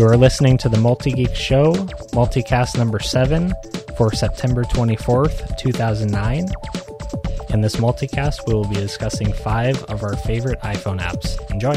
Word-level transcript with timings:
You 0.00 0.06
are 0.06 0.16
listening 0.16 0.56
to 0.56 0.70
the 0.70 0.78
Multi 0.78 1.12
Geek 1.12 1.34
Show, 1.34 1.74
multicast 2.14 2.78
number 2.78 3.00
7 3.00 3.52
for 3.98 4.10
September 4.14 4.64
24th, 4.64 5.58
2009. 5.58 6.48
In 7.50 7.60
this 7.60 7.76
multicast, 7.76 8.46
we 8.46 8.54
will 8.54 8.64
be 8.64 8.76
discussing 8.76 9.30
five 9.30 9.84
of 9.84 10.02
our 10.02 10.16
favorite 10.16 10.58
iPhone 10.60 11.00
apps. 11.00 11.36
Enjoy! 11.50 11.74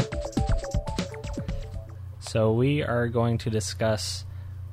So, 2.18 2.52
we 2.52 2.82
are 2.82 3.08
going 3.08 3.36
to 3.36 3.50
discuss 3.50 4.24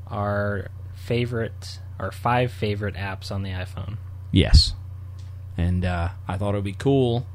our 0.08 0.70
favorite, 0.96 1.80
our 2.00 2.14
five 2.14 2.54
favorite 2.54 2.96
apps 2.96 3.34
on 3.34 3.44
the 3.44 3.50
iPhone. 3.50 3.98
Yes. 4.32 4.76
And 5.58 5.84
uh, 5.84 6.12
I 6.26 6.38
thought 6.38 6.54
it 6.54 6.60
would 6.60 6.64
be 6.64 6.72
cool 6.72 7.26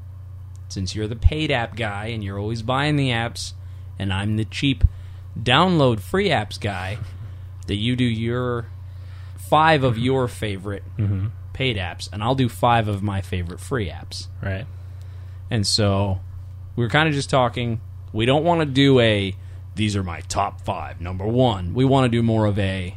since 0.71 0.95
you're 0.95 1.09
the 1.09 1.15
paid 1.15 1.51
app 1.51 1.77
guy 1.77 2.07
and 2.07 2.25
you're 2.25 2.39
always 2.39 2.63
buying 2.63 2.97
the 2.97 3.11
apps, 3.11 3.53
and 3.99 4.15
I'm 4.15 4.37
the 4.37 4.47
cheap 4.47 4.83
download 5.41 6.01
free 6.01 6.29
apps 6.29 6.61
guy, 6.61 6.99
that 7.67 7.77
you 7.77 7.97
do 7.97 8.05
your 8.05 8.67
five 9.49 9.85
of 9.85 9.99
your 9.99 10.29
favorite 10.29 10.83
Mm-hmm. 10.99 11.27
paid 11.53 11.77
apps, 11.77 12.09
and 12.13 12.23
I'll 12.23 12.35
do 12.35 12.49
five 12.49 12.89
of 12.89 13.03
my 13.03 13.21
favorite 13.21 13.61
free 13.61 13.89
apps. 13.89 14.29
Right. 14.43 14.67
And 15.51 15.67
so 15.67 16.21
we 16.75 16.85
were 16.85 16.91
kind 16.91 17.09
of 17.09 17.15
just 17.15 17.31
talking. 17.31 17.81
We 18.13 18.27
don't 18.27 18.45
want 18.45 18.61
to 18.61 18.67
do 18.67 18.99
a 19.01 19.35
these 19.75 19.95
are 19.97 20.03
my 20.03 20.21
top 20.23 20.63
five. 20.63 21.01
Number 21.01 21.27
one, 21.27 21.75
we 21.75 21.85
want 21.85 22.05
to 22.05 22.09
do 22.09 22.23
more 22.23 22.47
of 22.47 22.59
a 22.59 22.97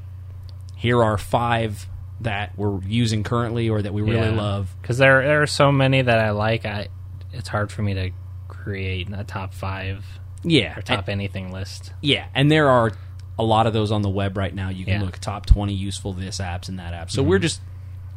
here 0.77 1.03
are 1.03 1.17
five 1.17 1.87
that 2.21 2.57
we're 2.57 2.81
using 2.83 3.23
currently 3.23 3.69
or 3.69 3.81
that 3.81 3.93
we 3.93 4.01
really 4.01 4.29
Yeah. 4.29 4.41
love. 4.41 4.73
Because 4.81 4.97
there, 4.97 5.21
there 5.25 5.41
are 5.41 5.47
so 5.47 5.71
many 5.73 6.01
that 6.01 6.19
I 6.19 6.31
like, 6.31 6.65
I, 6.65 6.87
it's 7.33 7.49
hard 7.49 7.69
for 7.71 7.81
me 7.81 7.93
to 7.95 8.11
create 8.47 9.09
a 9.13 9.23
top 9.25 9.53
five 9.53 10.05
Yeah, 10.43 10.77
or 10.77 10.81
top 10.81 11.09
anything 11.09 11.51
list. 11.51 11.91
Yeah, 12.01 12.27
and 12.33 12.49
there 12.51 12.69
are 12.69 12.91
a 13.37 13.43
lot 13.43 13.67
of 13.67 13.73
those 13.73 13.91
on 13.91 14.01
the 14.01 14.09
web 14.09 14.37
right 14.37 14.53
now. 14.53 14.69
You 14.69 14.85
can 14.85 14.99
Yeah. 14.99 15.05
look 15.05 15.17
top 15.19 15.45
twenty 15.45 15.73
useful 15.73 16.13
this 16.13 16.39
apps 16.39 16.69
and 16.69 16.79
that 16.79 16.93
app. 16.93 17.11
So 17.11 17.23
we're 17.23 17.39
just 17.39 17.61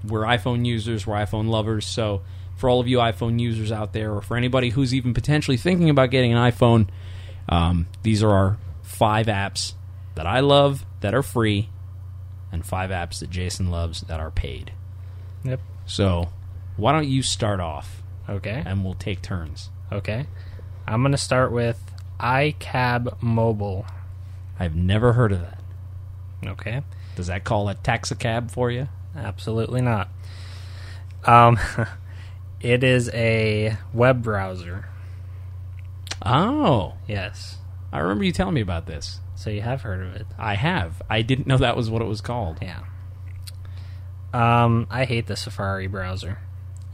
we're 0.05 0.23
iPhone 0.23 0.65
users, 0.67 1.06
we're 1.06 1.17
iPhone 1.17 1.48
lovers. 1.48 1.87
So 1.87 2.23
for 2.56 2.69
all 2.69 2.81
of 2.81 2.89
you 2.89 2.98
iPhone 2.98 3.39
users 3.41 3.70
out 3.73 3.93
there, 3.93 4.12
or 4.12 4.20
for 4.20 4.37
anybody 4.37 4.70
who's 4.70 4.95
even 4.95 5.15
potentially 5.15 5.56
thinking 5.56 5.91
about 5.91 6.11
getting 6.11 6.33
an 6.33 6.39
iPhone, 6.39 6.89
um, 7.48 7.87
these 8.03 8.23
are 8.23 8.31
our 8.31 8.59
five 8.83 9.27
apps 9.27 9.75
that 10.15 10.27
I 10.27 10.41
love 10.41 10.84
that 11.00 11.15
are 11.15 11.23
free, 11.23 11.69
and 12.53 12.65
five 12.67 12.91
apps 12.91 13.20
that 13.20 13.31
Jason 13.31 13.70
loves 13.70 14.03
that 14.03 14.20
are 14.20 14.31
paid. 14.31 14.73
Yep. 15.45 15.61
So 15.87 16.28
why 16.77 16.93
don't 16.93 17.09
you 17.09 17.23
start 17.23 17.61
off, 17.61 18.03
Okay. 18.28 18.62
and 18.65 18.84
we'll 18.84 18.95
take 18.95 19.23
turns. 19.23 19.70
Okay. 19.91 20.27
I'm 20.87 21.03
going 21.03 21.12
to 21.12 21.19
start 21.19 21.53
with 21.53 21.81
iCab 22.23 23.20
Mobile. 23.20 23.84
I've 24.59 24.77
never 24.77 25.12
heard 25.15 25.33
of 25.33 25.41
that. 25.41 25.59
Okay. 26.47 26.83
Does 27.17 27.27
that 27.27 27.45
call 27.45 27.69
a 27.69 27.75
taxicab 27.75 28.51
for 28.51 28.70
you? 28.70 28.89
Absolutely 29.17 29.81
not. 29.83 30.09
Um, 31.25 31.59
it 32.61 32.83
is 32.84 33.11
a 33.12 33.77
web 33.93 34.23
browser. 34.23 34.87
Oh, 36.25 36.95
Yes. 37.09 37.59
I 37.93 37.98
remember 37.98 38.25
you 38.25 38.33
telling 38.33 38.55
me 38.55 38.62
about 38.62 38.87
this. 38.87 39.20
So 39.34 39.50
you 39.50 39.61
have 39.61 39.83
heard 39.83 40.00
of 40.06 40.15
it. 40.15 40.27
I 40.39 40.55
have. 40.55 41.03
I 41.11 41.20
didn't 41.20 41.47
know 41.47 41.59
that 41.59 41.77
was 41.77 41.91
what 41.91 42.00
it 42.00 42.06
was 42.06 42.23
called. 42.23 42.59
Yeah. 42.62 42.81
Um, 44.33 44.87
I 44.89 45.05
hate 45.05 45.27
the 45.27 45.37
Safari 45.37 45.89
browser. 45.89 46.39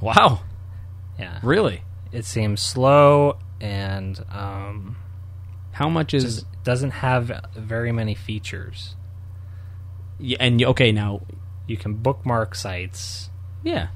Wow. 0.01 0.41
Yeah. 1.19 1.39
Really? 1.43 1.83
It 2.11 2.25
seems 2.25 2.61
slow 2.61 3.39
and 3.61 4.25
um, 4.33 4.97
How 5.79 5.89
much 5.89 6.13
is? 6.15 6.25
just 6.25 6.47
doesn't 6.65 6.91
have 6.91 7.31
very 7.55 7.93
many 7.93 8.15
features. 8.15 8.97
Yeah, 10.19 10.39
and 10.41 10.63
okay, 10.63 10.91
now, 10.93 11.23
You 11.69 11.77
can 11.77 11.95
bookmark 11.95 12.55
sites, 12.57 13.31
yeah. 13.63 13.89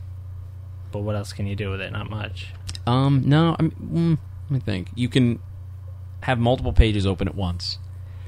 but 0.92 1.00
what 1.00 1.16
else 1.16 1.32
can 1.32 1.46
you 1.46 1.56
do 1.56 1.70
with 1.70 1.80
it? 1.80 1.90
Not 1.90 2.08
much. 2.08 2.52
Um, 2.86 3.22
no. 3.26 3.56
I 3.58 3.62
mean, 3.62 3.72
mm, 3.82 4.18
let 4.44 4.50
me 4.50 4.60
think. 4.60 4.88
You 4.94 5.08
can 5.08 5.40
have 6.20 6.38
multiple 6.38 6.72
pages 6.72 7.06
open 7.06 7.26
at 7.28 7.34
once. 7.34 7.78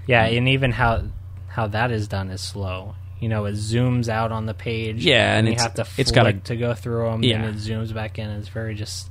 Yeah, 0.08 0.24
and 0.26 0.48
even 0.48 0.72
how 0.72 1.04
how 1.46 1.68
that 1.68 1.90
is 1.92 2.08
done 2.08 2.30
is 2.30 2.40
slow. 2.40 2.96
You 3.20 3.28
know, 3.28 3.44
it 3.44 3.52
zooms 3.54 4.08
out 4.08 4.32
on 4.32 4.46
the 4.46 4.54
page. 4.54 5.04
Yeah, 5.04 5.36
and 5.38 5.46
you 5.46 5.52
it's- 5.52 5.62
have 5.62 5.74
to 5.74 6.00
it's 6.00 6.10
gotta- 6.10 6.32
to 6.32 6.56
go 6.56 6.74
through 6.74 7.08
them. 7.10 7.22
Yeah. 7.22 7.42
and 7.42 7.54
it 7.54 7.58
zooms 7.60 7.94
back 7.94 8.18
in. 8.18 8.28
It's 8.30 8.48
very 8.48 8.74
just 8.74 9.08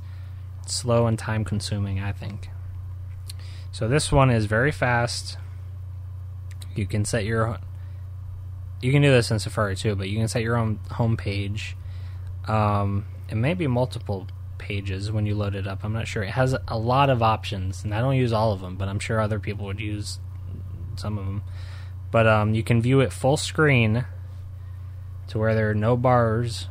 slow 0.66 1.06
and 1.06 1.18
time 1.18 1.44
consuming. 1.44 2.00
I 2.00 2.12
think. 2.12 2.50
So 3.74 3.88
this 3.88 4.12
one 4.12 4.30
is 4.30 4.44
very 4.44 4.70
fast. 4.70 5.36
You 6.76 6.86
can 6.86 7.04
set 7.04 7.24
your. 7.24 7.58
You 8.80 8.92
can 8.92 9.02
do 9.02 9.10
this 9.10 9.32
in 9.32 9.40
Safari 9.40 9.74
too, 9.74 9.96
but 9.96 10.08
you 10.08 10.16
can 10.16 10.28
set 10.28 10.42
your 10.42 10.56
own 10.56 10.78
home 10.92 11.16
page. 11.16 11.76
Um, 12.46 13.04
it 13.28 13.34
may 13.34 13.52
be 13.52 13.66
multiple 13.66 14.28
pages 14.58 15.10
when 15.10 15.26
you 15.26 15.34
load 15.34 15.56
it 15.56 15.66
up. 15.66 15.80
I'm 15.82 15.92
not 15.92 16.06
sure. 16.06 16.22
It 16.22 16.30
has 16.30 16.54
a 16.68 16.78
lot 16.78 17.10
of 17.10 17.20
options, 17.20 17.82
and 17.82 17.92
I 17.92 18.00
don't 18.00 18.14
use 18.14 18.32
all 18.32 18.52
of 18.52 18.60
them, 18.60 18.76
but 18.76 18.86
I'm 18.86 19.00
sure 19.00 19.20
other 19.20 19.40
people 19.40 19.66
would 19.66 19.80
use 19.80 20.20
some 20.94 21.18
of 21.18 21.26
them. 21.26 21.42
But 22.12 22.28
um, 22.28 22.54
you 22.54 22.62
can 22.62 22.80
view 22.80 23.00
it 23.00 23.12
full 23.12 23.36
screen 23.36 24.04
to 25.26 25.38
where 25.38 25.52
there 25.56 25.70
are 25.70 25.74
no 25.74 25.96
bars 25.96 26.68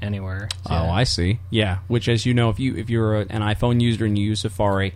anywhere. 0.00 0.48
Oh, 0.64 0.88
I 0.88 1.04
see. 1.04 1.40
Yeah, 1.50 1.80
which, 1.86 2.08
as 2.08 2.24
you 2.24 2.32
know, 2.32 2.48
if 2.48 2.58
you 2.58 2.76
if 2.76 2.88
you're 2.88 3.16
an 3.16 3.42
iPhone 3.42 3.82
user 3.82 4.06
and 4.06 4.18
you 4.18 4.24
use 4.24 4.40
Safari, 4.40 4.94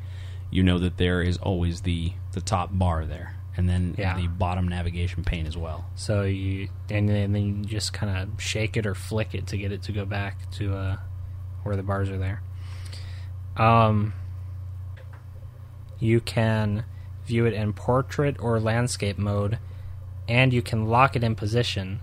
you 0.54 0.62
know 0.62 0.78
that 0.78 0.96
there 0.96 1.20
is 1.20 1.36
always 1.38 1.80
the 1.82 2.12
the 2.32 2.40
top 2.40 2.70
bar 2.72 3.04
there, 3.04 3.36
and 3.56 3.68
then 3.68 3.94
Yeah. 3.98 4.16
the 4.16 4.28
bottom 4.28 4.68
navigation 4.68 5.24
pane 5.24 5.46
as 5.46 5.56
well. 5.56 5.84
So 5.96 6.22
you 6.22 6.68
and 6.88 7.08
then 7.08 7.32
then 7.32 7.58
you 7.58 7.64
just 7.64 7.92
kind 7.92 8.16
of 8.16 8.40
shake 8.40 8.76
it 8.76 8.86
or 8.86 8.94
flick 8.94 9.34
it 9.34 9.46
to 9.48 9.56
get 9.58 9.72
it 9.72 9.82
to 9.82 9.92
go 9.92 10.04
back 10.04 10.50
to 10.52 10.74
uh, 10.76 10.96
where 11.64 11.76
the 11.76 11.82
bars 11.82 12.08
are 12.08 12.18
there. 12.18 12.40
Um, 13.56 14.14
you 15.98 16.20
can 16.20 16.84
view 17.26 17.46
it 17.46 17.52
in 17.54 17.72
portrait 17.72 18.36
or 18.38 18.60
landscape 18.60 19.18
mode, 19.18 19.58
and 20.28 20.52
you 20.52 20.62
can 20.62 20.86
lock 20.86 21.16
it 21.16 21.24
in 21.24 21.34
position. 21.34 22.00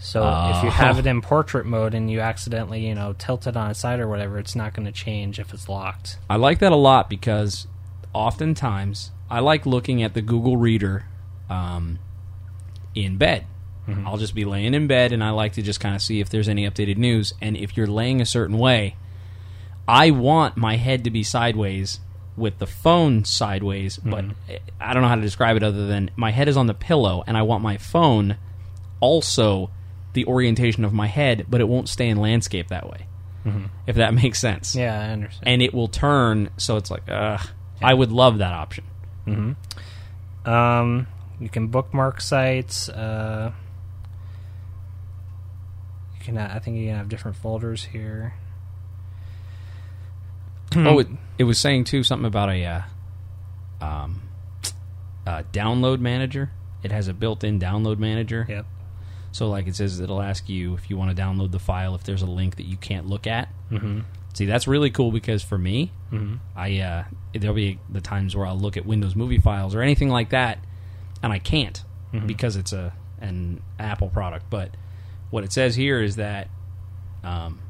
So 0.00 0.22
if 0.50 0.62
you 0.64 0.68
Oh. 0.68 0.72
have 0.72 0.98
it 0.98 1.06
in 1.06 1.20
portrait 1.20 1.64
mode 1.66 1.94
and 1.94 2.10
you 2.10 2.20
accidentally, 2.20 2.84
you 2.86 2.94
know, 2.94 3.12
tilt 3.12 3.46
it 3.46 3.56
on 3.56 3.70
its 3.70 3.78
side 3.78 4.00
or 4.00 4.08
whatever, 4.08 4.38
it's 4.38 4.56
not 4.56 4.74
going 4.74 4.86
to 4.86 4.92
change 4.92 5.38
if 5.38 5.54
it's 5.54 5.68
locked. 5.68 6.18
I 6.28 6.36
like 6.36 6.58
that 6.58 6.72
a 6.72 6.76
lot 6.76 7.08
because 7.08 7.68
oftentimes 8.12 9.10
I 9.30 9.40
like 9.40 9.64
looking 9.64 10.02
at 10.02 10.14
the 10.14 10.22
Google 10.22 10.56
Reader 10.56 11.06
um, 11.48 11.98
in 12.94 13.16
bed. 13.16 13.46
Mm-hmm. 13.88 14.06
I'll 14.06 14.18
just 14.18 14.34
be 14.34 14.44
laying 14.44 14.74
in 14.74 14.86
bed 14.86 15.12
and 15.12 15.24
I 15.24 15.30
like 15.30 15.54
to 15.54 15.62
just 15.62 15.80
kind 15.80 15.94
of 15.94 16.02
see 16.02 16.20
if 16.20 16.28
there's 16.28 16.48
any 16.48 16.68
updated 16.68 16.98
news. 16.98 17.34
And 17.40 17.56
if 17.56 17.76
you're 17.76 17.86
laying 17.86 18.20
a 18.20 18.26
certain 18.26 18.58
way, 18.58 18.96
I 19.88 20.10
want 20.10 20.56
my 20.56 20.76
head 20.76 21.04
to 21.04 21.10
be 21.10 21.22
sideways 21.22 22.00
with 22.36 22.58
the 22.58 22.66
phone 22.66 23.24
sideways, 23.24 23.96
but 23.98 24.24
mm-hmm. 24.24 24.52
I 24.80 24.92
don't 24.94 25.02
know 25.02 25.08
how 25.08 25.16
to 25.16 25.20
describe 25.22 25.56
it 25.56 25.62
other 25.62 25.86
than 25.86 26.10
my 26.14 26.30
head 26.30 26.48
is 26.48 26.56
on 26.56 26.66
the 26.66 26.74
pillow 26.74 27.24
and 27.26 27.36
I 27.36 27.42
want 27.42 27.62
my 27.62 27.76
phone 27.76 28.36
also 29.00 29.70
the 30.12 30.26
orientation 30.26 30.84
of 30.84 30.92
my 30.92 31.06
head, 31.06 31.46
but 31.48 31.60
it 31.60 31.68
won't 31.68 31.88
stay 31.88 32.08
in 32.08 32.18
landscape 32.18 32.68
that 32.68 32.88
way. 32.88 33.06
Mm-hmm. 33.46 33.64
If 33.86 33.96
that 33.96 34.14
makes 34.22 34.38
sense 34.38 34.76
Yeah, 34.76 34.98
I 35.00 35.08
understand. 35.08 35.48
and 35.48 35.62
it 35.62 35.74
will 35.74 35.88
turn 35.88 36.50
so 36.58 36.76
it's 36.76 36.90
like 36.90 37.02
ugh 37.08 37.48
i 37.84 37.92
would 37.94 38.10
love 38.12 38.38
that 38.38 38.52
option 38.52 38.84
Um, 40.44 41.06
you 41.40 41.48
can 41.48 41.68
bookmark 41.68 42.20
sites. 42.20 42.88
Uh, 42.88 43.52
you 46.18 46.24
can. 46.24 46.36
I 46.38 46.58
think 46.58 46.76
you 46.76 46.88
can 46.88 46.96
have 46.96 47.08
different 47.08 47.36
folders 47.36 47.84
here. 47.84 48.34
oh 50.74 50.98
it, 50.98 51.08
it 51.38 51.44
was 51.44 51.58
saying 51.58 51.84
too 51.84 52.02
something 52.02 52.26
about 52.26 52.48
a 52.50 52.64
uh, 52.64 52.82
um, 53.80 54.22
uh, 55.26 55.42
download 55.52 56.00
manager 56.00 56.50
it 56.82 56.90
has 56.90 57.06
a 57.08 57.12
built-in 57.14 57.60
download 57.60 57.98
manager 57.98 58.44
Yep. 58.48 58.66
so 59.30 59.48
like 59.48 59.66
it 59.68 59.76
says 59.76 60.00
it'll 60.00 60.22
ask 60.22 60.48
you 60.48 60.74
if 60.74 60.90
you 60.90 60.96
want 60.96 61.14
to 61.16 61.22
download 61.22 61.52
the 61.52 61.58
file 61.60 61.94
if 61.94 62.02
there's 62.02 62.22
a 62.22 62.26
link 62.26 62.56
that 62.56 62.66
you 62.66 62.76
can't 62.76 63.06
look 63.06 63.26
at 63.26 63.48
Mm-hmm. 63.70 64.00
See 64.34 64.46
that's 64.46 64.66
really 64.66 64.90
cool 64.90 65.10
because 65.12 65.42
for 65.42 65.58
me 65.58 65.90
Mm-hmm. 66.12 66.36
i 66.56 66.78
uh, 66.80 67.04
there'll 67.34 67.56
be 67.56 67.78
the 67.90 68.00
times 68.02 68.36
where 68.36 68.46
i'll 68.46 68.58
look 68.58 68.76
at 68.76 68.84
windows 68.84 69.16
movie 69.16 69.38
files 69.38 69.74
or 69.74 69.80
anything 69.82 70.08
like 70.10 70.30
that 70.30 70.58
and 71.22 71.32
i 71.32 71.38
can't 71.38 71.82
because 72.26 72.56
it's 72.56 72.72
a 72.74 72.92
an 73.22 73.62
apple 73.78 74.08
product 74.10 74.44
but 74.50 74.70
what 75.30 75.44
it 75.44 75.52
says 75.52 75.74
here 75.74 76.02
is 76.02 76.16
that 76.16 76.48
um, 77.24 77.60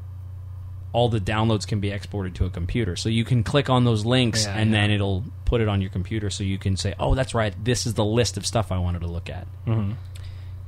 all 0.91 1.07
the 1.09 1.19
downloads 1.21 1.65
can 1.65 1.79
be 1.79 1.89
exported 1.91 2.35
to 2.35 2.45
a 2.45 2.49
computer. 2.49 2.95
So 2.95 3.07
you 3.09 3.23
can 3.23 3.43
click 3.43 3.69
on 3.69 3.83
those 3.85 4.05
links 4.05 4.45
Yeah, 4.45 4.55
and 4.57 4.69
yeah. 4.71 4.81
then 4.81 4.91
it'll 4.91 5.23
put 5.45 5.61
it 5.61 5.67
on 5.67 5.79
your 5.81 5.89
computer 5.89 6.29
so 6.29 6.43
you 6.43 6.57
can 6.59 6.75
say, 6.75 6.93
"Oh, 6.99 7.15
that's 7.15 7.33
right. 7.33 7.53
This 7.63 7.85
is 7.87 7.93
the 7.95 8.03
list 8.05 8.35
of 8.37 8.45
stuff 8.45 8.71
I 8.71 8.77
wanted 8.79 8.99
to 9.01 9.07
look 9.07 9.29
at." 9.29 9.47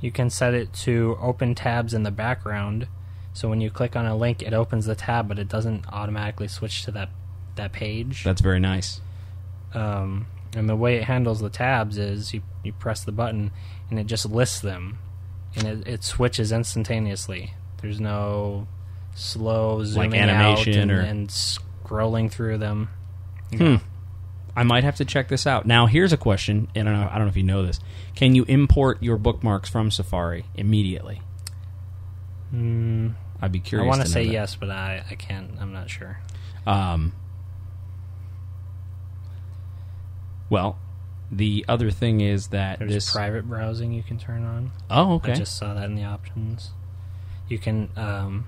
You 0.02 0.12
can 0.12 0.30
set 0.30 0.54
it 0.54 0.72
to 0.86 1.18
open 1.22 1.54
tabs 1.56 1.94
in 1.94 2.04
the 2.04 2.12
background, 2.12 2.88
so 3.36 3.48
when 3.50 3.62
you 3.62 3.70
click 3.70 3.96
on 3.96 4.08
a 4.08 4.16
link, 4.16 4.42
it 4.42 4.54
opens 4.54 4.86
the 4.88 4.96
tab, 4.96 5.28
but 5.28 5.38
it 5.38 5.48
doesn't 5.48 5.86
automatically 5.94 6.48
switch 6.48 6.84
to 6.86 6.92
that 6.92 7.10
that 7.56 7.72
page. 7.72 8.24
That's 8.24 8.42
very 8.42 8.60
nice. 8.60 9.00
Um, 9.74 10.26
And 10.56 10.68
the 10.68 10.76
way 10.76 10.96
it 10.96 11.04
handles 11.04 11.40
the 11.42 11.50
tabs 11.50 11.98
is 11.98 12.34
you, 12.34 12.42
you 12.64 12.72
press 12.74 13.04
the 13.04 13.12
button 13.12 13.52
and 13.90 14.00
it 14.00 14.08
just 14.08 14.26
lists 14.26 14.60
them. 14.62 15.00
And 15.56 15.68
it, 15.68 15.88
it 15.88 16.04
switches 16.04 16.52
instantaneously. 16.52 17.54
There's 17.82 18.00
no 18.02 18.68
slow 19.16 19.84
zooming 19.84 20.16
animation 20.20 20.74
out 20.74 20.82
and, 20.82 20.92
or- 20.92 21.00
and 21.02 21.30
scrolling 21.30 22.32
through 22.32 22.58
them. 22.58 22.90
Hmm. 23.56 23.76
I 24.58 24.64
might 24.64 24.84
have 24.86 24.96
to 24.98 25.06
check 25.06 25.28
this 25.28 25.46
out. 25.46 25.66
Now, 25.66 25.86
here's 25.86 26.14
a 26.14 26.18
question, 26.18 26.68
and 26.76 26.88
I 26.88 26.92
don't 26.94 27.02
know, 27.02 27.08
I 27.10 27.16
don't 27.18 27.26
know 27.28 27.32
if 27.32 27.38
you 27.38 27.44
know 27.44 27.66
this. 27.66 27.80
Can 28.16 28.36
you 28.36 28.46
import 28.48 29.04
your 29.04 29.18
bookmarks 29.18 29.70
from 29.70 29.92
Safari 29.92 30.46
immediately? 30.56 31.22
Mm, 32.54 33.16
I'd 33.42 33.52
be 33.52 33.60
curious. 33.60 33.86
I 33.86 33.88
want 33.88 34.02
to 34.02 34.08
say 34.08 34.26
that. 34.26 34.32
yes, 34.32 34.56
but 34.56 34.70
I, 34.70 35.04
I 35.10 35.16
can't. 35.16 35.52
I'm 35.60 35.74
not 35.74 35.90
sure. 35.90 36.20
Um, 36.66 37.14
well, 40.50 40.78
the 41.32 41.66
other 41.68 41.92
thing 41.92 42.22
is 42.22 42.48
that 42.48 42.80
There's 42.80 42.94
this. 42.94 43.12
private 43.12 43.48
browsing 43.48 43.92
you 43.92 44.04
can 44.04 44.18
turn 44.18 44.44
on. 44.44 44.72
oh, 44.90 45.16
okay. 45.16 45.34
I 45.34 45.36
just 45.36 45.58
saw 45.58 45.74
that 45.74 45.86
in 45.86 45.96
the 45.96 46.04
options. 46.04 46.72
You 47.48 47.58
can 47.60 47.90
um, 47.96 48.48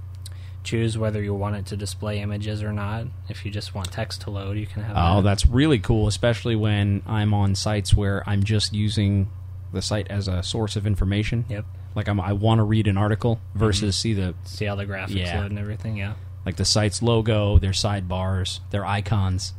choose 0.64 0.98
whether 0.98 1.22
you 1.22 1.34
want 1.34 1.56
it 1.56 1.66
to 1.68 1.78
display 1.78 2.20
images 2.20 2.64
or 2.64 2.72
not. 2.72 3.08
If 3.30 3.46
you 3.46 3.52
just 3.52 3.76
want 3.76 3.92
text 3.92 4.22
to 4.22 4.30
load, 4.32 4.58
you 4.58 4.68
can 4.68 4.84
have. 4.84 4.96
Oh, 4.98 5.16
that. 5.18 5.30
that's 5.30 5.46
really 5.46 5.80
cool, 5.80 6.08
especially 6.08 6.56
when 6.56 7.04
I'm 7.06 7.34
on 7.34 7.56
sites 7.56 7.94
where 7.94 8.24
I'm 8.28 8.44
just 8.44 8.74
using 8.74 9.30
the 9.74 9.82
site 9.82 10.08
as 10.10 10.28
a 10.28 10.42
source 10.44 10.76
of 10.76 10.88
information. 10.88 11.46
Yep. 11.50 11.66
Like 11.96 12.08
I'm, 12.08 12.20
I 12.20 12.34
want 12.34 12.60
to 12.60 12.64
read 12.64 12.88
an 12.88 12.98
article 12.98 13.40
versus 13.56 13.96
see 13.98 14.14
the 14.14 14.36
See 14.46 14.66
how 14.66 14.76
the 14.76 14.86
graphics 14.86 15.16
Yeah. 15.16 15.40
load 15.42 15.50
and 15.52 15.60
everything. 15.60 15.98
Yeah. 15.98 16.14
like 16.46 16.56
the 16.58 16.66
site's 16.66 17.02
logo, 17.02 17.58
their 17.60 17.72
sidebars, 17.72 18.60
their 18.72 18.86
icons, 18.86 19.54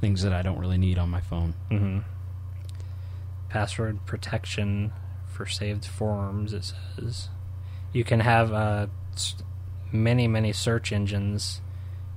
things 0.00 0.22
that 0.22 0.32
I 0.32 0.42
don't 0.42 0.58
really 0.58 0.78
need 0.78 0.98
on 0.98 1.08
my 1.08 1.20
phone. 1.20 1.54
Mm-hmm. 1.70 1.98
Password 3.48 4.04
protection 4.06 4.92
for 5.26 5.46
saved 5.46 5.84
forms. 5.86 6.52
It 6.52 6.72
says 6.96 7.28
you 7.92 8.04
can 8.04 8.20
have 8.20 8.52
uh, 8.52 8.86
many 9.90 10.28
many 10.28 10.52
search 10.52 10.92
engines. 10.92 11.60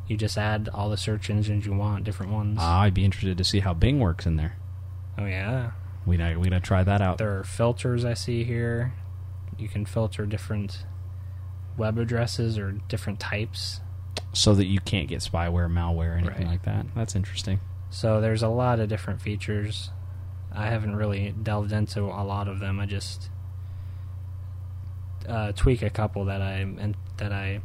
You 0.07 0.17
just 0.17 0.37
add 0.37 0.67
all 0.73 0.89
the 0.89 0.97
search 0.97 1.29
engines 1.29 1.65
you 1.65 1.73
want, 1.73 2.03
different 2.03 2.33
ones. 2.33 2.57
Ah, 2.59 2.81
I'd 2.81 2.93
be 2.93 3.05
interested 3.05 3.37
to 3.37 3.43
see 3.45 3.61
how 3.61 3.73
Bing 3.73 3.99
works 3.99 4.25
in 4.25 4.35
there. 4.35 4.57
oh 5.17 5.25
yeah. 5.25 5.71
We 6.05 6.17
we 6.17 6.49
gotta 6.49 6.59
try 6.59 6.83
that 6.83 7.01
out. 7.01 7.19
There 7.19 7.39
are 7.39 7.43
filters 7.43 8.03
I 8.03 8.15
see 8.15 8.43
here. 8.43 8.91
You 9.61 9.67
can 9.69 9.85
filter 9.85 10.25
different 10.25 10.85
web 11.77 11.97
addresses 11.97 12.57
or 12.57 12.71
different 12.89 13.19
types. 13.19 13.79
so 14.33 14.53
that 14.55 14.65
you 14.65 14.79
can't 14.79 15.07
get 15.09 15.19
spyware, 15.19 15.69
malware, 15.71 16.17
anything 16.17 16.45
Right. 16.45 16.51
like 16.53 16.63
that. 16.63 16.85
That's 16.95 17.15
interesting. 17.15 17.59
So 17.89 18.21
there's 18.21 18.41
a 18.43 18.47
lot 18.47 18.79
of 18.79 18.87
different 18.89 19.21
features. 19.21 19.89
I 20.53 20.67
haven't 20.67 20.95
really 20.95 21.31
delved 21.43 21.71
into 21.73 22.03
a 22.03 22.23
lot 22.23 22.47
of 22.47 22.59
them. 22.59 22.79
I 22.79 22.85
just 22.85 23.29
uh, 25.27 25.51
tweak 25.53 25.81
a 25.81 25.89
couple 25.89 26.25
that 26.25 26.41
I 26.41 26.55
and 26.55 26.95
that 27.17 27.31
I 27.31 27.61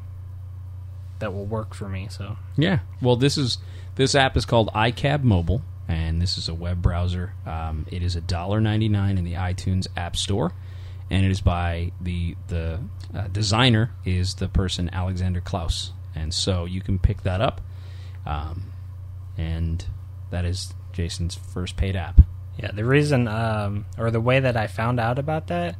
that 1.18 1.32
will 1.32 1.46
work 1.46 1.74
for 1.74 1.88
me. 1.88 2.08
So 2.10 2.36
Yeah. 2.56 2.80
Well, 3.00 3.16
this 3.16 3.38
is 3.38 3.58
this 3.94 4.14
app 4.14 4.36
is 4.36 4.44
called 4.44 4.68
iCab 4.74 5.22
Mobile, 5.22 5.62
and 5.88 6.20
this 6.20 6.36
is 6.36 6.48
a 6.48 6.54
web 6.54 6.82
browser. 6.82 7.32
Um, 7.46 7.86
it 7.90 8.02
is 8.02 8.14
a 8.16 8.20
dollar 8.20 8.60
ninety 8.60 8.88
nine 8.88 9.18
in 9.18 9.24
the 9.24 9.34
iTunes 9.34 9.86
App 9.96 10.16
Store, 10.16 10.52
and 11.10 11.24
it 11.24 11.30
is 11.30 11.40
by 11.40 11.92
the 12.00 12.36
the 12.48 12.80
uh, 13.14 13.28
designer 13.28 13.92
is 14.04 14.34
the 14.34 14.48
person 14.48 14.90
Alexander 14.92 15.40
Clauss, 15.40 15.92
and 16.14 16.32
so 16.34 16.64
you 16.64 16.80
can 16.80 16.98
pick 16.98 17.22
that 17.22 17.40
up, 17.40 17.60
um, 18.26 18.72
and 19.36 19.84
that 20.30 20.44
is 20.44 20.74
Jason's 20.92 21.34
first 21.34 21.76
paid 21.76 21.96
app. 21.96 22.20
yeah, 22.58 22.70
the 22.72 22.84
reason 22.84 23.28
um, 23.28 23.86
or 23.98 24.10
the 24.10 24.20
way 24.20 24.40
that 24.40 24.56
I 24.56 24.66
found 24.66 24.98
out 24.98 25.18
about 25.18 25.46
that 25.48 25.76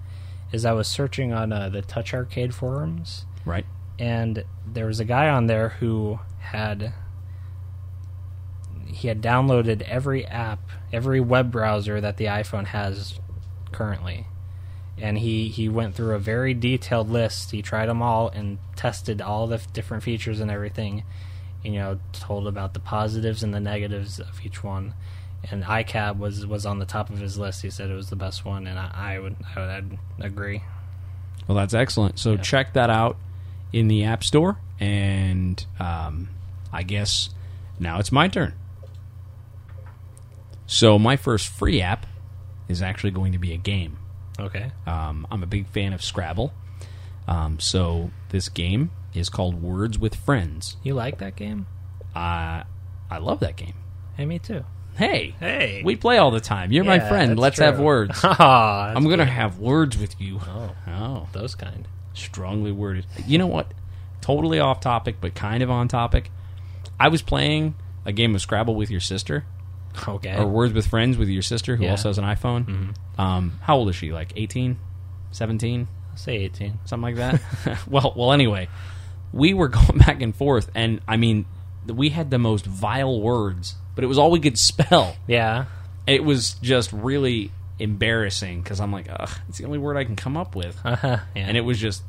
is 0.53 0.65
I 0.65 0.73
was 0.73 0.87
searching 0.89 1.33
on 1.33 1.53
uh, 1.53 1.69
the 1.69 1.83
Touch 1.83 2.15
Arcade 2.15 2.55
forums. 2.55 3.27
Right. 3.45 3.67
and 3.99 4.45
there 4.67 4.87
was 4.87 4.99
a 5.01 5.05
guy 5.05 5.29
on 5.29 5.47
there 5.47 5.69
who 5.71 6.19
had 6.41 6.93
he 8.87 9.09
had 9.09 9.21
downloaded 9.23 9.83
every 9.83 10.25
app, 10.27 10.61
every 10.93 11.21
web 11.21 11.51
browser 11.51 12.01
that 12.01 12.17
the 12.17 12.27
iPhone 12.27 12.67
has 12.67 13.21
currently. 13.73 14.27
And 14.99 15.19
he, 15.19 15.49
he 15.49 15.69
went 15.69 15.95
through 15.95 16.15
a 16.15 16.19
very 16.19 16.55
detailed 16.55 17.11
list. 17.11 17.51
He 17.51 17.61
tried 17.61 17.87
them 17.87 18.01
all 18.01 18.29
and 18.29 18.59
tested 18.77 19.21
all 19.21 19.47
the 19.47 19.57
f- 19.57 19.71
different 19.73 20.03
features 20.03 20.41
and 20.41 20.51
everything. 20.51 21.05
You 21.63 21.73
know, 21.73 22.01
told 22.13 22.47
about 22.47 22.73
the 22.75 22.81
positives 22.81 23.43
and 23.43 23.53
the 23.53 23.61
negatives 23.61 24.19
of 24.21 24.41
each 24.45 24.63
one. 24.65 24.95
And 25.51 25.65
iCab 25.65 26.19
was 26.19 26.47
was 26.47 26.65
on 26.65 26.79
the 26.79 26.87
top 26.87 27.11
of 27.11 27.19
his 27.19 27.39
list. 27.39 27.63
He 27.63 27.71
said 27.71 27.91
it 27.91 27.95
was 27.95 28.09
the 28.11 28.17
best 28.17 28.45
one, 28.45 28.67
and 28.67 28.79
I, 28.79 28.91
I 28.95 29.19
would 29.19 29.37
I 29.55 29.61
would 29.61 29.69
I'd 29.71 29.99
agree. 30.25 30.63
Well, 31.47 31.57
that's 31.57 31.75
excellent. 31.75 32.19
So 32.19 32.33
Yeah. 32.33 32.41
check 32.41 32.73
that 32.73 32.89
out 32.91 33.17
in 33.73 33.89
the 33.89 34.05
App 34.05 34.25
Store, 34.25 34.59
and 34.81 35.65
um, 35.79 36.31
I 36.73 36.83
guess 36.83 37.31
now 37.79 37.99
it's 37.99 38.11
my 38.11 38.29
turn. 38.29 38.55
So 40.67 40.99
my 40.99 41.17
first 41.17 41.47
free 41.49 41.81
app 41.81 42.07
is 42.69 42.83
actually 42.83 43.11
going 43.13 43.33
to 43.33 43.39
be 43.39 43.53
a 43.53 43.57
game. 43.59 43.99
Okay. 44.39 44.71
Um, 44.87 45.27
I'm 45.31 45.43
a 45.43 45.47
big 45.47 45.67
fan 45.69 45.93
of 45.93 46.03
Scrabble, 46.03 46.53
um, 47.29 47.59
so 47.59 48.11
this 48.31 48.49
game 48.49 48.91
is 49.15 49.29
called 49.29 49.63
Words 49.63 49.99
with 49.99 50.15
Friends. 50.15 50.77
You 50.83 50.95
like 50.95 51.19
that 51.19 51.37
game? 51.37 51.67
I 52.15 52.65
I 53.11 53.19
love 53.19 53.41
that 53.41 53.57
game. 53.57 53.75
Hey, 54.17 54.27
me 54.27 54.39
too. 54.39 54.65
Hey, 54.97 55.35
Hey, 55.39 55.83
we 55.85 55.95
play 55.97 56.17
all 56.19 56.31
the 56.31 56.41
time. 56.41 56.73
You're 56.73 56.85
my 56.85 56.97
Yeah, 56.97 57.09
friend. 57.09 57.31
that's 57.33 57.41
Let's 57.41 57.57
true. 57.57 57.67
have 57.67 57.79
words. 57.79 58.19
Aw, 58.25 58.29
that's 58.87 58.97
I'm 58.97 59.09
gonna 59.09 59.25
have 59.27 59.59
words 59.59 59.99
with 59.99 60.19
you. 60.21 60.41
Oh, 60.47 60.75
Oh, 60.89 61.29
those 61.33 61.55
kind. 61.55 61.87
strongly 62.15 62.73
worded. 62.73 63.05
You 63.27 63.37
know 63.39 63.47
what? 63.47 63.73
Totally 64.23 64.59
off 64.59 64.81
topic, 64.81 65.17
but 65.21 65.35
kind 65.35 65.63
of 65.63 65.71
on 65.71 65.89
topic. 65.89 66.31
I 66.99 67.09
was 67.09 67.21
playing 67.21 67.75
a 68.07 68.13
game 68.13 68.35
of 68.35 68.41
Scrabble 68.41 68.75
with 68.75 68.91
your 68.91 69.01
sister, 69.01 69.45
Okay. 70.09 70.37
or 70.37 70.47
Words 70.47 70.73
with 70.73 70.87
Friends 70.87 71.17
with 71.17 71.29
your 71.29 71.43
sister, 71.43 71.77
who 71.77 71.85
Yeah. 71.85 71.91
also 71.93 72.09
has 72.09 72.19
an 72.19 72.25
iPhone. 72.25 72.65
Mhm. 73.17 73.21
Um, 73.23 73.59
how 73.63 73.77
old 73.77 73.89
is 73.89 73.97
she? 73.97 74.13
Like 74.13 74.33
18, 74.37 74.79
17, 75.33 75.89
I'll 76.11 76.17
say 76.17 76.37
18. 76.37 76.79
something 76.85 77.03
like 77.03 77.17
that. 77.17 77.41
well, 77.89 78.13
well. 78.17 78.33
Anyway, 78.33 78.69
we 79.33 79.55
were 79.55 79.69
going 79.69 79.99
back 79.99 80.23
and 80.23 80.35
forth, 80.35 80.71
and 80.75 81.01
I 81.09 81.17
mean, 81.17 81.47
we 81.87 82.09
had 82.11 82.31
the 82.31 82.39
most 82.39 82.67
vile 82.67 83.21
words, 83.21 83.75
but 83.95 84.05
it 84.05 84.07
was 84.07 84.19
all 84.19 84.31
we 84.31 84.41
could 84.41 84.59
spell. 84.59 85.17
Yeah. 85.27 85.67
It 86.07 86.25
was 86.25 86.55
just 86.55 86.93
really 86.93 87.51
embarrassing 87.79 88.63
because 88.63 88.81
I'm 88.81 88.93
like, 88.93 89.07
ugh, 89.11 89.31
it's 89.49 89.59
the 89.59 89.65
only 89.67 89.79
word 89.79 89.97
I 89.97 90.05
can 90.05 90.17
come 90.17 90.37
up 90.37 90.55
with. 90.57 90.79
Uh-huh. 90.85 91.19
yeah. 91.35 91.47
and 91.47 91.57
it 91.57 91.61
was 91.63 91.79
just 91.79 92.03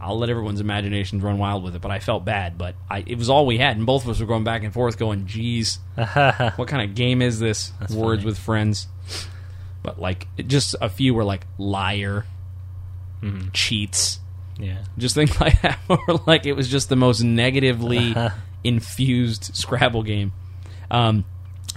I'll 0.00 0.18
let 0.18 0.30
everyone's 0.30 0.60
imaginations 0.60 1.22
run 1.22 1.38
wild 1.38 1.62
with 1.62 1.74
it, 1.76 1.82
but 1.82 1.90
I 1.90 1.98
felt 1.98 2.24
bad. 2.24 2.56
But 2.56 2.74
I, 2.90 3.04
it 3.06 3.18
was 3.18 3.28
all 3.28 3.44
we 3.46 3.58
had, 3.58 3.76
and 3.76 3.84
both 3.84 4.04
of 4.04 4.10
us 4.10 4.18
were 4.20 4.26
going 4.26 4.44
back 4.44 4.62
and 4.64 4.72
forth, 4.72 4.98
going, 4.98 5.26
"Geez, 5.26 5.78
what 5.94 6.68
kind 6.68 6.82
of 6.88 6.94
game 6.94 7.20
is 7.22 7.38
this?" 7.38 7.72
That's 7.80 7.92
Words 7.92 8.20
funny. 8.22 8.26
with 8.30 8.38
friends, 8.38 8.88
but 9.82 10.00
like 10.00 10.26
it, 10.38 10.48
just 10.48 10.74
a 10.80 10.88
few 10.88 11.12
were 11.14 11.24
like 11.24 11.46
liar, 11.58 12.24
Mhm. 13.22 13.52
cheats, 13.52 14.20
yeah. 14.58 14.78
just 14.96 15.14
things 15.14 15.38
like 15.40 15.60
that. 15.62 15.78
Or 15.88 16.20
like 16.26 16.46
it 16.46 16.54
was 16.54 16.68
just 16.70 16.88
the 16.88 16.96
most 16.96 17.20
negatively 17.22 18.14
infused 18.64 19.54
Scrabble 19.54 20.02
game. 20.02 20.32
Um, 20.90 21.24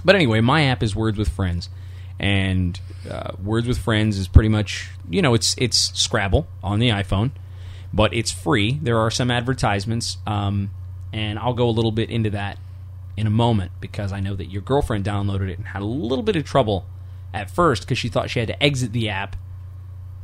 but 0.04 0.14
anyway, 0.14 0.40
my 0.40 0.64
app 0.64 0.82
is 0.82 0.94
Words 0.96 1.18
with 1.18 1.28
Friends, 1.28 1.68
and 2.18 2.78
uh, 3.10 3.32
Words 3.42 3.66
with 3.66 3.78
Friends 3.78 4.18
is 4.18 4.28
pretty 4.28 4.48
much 4.48 4.88
you 5.10 5.20
know 5.20 5.34
it's 5.34 5.54
it's 5.58 5.92
Scrabble 5.98 6.46
on 6.62 6.78
the 6.78 6.88
iPhone, 6.88 7.32
but 7.94 8.12
it's 8.12 8.32
free. 8.32 8.78
There 8.82 8.98
are 8.98 9.10
some 9.10 9.30
advertisements, 9.30 10.18
um, 10.26 10.70
and 11.12 11.38
I'll 11.38 11.54
go 11.54 11.68
a 11.68 11.70
little 11.70 11.92
bit 11.92 12.10
into 12.10 12.30
that 12.30 12.58
in 13.16 13.28
a 13.28 13.30
moment 13.30 13.70
because 13.80 14.12
I 14.12 14.18
know 14.18 14.34
that 14.34 14.46
your 14.46 14.62
girlfriend 14.62 15.04
downloaded 15.04 15.48
it 15.48 15.58
and 15.58 15.68
had 15.68 15.80
a 15.80 15.86
little 15.86 16.24
bit 16.24 16.34
of 16.34 16.44
trouble 16.44 16.86
at 17.32 17.48
first 17.48 17.82
because 17.82 17.96
she 17.96 18.08
thought 18.08 18.30
she 18.30 18.40
had 18.40 18.48
to 18.48 18.60
exit 18.60 18.92
the 18.92 19.10
app 19.10 19.36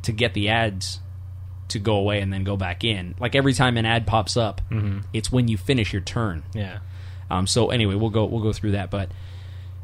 to 0.03 0.11
get 0.11 0.33
the 0.33 0.49
ads 0.49 0.99
to 1.69 1.79
go 1.79 1.95
away 1.95 2.19
and 2.19 2.33
then 2.33 2.43
go 2.43 2.57
back 2.57 2.83
in. 2.83 3.15
Like 3.21 3.35
every 3.35 3.53
time 3.53 3.77
an 3.77 3.85
ad 3.85 4.05
pops 4.05 4.35
up, 4.35 4.59
it's 5.13 5.31
when 5.31 5.47
you 5.47 5.57
finish 5.57 5.93
your 5.93 6.01
turn. 6.01 6.43
Yeah. 6.53 6.79
Um, 7.29 7.47
so 7.47 7.69
anyway, 7.69 7.95
we'll 7.95 8.09
go 8.09 8.25
we'll 8.25 8.43
go 8.43 8.51
through 8.51 8.71
that, 8.71 8.91
but 8.91 9.09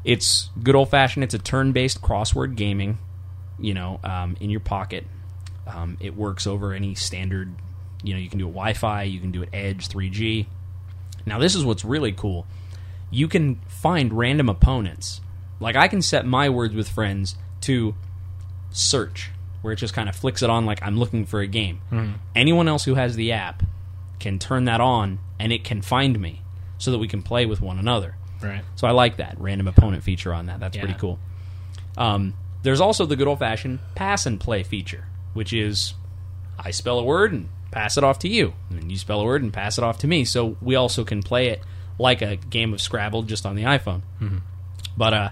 it's 0.03 0.50
good 0.62 0.75
old 0.75 0.89
fashioned. 0.89 1.24
It's 1.24 1.34
a 1.34 1.39
turn 1.39 1.72
based 1.72 2.01
crossword 2.01 2.56
gaming. 2.58 2.98
You 3.60 3.74
know, 3.74 4.01
um, 4.03 4.36
in 4.41 4.50
your 4.50 4.60
pocket. 4.60 5.06
Um, 5.65 5.98
it 6.00 6.15
works 6.15 6.46
over 6.46 6.74
any 6.74 6.94
standard. 6.94 7.56
You 8.08 8.14
know, 8.14 8.20
you 8.20 8.30
can 8.30 8.40
do 8.40 8.46
it 8.48 8.52
Wi-Fi, 8.54 9.04
you 9.04 9.20
can 9.20 9.32
do 9.32 9.44
it 9.44 9.50
Edge, 9.52 9.90
3G. 9.90 10.46
Now, 11.26 11.40
this 11.40 11.56
is 11.56 11.66
what's 11.66 11.84
really 11.84 12.14
cool. 12.14 12.48
You 13.12 13.28
can 13.28 13.56
find 13.68 14.14
random 14.14 14.48
opponents. 14.48 15.20
Like 15.60 15.76
I 15.76 15.88
can 15.90 16.02
set 16.02 16.26
my 16.26 16.48
words 16.50 16.74
with 16.74 16.88
friends 16.88 17.36
to 17.62 17.96
search, 18.72 19.32
where 19.62 19.74
it 19.74 19.78
just 19.78 19.94
kind 19.94 20.08
of 20.08 20.16
flicks 20.16 20.42
it 20.42 20.50
on 20.50 20.66
like 20.66 20.80
I'm 20.82 20.98
looking 20.98 21.26
for 21.26 21.42
a 21.42 21.48
game. 21.48 22.16
Anyone 22.36 22.68
else 22.68 22.86
who 22.86 22.96
has 22.96 23.16
the 23.16 23.32
app 23.34 23.64
can 24.20 24.40
turn 24.40 24.66
that 24.66 24.80
on, 24.82 25.20
and 25.40 25.52
it 25.52 25.64
can 25.64 25.82
find 25.82 26.20
me, 26.20 26.42
so 26.78 26.92
that 26.92 26.98
we 27.00 27.08
can 27.08 27.22
play 27.24 27.46
with 27.46 27.60
one 27.62 27.78
another. 27.80 28.16
Right. 28.42 28.64
So 28.76 28.88
I 28.88 28.92
like 28.92 29.18
that 29.18 29.36
random 29.40 29.68
opponent 29.68 30.04
feature 30.04 30.34
on 30.34 30.46
that. 30.46 30.60
That's 30.60 30.76
Yeah. 30.78 30.84
pretty 30.84 31.00
cool. 31.00 31.20
Um, 31.98 32.36
there's 32.64 32.80
also 32.82 33.06
the 33.06 33.16
good 33.16 33.28
old 33.28 33.40
fashioned 33.40 33.80
pass 33.96 34.26
and 34.26 34.40
play 34.40 34.64
feature, 34.64 35.06
which 35.34 35.52
is 35.54 35.94
I 36.60 36.72
spell 36.72 37.00
a 37.00 37.04
word 37.04 37.32
and 37.34 37.50
pass 37.72 37.98
it 37.98 38.04
off 38.04 38.20
to 38.20 38.28
you, 38.28 38.54
and 38.70 38.92
you 38.92 38.98
spell 38.98 39.22
a 39.22 39.26
word 39.26 39.44
and 39.44 39.54
pass 39.54 39.78
it 39.78 39.84
off 39.84 39.98
to 40.00 40.08
me. 40.08 40.26
So 40.26 40.58
we 40.62 40.76
also 40.76 41.04
can 41.04 41.22
play 41.24 41.48
it 41.50 41.62
like 42.00 42.22
a 42.22 42.36
game 42.36 42.74
of 42.74 42.82
Scrabble 42.82 43.24
just 43.24 43.46
on 43.46 43.56
the 43.56 43.64
iPhone. 43.64 44.02
But 44.96 45.14
uh, 45.14 45.30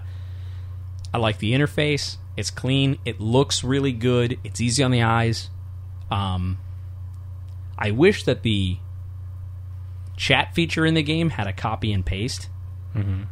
I 1.14 1.18
like 1.18 1.38
the 1.38 1.52
interface. 1.52 2.16
It's 2.36 2.50
clean. 2.50 2.98
It 3.04 3.20
looks 3.20 3.64
really 3.64 3.92
good. 3.92 4.38
It's 4.44 4.60
easy 4.60 4.82
on 4.82 4.90
the 4.90 5.02
eyes. 5.02 5.48
Um, 6.10 6.58
I 7.78 7.90
wish 7.90 8.24
that 8.24 8.42
the 8.42 8.78
chat 10.16 10.54
feature 10.54 10.86
in 10.86 10.94
the 10.94 11.02
game 11.02 11.30
had 11.30 11.46
a 11.46 11.52
copy 11.52 11.92
and 11.92 12.04
paste 12.04 12.48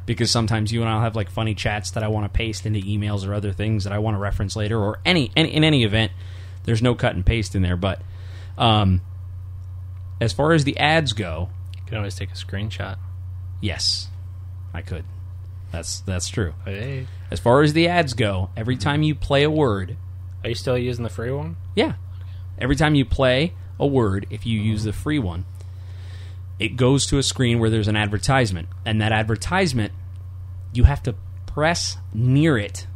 because 0.04 0.30
sometimes 0.30 0.70
you 0.72 0.82
and 0.82 0.90
I'll 0.90 1.00
have 1.00 1.16
like 1.16 1.30
funny 1.30 1.54
chats 1.54 1.92
that 1.92 2.02
I 2.02 2.08
want 2.08 2.26
to 2.26 2.28
paste 2.28 2.66
into 2.66 2.80
emails 2.80 3.26
or 3.26 3.32
other 3.32 3.52
things 3.52 3.84
that 3.84 3.94
I 3.94 3.98
want 3.98 4.14
to 4.14 4.18
reference 4.18 4.56
later 4.56 4.78
or 4.78 4.98
any, 5.06 5.30
any 5.36 5.54
in 5.54 5.64
any 5.64 5.84
event 5.84 6.12
there's 6.64 6.82
no 6.82 6.94
cut 6.94 7.14
and 7.14 7.24
paste 7.24 7.54
in 7.54 7.62
there 7.62 7.76
but 7.76 8.02
um, 8.58 9.00
as 10.20 10.32
far 10.32 10.52
as 10.52 10.64
the 10.64 10.78
ads 10.78 11.12
go 11.12 11.50
You 11.76 11.82
can 11.86 11.96
always 11.98 12.14
take 12.14 12.30
a 12.30 12.34
screenshot. 12.34 12.96
yes 13.60 14.08
I 14.72 14.82
could 14.82 15.04
that's 15.72 16.00
that's 16.00 16.28
true 16.28 16.54
Hey. 16.64 17.06
as 17.30 17.40
far 17.40 17.62
as 17.62 17.72
the 17.72 17.88
ads 17.88 18.14
go 18.14 18.50
every 18.56 18.76
time 18.76 19.02
you 19.02 19.14
play 19.14 19.42
a 19.42 19.50
word 19.50 19.96
Are 20.44 20.48
you 20.48 20.54
still 20.54 20.78
using 20.78 21.02
the 21.04 21.10
free 21.10 21.30
one? 21.32 21.56
yeah 21.74 21.94
every 22.58 22.76
time 22.76 22.94
you 22.94 23.04
play 23.04 23.52
a 23.80 23.86
word 23.86 24.26
if 24.30 24.46
you 24.46 24.60
use 24.60 24.84
the 24.84 24.92
free 24.92 25.18
one 25.18 25.44
it 26.60 26.76
goes 26.76 27.06
to 27.06 27.18
a 27.18 27.22
screen 27.24 27.58
where 27.58 27.68
there's 27.70 27.88
an 27.88 27.96
advertisement 27.96 28.68
and 28.86 29.00
that 29.00 29.10
advertisement 29.10 29.92
you 30.72 30.84
have 30.84 31.02
to 31.02 31.14
press 31.46 31.96
near 32.12 32.56
it 32.56 32.86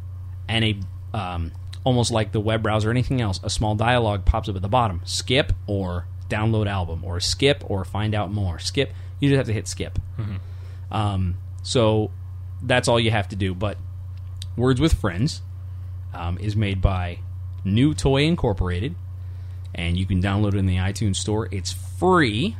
and 0.48 0.64
a 0.64 0.80
um, 1.16 1.50
almost 1.88 2.10
like 2.10 2.32
the 2.32 2.40
web 2.40 2.62
browser 2.62 2.88
or 2.88 2.90
anything 2.90 3.20
else 3.20 3.40
a 3.42 3.48
small 3.50 3.74
dialog 3.74 4.24
pops 4.26 4.48
up 4.48 4.54
at 4.56 4.62
the 4.62 4.68
bottom. 4.68 5.00
Skip 5.04 5.52
or 5.66 6.06
download 6.28 6.66
album 6.68 7.02
or 7.02 7.18
skip 7.18 7.64
or 7.66 7.84
find 7.84 8.14
out 8.14 8.30
more. 8.30 8.58
Skip 8.58 8.92
you 9.18 9.30
just 9.30 9.38
have 9.38 9.46
to 9.46 9.52
hit 9.52 9.66
skip. 9.66 9.98
Um, 10.90 11.38
so 11.62 12.10
that's 12.62 12.88
all 12.88 13.00
you 13.00 13.10
have 13.10 13.28
to 13.28 13.36
do 13.36 13.54
but 13.54 13.78
words 14.56 14.80
with 14.80 14.92
friends 14.92 15.42
um, 16.12 16.38
is 16.38 16.54
made 16.54 16.82
by 16.82 17.20
Newtoy 17.64 18.24
incorporated 18.24 18.94
and 19.74 19.96
you 19.96 20.04
can 20.06 20.22
download 20.22 20.54
it 20.54 20.56
in 20.56 20.66
the 20.66 20.76
itunes 20.76 21.16
store. 21.16 21.48
It's 21.50 21.72
free 21.72 22.56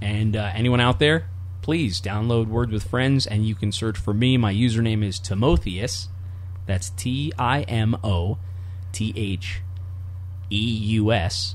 and 0.00 0.36
uh, 0.36 0.50
anyone 0.54 0.80
out 0.80 0.98
there, 0.98 1.28
please 1.62 2.00
download 2.00 2.46
Words 2.46 2.72
with 2.72 2.84
Friends, 2.84 3.26
and 3.26 3.46
you 3.46 3.54
can 3.54 3.72
search 3.72 3.98
for 3.98 4.14
me. 4.14 4.36
My 4.36 4.54
username 4.54 5.04
is 5.04 5.18
Timotheus. 5.18 6.08
That's 6.66 6.90
T 6.90 7.32
I 7.38 7.62
M 7.62 7.96
O 8.04 8.38
T 8.98 9.12
H 9.14 9.60
E 10.50 10.56
U 10.56 11.12
S 11.12 11.54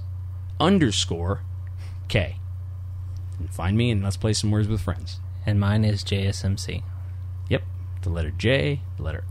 underscore 0.62 1.42
K. 2.08 2.38
And 3.38 3.54
find 3.54 3.76
me 3.76 3.92
and 3.92 4.02
let's 4.02 4.16
play 4.16 4.32
some 4.32 4.50
Words 4.50 4.70
with 4.70 4.80
Friends. 4.80 5.20
And 5.46 5.60
mine 5.60 5.84
is 5.84 6.06
JSMC. 6.06 6.84
Yep, 7.50 7.64
the 8.04 8.10
letter 8.10 8.32
J, 8.32 8.80
the 8.96 9.04
letter 9.04 9.26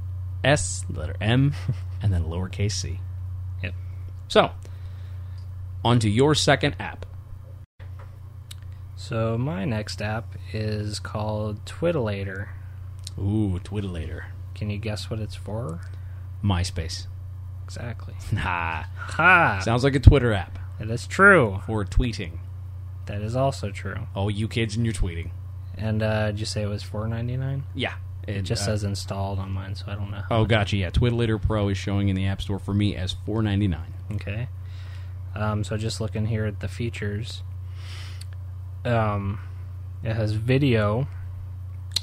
S, 0.45 0.85
the 0.90 1.00
letter 1.00 1.16
M, 1.23 1.54
and 2.02 2.12
then 2.12 2.25
lowercase 2.25 2.73
c. 2.73 3.00
Yep. 3.62 3.73
So, 4.28 4.50
on 5.83 5.99
to 6.00 6.11
your 6.11 6.35
second 6.35 6.76
app. 6.78 7.07
So 8.95 9.38
my 9.38 9.64
next 9.64 10.02
app 10.02 10.35
is 10.52 11.00
called 11.00 11.64
Twittelator. 11.64 12.49
Ooh, 13.19 13.59
Twittelator. 13.64 14.25
Can 14.54 14.69
you 14.69 14.76
guess 14.76 15.09
what 15.09 15.19
it's 15.19 15.35
for? 15.35 15.81
MySpace. 16.45 17.07
Exactly. 17.76 18.14
Nah. 18.33 18.85
Ha! 18.97 19.61
Sounds 19.62 19.85
like 19.85 19.95
a 19.95 20.00
Twitter 20.00 20.33
app 20.33 20.59
That 20.79 20.91
is 20.91 21.07
true. 21.07 21.61
for 21.67 21.85
tweeting. 21.85 22.38
That 23.07 23.23
is 23.23 23.35
also 23.37 23.71
true. 23.71 24.07
Oh, 24.14 24.29
you 24.29 24.47
kids 24.49 24.76
and 24.76 24.85
your 24.87 24.95
tweeting. 24.95 25.31
And 25.76 26.02
uh, 26.02 26.26
did 26.33 26.41
you 26.41 26.47
say 26.47 26.62
it 26.62 26.67
was 26.69 26.83
four 26.83 27.09
ninety 27.09 27.37
nine? 27.37 27.64
Yeah. 27.75 27.95
It 28.29 28.43
just 28.43 28.62
uh, 28.62 28.67
says 28.67 28.85
installed 28.85 29.38
on 29.41 29.50
mine, 29.50 29.75
so 29.75 29.87
I 29.88 29.95
don't 29.97 30.11
know. 30.11 30.23
Oh, 30.31 30.45
gotcha. 30.45 30.76
Yeah, 30.76 30.91
Twittelator 30.91 31.41
Pro 31.43 31.69
is 31.69 31.76
showing 31.79 32.09
in 32.09 32.14
the 32.14 32.26
App 32.26 32.41
Store 32.41 32.59
for 32.61 32.73
me 32.75 32.95
as 32.95 33.17
four 33.26 33.43
ninety 33.43 33.67
nine. 33.69 33.95
Okay. 34.12 34.49
Um, 35.35 35.64
so 35.64 35.76
just 35.76 36.00
looking 36.00 36.26
here 36.26 36.45
at 36.45 36.61
the 36.61 36.69
features. 36.69 37.43
Um, 38.85 39.41
it 40.05 40.14
has 40.14 40.33
video 40.33 41.07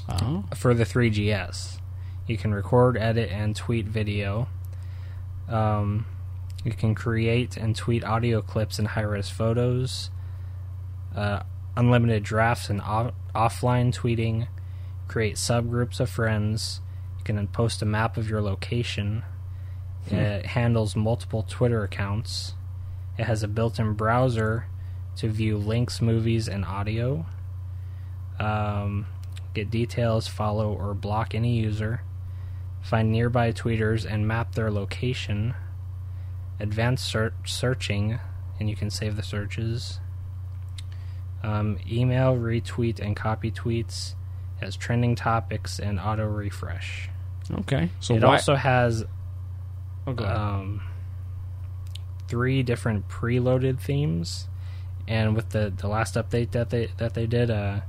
Oh, 0.08 0.44
for 0.56 0.74
the 0.74 0.84
3GS. 0.84 1.78
You 2.26 2.36
can 2.36 2.52
record, 2.52 2.96
edit, 2.96 3.30
and 3.30 3.54
tweet 3.54 3.86
video. 3.86 4.48
Um, 5.50 6.06
you 6.64 6.72
can 6.72 6.94
create 6.94 7.56
and 7.56 7.74
tweet 7.74 8.04
audio 8.04 8.40
clips 8.40 8.78
and 8.78 8.88
high 8.88 9.02
res 9.02 9.28
photos. 9.28 10.10
Uh, 11.14 11.42
unlimited 11.76 12.22
drafts 12.22 12.70
and 12.70 12.80
off- 12.80 13.12
offline 13.34 13.92
tweeting. 13.94 14.48
Create 15.08 15.36
subgroups 15.36 16.00
of 16.00 16.08
friends. 16.08 16.80
You 17.18 17.24
can 17.24 17.46
post 17.48 17.82
a 17.82 17.86
map 17.86 18.16
of 18.16 18.30
your 18.30 18.40
location. 18.40 19.24
It 20.06 20.46
handles 20.46 20.96
multiple 20.96 21.44
Twitter 21.48 21.82
accounts. 21.84 22.54
It 23.18 23.24
has 23.24 23.42
a 23.42 23.48
built 23.48 23.78
in 23.78 23.94
browser 23.94 24.66
to 25.16 25.28
view 25.28 25.58
links, 25.58 26.00
movies, 26.00 26.48
and 26.48 26.64
audio. 26.64 27.26
Um, 28.38 29.06
get 29.52 29.70
details, 29.70 30.26
follow, 30.26 30.72
or 30.72 30.94
block 30.94 31.34
any 31.34 31.58
user, 31.58 32.02
find 32.82 33.12
nearby 33.12 33.52
tweeters 33.52 34.10
and 34.10 34.26
map 34.26 34.54
their 34.54 34.70
location, 34.70 35.54
advanced 36.58 37.06
search 37.06 37.34
searching, 37.46 38.18
and 38.58 38.68
you 38.68 38.76
can 38.76 38.90
save 38.90 39.16
the 39.16 39.22
searches, 39.22 40.00
um, 41.42 41.78
email, 41.90 42.36
retweet, 42.36 43.00
and 43.00 43.16
copy 43.16 43.50
tweets, 43.50 44.14
has 44.60 44.76
trending 44.76 45.14
topics 45.14 45.78
and 45.78 45.98
auto 45.98 46.26
refresh. 46.26 47.08
okay. 47.60 47.90
So 48.00 48.14
it 48.14 48.22
why? 48.22 48.32
also 48.32 48.54
has 48.54 49.04
oh, 50.06 50.24
um, 50.24 50.82
three 52.28 52.62
different 52.62 53.08
preloaded 53.08 53.80
themes, 53.80 54.48
and 55.08 55.34
with 55.34 55.50
the, 55.50 55.72
the 55.74 55.88
last 55.88 56.14
update 56.14 56.52
that 56.52 56.70
they 56.70 56.88
that 56.98 57.14
they 57.14 57.26
did, 57.26 57.50
uh, 57.50 57.80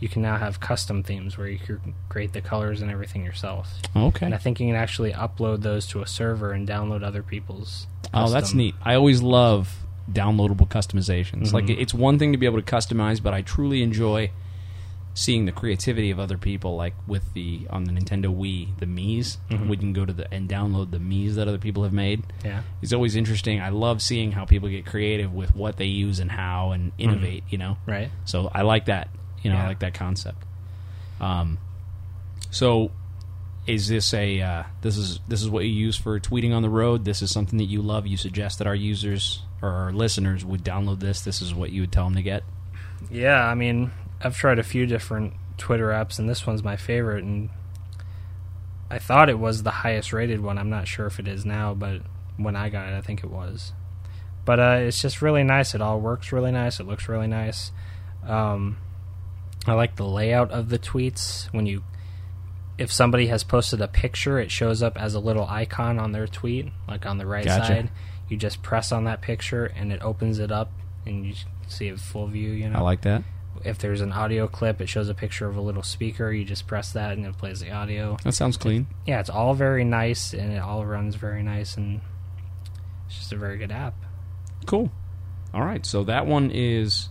you 0.00 0.08
can 0.08 0.20
now 0.22 0.36
have 0.36 0.60
custom 0.60 1.02
themes 1.02 1.38
where 1.38 1.48
you 1.48 1.58
can 1.58 1.94
create 2.08 2.32
the 2.32 2.40
colors 2.40 2.82
and 2.82 2.90
everything 2.90 3.24
yourself. 3.24 3.68
okay. 3.96 4.26
And 4.26 4.34
I 4.34 4.38
think 4.38 4.60
you 4.60 4.66
can 4.66 4.76
actually 4.76 5.12
upload 5.12 5.62
those 5.62 5.86
to 5.88 6.02
a 6.02 6.06
server 6.06 6.52
and 6.52 6.68
download 6.68 7.02
other 7.02 7.22
people's. 7.22 7.86
Oh, 8.12 8.30
that's 8.30 8.52
neat. 8.54 8.74
I 8.82 8.94
always 8.94 9.22
love 9.22 9.74
downloadable 10.12 10.68
customizations. 10.68 11.52
Like 11.52 11.64
Mhm. 11.66 11.80
it's 11.80 11.92
one 11.94 12.18
thing 12.18 12.32
to 12.32 12.38
be 12.38 12.46
able 12.46 12.60
to 12.62 12.74
customize, 12.76 13.22
but 13.22 13.34
I 13.34 13.42
truly 13.42 13.82
enjoy 13.82 14.30
seeing 15.14 15.46
the 15.46 15.52
creativity 15.52 16.10
of 16.10 16.20
other 16.20 16.36
people. 16.36 16.76
Like 16.76 16.94
with 17.06 17.32
the 17.32 17.66
on 17.70 17.84
the 17.84 17.92
Nintendo 17.92 18.26
Wii, 18.26 18.78
the 18.78 18.86
Mii's, 18.86 19.38
Mhm. 19.50 19.66
we 19.68 19.76
can 19.78 19.92
go 19.94 20.04
to 20.04 20.12
the 20.12 20.32
and 20.32 20.46
download 20.48 20.90
the 20.90 20.98
Mii's 21.00 21.36
that 21.36 21.48
other 21.48 21.58
people 21.58 21.84
have 21.84 21.92
made. 21.92 22.22
Yeah, 22.44 22.60
It's 22.82 22.92
always 22.92 23.16
interesting. 23.16 23.60
I 23.60 23.70
love 23.70 24.02
seeing 24.02 24.32
how 24.32 24.44
people 24.44 24.68
get 24.68 24.84
creative 24.84 25.32
with 25.32 25.56
what 25.56 25.78
they 25.78 25.86
use 25.86 26.20
and 26.20 26.30
how 26.30 26.72
and 26.72 26.92
innovate. 26.98 27.44
You 27.48 27.56
know, 27.58 27.78
right. 27.86 28.10
so 28.26 28.50
I 28.54 28.60
like 28.62 28.84
that. 28.86 29.08
You 29.46 29.52
know, 29.52 29.58
I 29.58 29.66
like 29.66 29.78
that 29.80 29.94
concept. 29.94 30.42
Um, 31.20 31.58
so 32.50 32.90
is 33.66 33.88
this 33.88 34.14
a 34.14 34.40
uh, 34.40 34.62
this 34.82 34.96
is 34.96 35.20
this 35.28 35.42
is 35.42 35.50
what 35.50 35.64
you 35.64 35.70
use 35.70 35.96
for 35.96 36.18
tweeting 36.20 36.54
on 36.54 36.62
the 36.62 36.70
road? 36.70 37.04
This 37.04 37.22
is 37.22 37.30
something 37.30 37.58
that 37.58 37.64
you 37.64 37.82
love. 37.82 38.06
You 38.06 38.16
suggest 38.16 38.58
that 38.58 38.66
our 38.66 38.74
users 38.74 39.42
or 39.62 39.70
our 39.70 39.92
listeners 39.92 40.44
would 40.44 40.64
download 40.64 41.00
this. 41.00 41.20
This 41.20 41.40
is 41.40 41.54
what 41.54 41.72
you 41.72 41.82
would 41.82 41.92
tell 41.92 42.04
them 42.04 42.14
to 42.14 42.22
get. 42.22 42.44
Yeah, 43.10 43.44
I 43.44 43.54
mean, 43.54 43.90
I've 44.20 44.36
tried 44.36 44.58
a 44.58 44.62
few 44.62 44.86
different 44.86 45.34
Twitter 45.58 45.88
apps, 45.88 46.18
and 46.18 46.28
this 46.28 46.46
one's 46.46 46.62
my 46.62 46.76
favorite. 46.76 47.24
And 47.24 47.50
I 48.90 48.98
thought 48.98 49.28
it 49.28 49.38
was 49.38 49.62
the 49.62 49.70
highest 49.70 50.12
rated 50.12 50.40
one. 50.40 50.58
I'm 50.58 50.70
not 50.70 50.86
sure 50.86 51.06
if 51.06 51.18
it 51.18 51.26
is 51.26 51.44
now, 51.44 51.74
but 51.74 52.02
when 52.36 52.56
I 52.56 52.68
got 52.68 52.88
it, 52.88 52.96
I 52.96 53.00
think 53.00 53.24
it 53.24 53.30
was. 53.30 53.72
But 54.44 54.60
uh, 54.60 54.76
it's 54.80 55.02
just 55.02 55.22
really 55.22 55.42
nice. 55.42 55.74
It 55.74 55.80
all 55.80 56.00
works 56.00 56.30
really 56.30 56.52
nice. 56.52 56.78
It 56.78 56.86
looks 56.86 57.08
really 57.08 57.26
nice. 57.26 57.72
Um, 58.24 58.78
I 59.66 59.72
like 59.74 59.96
the 59.96 60.06
layout 60.06 60.50
of 60.50 60.68
the 60.68 60.78
tweets. 60.78 61.52
When 61.52 61.66
you, 61.66 61.82
if 62.78 62.92
somebody 62.92 63.26
has 63.28 63.42
posted 63.44 63.80
a 63.80 63.88
picture, 63.88 64.38
it 64.38 64.50
shows 64.50 64.82
up 64.82 65.00
as 65.00 65.14
a 65.14 65.20
little 65.20 65.46
icon 65.46 65.98
on 65.98 66.12
their 66.12 66.26
tweet, 66.26 66.68
like 66.88 67.04
on 67.06 67.18
the 67.18 67.26
right 67.26 67.44
Gotcha. 67.44 67.66
side. 67.66 67.90
You 68.28 68.36
just 68.36 68.62
press 68.62 68.92
on 68.92 69.04
that 69.04 69.22
picture, 69.22 69.66
and 69.66 69.92
it 69.92 70.02
opens 70.02 70.38
it 70.38 70.50
up, 70.52 70.72
and 71.04 71.24
you 71.26 71.34
see 71.68 71.88
a 71.88 71.96
full 71.96 72.26
view. 72.28 72.50
You 72.50 72.68
know, 72.70 72.78
I 72.78 72.82
like 72.82 73.02
that. 73.02 73.22
if 73.64 73.78
there's 73.78 74.00
an 74.00 74.12
audio 74.12 74.46
clip, 74.46 74.80
it 74.80 74.88
shows 74.88 75.08
a 75.08 75.14
picture 75.14 75.48
of 75.48 75.56
a 75.56 75.60
little 75.60 75.82
speaker. 75.82 76.30
You 76.32 76.44
just 76.44 76.66
press 76.66 76.92
that 76.92 77.12
and 77.12 77.24
it 77.26 77.36
plays 77.38 77.60
the 77.60 77.70
audio. 77.72 78.16
That 78.22 78.32
sounds 78.32 78.56
clean. 78.56 78.86
Yeah, 79.06 79.18
it's 79.20 79.30
all 79.30 79.54
very 79.54 79.82
nice 79.84 80.32
and 80.32 80.52
it 80.52 80.58
all 80.58 80.84
runs 80.84 81.14
very 81.16 81.42
nice 81.42 81.76
and 81.76 82.00
it's 83.06 83.16
just 83.16 83.32
a 83.32 83.36
very 83.36 83.56
good 83.58 83.72
app. 83.72 83.94
Cool. 84.66 84.90
All 85.54 85.62
right. 85.64 85.84
So 85.86 86.04
that 86.04 86.26
one 86.26 86.50
is, 86.52 87.08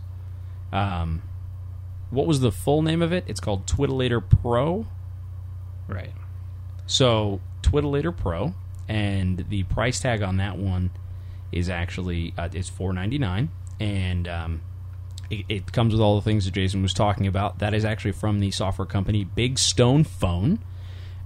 um, 0.72 1.22
what 2.10 2.28
was 2.28 2.40
the 2.40 2.52
full 2.52 2.82
name 2.82 3.02
of 3.02 3.12
it? 3.12 3.24
It's 3.28 3.40
called 3.40 3.66
Twittelator 3.66 4.24
Pro. 4.42 4.88
Right. 5.88 6.14
So 6.88 7.42
Twittelator 7.62 8.16
Pro, 8.16 8.54
and 8.88 9.46
the 9.50 9.64
price 9.64 10.00
tag 10.00 10.22
on 10.22 10.38
that 10.38 10.58
one 10.58 10.92
is 11.52 11.70
actually 11.70 12.34
uh, 12.38 12.50
is 12.54 12.70
four 12.70 12.94
ninety 12.94 13.18
nine, 13.18 13.50
and 13.80 14.28
um, 14.28 14.62
it, 15.30 15.46
it 15.50 15.72
comes 15.72 15.94
with 15.94 16.02
all 16.02 16.16
the 16.16 16.22
things 16.22 16.46
that 16.46 16.52
Jason 16.52 16.82
was 16.82 16.94
talking 16.94 17.28
about. 17.28 17.60
That 17.60 17.74
is 17.74 17.86
actually 17.86 18.14
from 18.14 18.40
the 18.40 18.52
software 18.52 18.86
company 18.86 19.24
Big 19.24 19.58
Stone 19.58 20.04
Phone. 20.04 20.60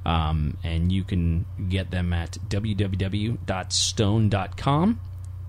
Um, 0.05 0.57
and 0.63 0.93
you 0.93 1.03
can 1.03 1.45
get 1.67 1.91
them 1.91 2.13
at 2.13 2.37
www.stone.com 2.47 3.39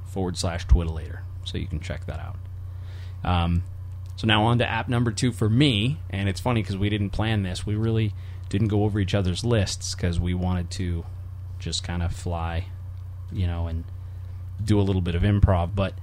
forward 0.06 0.36
slash 0.36 0.66
twittelator. 0.66 1.20
So 1.44 1.56
you 1.56 1.68
can 1.68 1.78
check 1.80 2.06
that 2.06 2.18
out. 2.18 2.36
Um, 3.22 3.62
so 4.20 4.26
now 4.26 4.44
on 4.44 4.58
to 4.58 4.68
app 4.68 4.86
number 4.86 5.12
two 5.12 5.32
for 5.32 5.48
me. 5.48 5.96
And 6.10 6.28
it's 6.28 6.40
funny 6.40 6.60
because 6.60 6.76
we 6.76 6.90
didn't 6.90 7.08
plan 7.08 7.42
this. 7.42 7.64
We 7.64 7.74
really 7.74 8.12
didn't 8.50 8.68
go 8.68 8.84
over 8.84 9.00
each 9.00 9.14
other's 9.14 9.46
lists 9.46 9.94
because 9.94 10.20
we 10.20 10.34
wanted 10.34 10.70
to 10.72 11.06
just 11.58 11.82
kind 11.84 12.02
of 12.02 12.12
fly, 12.12 12.66
you 13.32 13.46
know, 13.46 13.66
and 13.66 13.82
do 14.62 14.78
a 14.78 14.82
little 14.82 15.00
bit 15.00 15.14
of 15.14 15.22
improv. 15.22 15.74
But 15.74 15.94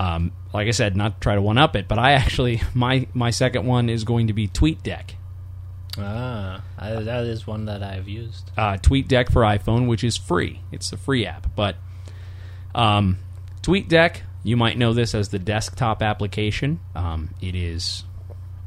um, 0.00 0.32
like 0.54 0.68
I 0.68 0.70
said, 0.70 0.96
not 0.96 1.16
to 1.16 1.20
try 1.20 1.34
to 1.34 1.42
one 1.42 1.58
up 1.58 1.76
it, 1.76 1.86
but 1.86 1.98
I 1.98 2.12
actually 2.12 2.62
my 2.74 3.06
my 3.12 3.28
second 3.28 3.66
one 3.66 3.90
is 3.90 4.02
going 4.04 4.28
to 4.28 4.32
be 4.32 4.48
TweetDeck. 4.48 5.16
Ah, 5.98 6.62
that 6.78 7.24
is 7.24 7.46
one 7.46 7.66
that 7.66 7.82
I've 7.82 8.08
used. 8.08 8.50
uh, 8.56 8.78
TweetDeck 8.78 9.30
for 9.30 9.42
iPhone, 9.42 9.86
which 9.86 10.02
is 10.02 10.16
free. 10.16 10.60
It's 10.72 10.90
a 10.94 10.96
free 10.96 11.26
app, 11.26 11.54
but 11.54 11.76
um, 12.74 13.18
TweetDeck, 13.60 14.20
you 14.46 14.56
might 14.56 14.78
know 14.78 14.92
this 14.92 15.12
as 15.12 15.30
the 15.30 15.40
desktop 15.40 16.00
application. 16.00 16.78
Um, 16.94 17.30
it 17.40 17.56
is 17.56 18.04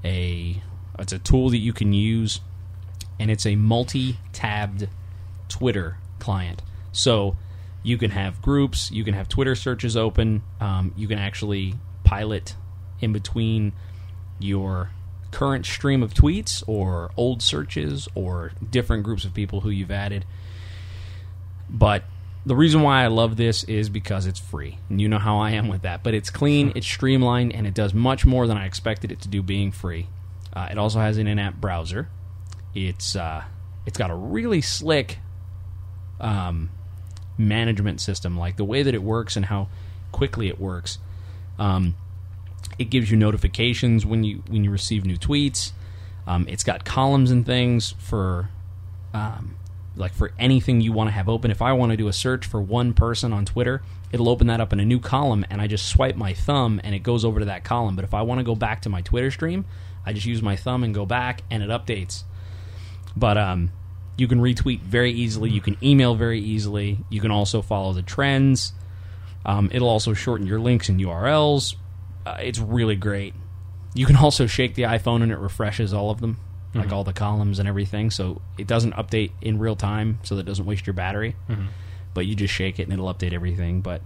a 0.03 0.61
it's 0.99 1.13
a 1.13 1.19
tool 1.19 1.51
that 1.51 1.57
you 1.57 1.71
can 1.71 1.93
use, 1.93 2.41
and 3.17 3.31
it's 3.31 3.45
a 3.45 3.55
multi-tabbed 3.55 4.89
Twitter 5.47 5.95
client. 6.19 6.61
So 6.91 7.37
you 7.81 7.97
can 7.97 8.11
have 8.11 8.41
groups, 8.41 8.91
you 8.91 9.05
can 9.05 9.13
have 9.13 9.29
Twitter 9.29 9.55
searches 9.55 9.95
open, 9.95 10.43
um, 10.59 10.93
you 10.97 11.07
can 11.07 11.17
actually 11.17 11.75
pilot 12.03 12.57
in 12.99 13.13
between 13.13 13.71
your 14.37 14.91
current 15.31 15.65
stream 15.65 16.03
of 16.03 16.13
tweets 16.13 16.61
or 16.67 17.09
old 17.15 17.41
searches 17.41 18.09
or 18.15 18.51
different 18.69 19.03
groups 19.03 19.23
of 19.23 19.33
people 19.33 19.61
who 19.61 19.69
you've 19.69 19.91
added. 19.91 20.25
But 21.69 22.03
the 22.45 22.55
reason 22.55 22.81
why 22.81 23.03
I 23.03 23.07
love 23.07 23.37
this 23.37 23.63
is 23.65 23.89
because 23.89 24.25
it's 24.25 24.39
free. 24.39 24.77
And 24.89 25.01
you 25.01 25.07
know 25.09 25.19
how 25.19 25.39
I 25.39 25.51
am 25.51 25.67
with 25.67 25.81
that. 25.83 26.03
But 26.03 26.13
it's 26.13 26.29
clean, 26.29 26.71
it's 26.75 26.87
streamlined, 26.87 27.53
and 27.53 27.67
it 27.67 27.73
does 27.73 27.93
much 27.93 28.25
more 28.25 28.47
than 28.47 28.57
I 28.57 28.65
expected 28.65 29.11
it 29.11 29.21
to 29.21 29.27
do 29.27 29.41
being 29.41 29.71
free. 29.71 30.07
Uh, 30.53 30.67
it 30.71 30.77
also 30.77 30.99
has 30.99 31.17
an 31.17 31.27
in-app 31.27 31.55
browser. 31.55 32.09
It's 32.73 33.15
uh, 33.15 33.43
it's 33.85 33.97
got 33.97 34.09
a 34.09 34.15
really 34.15 34.61
slick 34.61 35.19
um, 36.19 36.69
management 37.37 38.01
system, 38.01 38.37
like 38.37 38.57
the 38.57 38.65
way 38.65 38.83
that 38.83 38.93
it 38.93 39.03
works 39.03 39.35
and 39.35 39.45
how 39.45 39.69
quickly 40.11 40.47
it 40.47 40.59
works. 40.59 40.97
Um, 41.57 41.95
it 42.77 42.85
gives 42.85 43.11
you 43.11 43.17
notifications 43.17 44.05
when 44.05 44.23
you 44.23 44.43
when 44.47 44.63
you 44.63 44.71
receive 44.71 45.05
new 45.05 45.17
tweets. 45.17 45.71
Um, 46.25 46.45
it's 46.47 46.63
got 46.63 46.85
columns 46.85 47.31
and 47.31 47.45
things 47.45 47.95
for 47.99 48.49
um, 49.13 49.55
like 49.99 50.13
for 50.13 50.31
anything 50.39 50.81
you 50.81 50.91
want 50.91 51.09
to 51.09 51.11
have 51.11 51.29
open. 51.29 51.51
If 51.51 51.61
I 51.61 51.73
want 51.73 51.91
to 51.91 51.97
do 51.97 52.07
a 52.07 52.13
search 52.13 52.45
for 52.45 52.61
one 52.61 52.93
person 52.93 53.33
on 53.33 53.45
Twitter, 53.45 53.83
it'll 54.11 54.29
open 54.29 54.47
that 54.47 54.61
up 54.61 54.73
in 54.73 54.79
a 54.79 54.85
new 54.85 54.99
column, 54.99 55.45
and 55.49 55.61
I 55.61 55.67
just 55.67 55.87
swipe 55.87 56.15
my 56.15 56.33
thumb 56.33 56.79
and 56.83 56.95
it 56.95 56.99
goes 56.99 57.25
over 57.25 57.39
to 57.39 57.45
that 57.45 57.63
column. 57.63 57.95
But 57.95 58.05
if 58.05 58.13
I 58.13 58.21
want 58.21 58.39
to 58.39 58.43
go 58.43 58.55
back 58.55 58.81
to 58.83 58.89
my 58.89 59.01
Twitter 59.01 59.29
stream, 59.29 59.65
I 60.05 60.13
just 60.13 60.25
use 60.25 60.41
my 60.41 60.55
thumb 60.55 60.83
and 60.83 60.93
go 60.93 61.05
back, 61.05 61.43
and 61.51 61.61
it 61.61 61.69
updates. 61.69 62.23
But 63.15 63.37
um, 63.37 63.71
you 64.17 64.27
can 64.27 64.39
retweet 64.39 64.81
very 64.81 65.11
easily. 65.11 65.49
You 65.49 65.61
can 65.61 65.77
email 65.83 66.15
very 66.15 66.39
easily. 66.39 66.99
You 67.09 67.21
can 67.21 67.31
also 67.31 67.61
follow 67.61 67.93
the 67.93 68.01
trends. 68.01 68.73
Um, 69.45 69.69
it'll 69.73 69.89
also 69.89 70.13
shorten 70.13 70.47
your 70.47 70.59
links 70.59 70.89
and 70.89 70.99
URLs. 70.99 71.75
Uh, 72.25 72.37
it's 72.39 72.59
really 72.59 72.95
great. 72.95 73.33
You 73.93 74.05
can 74.05 74.15
also 74.15 74.47
shake 74.47 74.75
the 74.75 74.83
iPhone 74.83 75.23
and 75.23 75.31
it 75.31 75.37
refreshes 75.37 75.93
all 75.93 76.11
of 76.11 76.21
them, 76.21 76.37
like 76.73 76.91
all 76.91 77.03
the 77.03 77.13
columns 77.13 77.59
and 77.59 77.67
everything. 77.67 78.11
So 78.11 78.41
it 78.57 78.67
doesn't 78.67 78.93
update 78.93 79.31
in 79.41 79.57
real 79.59 79.75
time, 79.75 80.19
so 80.23 80.35
that 80.35 80.41
it 80.41 80.45
doesn't 80.45 80.65
waste 80.65 80.85
your 80.87 80.93
battery. 80.93 81.35
But 82.13 82.25
you 82.25 82.35
just 82.35 82.53
shake 82.53 82.79
it 82.79 82.83
and 82.83 82.93
it'll 82.93 83.11
update 83.13 83.33
everything. 83.33 83.81
But 83.81 84.01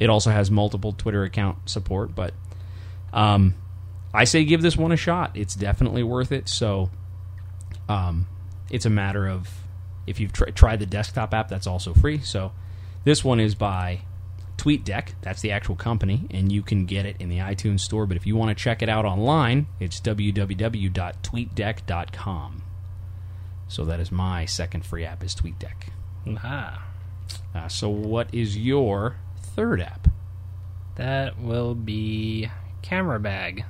it 0.00 0.10
also 0.10 0.30
has 0.30 0.50
multiple 0.50 0.92
Twitter 0.92 1.24
account 1.24 1.68
support. 1.68 2.14
But 2.14 2.34
um, 3.12 3.54
I 4.12 4.24
say 4.24 4.44
give 4.44 4.62
this 4.62 4.76
one 4.76 4.92
a 4.92 4.96
shot. 4.96 5.32
It's 5.36 5.54
definitely 5.54 6.02
worth 6.02 6.32
it. 6.32 6.48
So 6.48 6.90
um, 7.88 8.26
it's 8.70 8.86
a 8.86 8.90
matter 8.90 9.26
of 9.28 9.48
if 10.06 10.20
you've 10.20 10.32
tr- 10.32 10.50
tried 10.50 10.80
the 10.80 10.86
desktop 10.86 11.32
app, 11.34 11.48
that's 11.48 11.66
also 11.66 11.94
free. 11.94 12.18
So 12.20 12.52
this 13.04 13.24
one 13.24 13.40
is 13.40 13.54
by 13.54 14.00
TweetDeck. 14.56 15.10
That's 15.22 15.40
the 15.42 15.50
actual 15.52 15.74
company, 15.76 16.26
and 16.30 16.50
you 16.52 16.62
can 16.62 16.86
get 16.86 17.04
it 17.06 17.16
in 17.18 17.28
the 17.28 17.38
iTunes 17.38 17.80
store. 17.80 18.06
But 18.06 18.16
if 18.16 18.26
you 18.26 18.36
want 18.36 18.56
to 18.56 18.62
check 18.62 18.82
it 18.82 18.88
out 18.88 19.04
online, 19.04 19.66
it's 19.80 20.00
www.tweetdeck.com. 20.00 22.62
So 23.68 23.84
that 23.84 24.00
is 24.00 24.12
my 24.12 24.44
second 24.44 24.84
free 24.84 25.04
app 25.04 25.24
is 25.24 25.34
TweetDeck. 25.34 25.88
Ah, 26.42 26.84
Uh, 27.54 27.68
so 27.68 27.88
what 27.88 28.28
is 28.32 28.56
your 28.58 29.16
third 29.38 29.80
app? 29.80 30.08
that 30.96 31.36
will 31.40 31.74
be 31.74 32.48
camera 32.82 33.18
bag. 33.18 33.64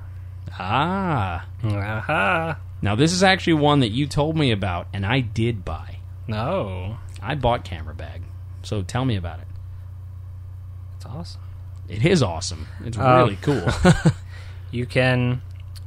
Ah, 0.59 1.47
Aha! 1.63 2.59
now 2.83 2.93
this 2.95 3.11
is 3.11 3.23
actually 3.23 3.53
one 3.53 3.79
that 3.79 3.89
you 3.89 4.05
told 4.05 4.37
me 4.37 4.51
about, 4.51 4.85
and 4.93 5.03
I 5.05 5.21
did 5.21 5.65
buy. 5.65 5.97
No, 6.27 6.97
I 7.23 7.33
bought 7.33 7.63
Camera 7.65 7.95
Bag. 7.95 8.21
So 8.61 8.83
tell 8.83 9.05
me 9.05 9.15
about 9.15 9.39
it. 9.39 9.47
It's 11.05 11.13
awesome. 11.15 11.41
It 11.87 12.05
is 12.05 12.23
awesome. 12.23 12.67
It's 12.83 12.97
Um, 12.97 13.03
really 13.17 13.37
cool. 13.41 13.63
You 14.71 14.85
can, 14.85 15.41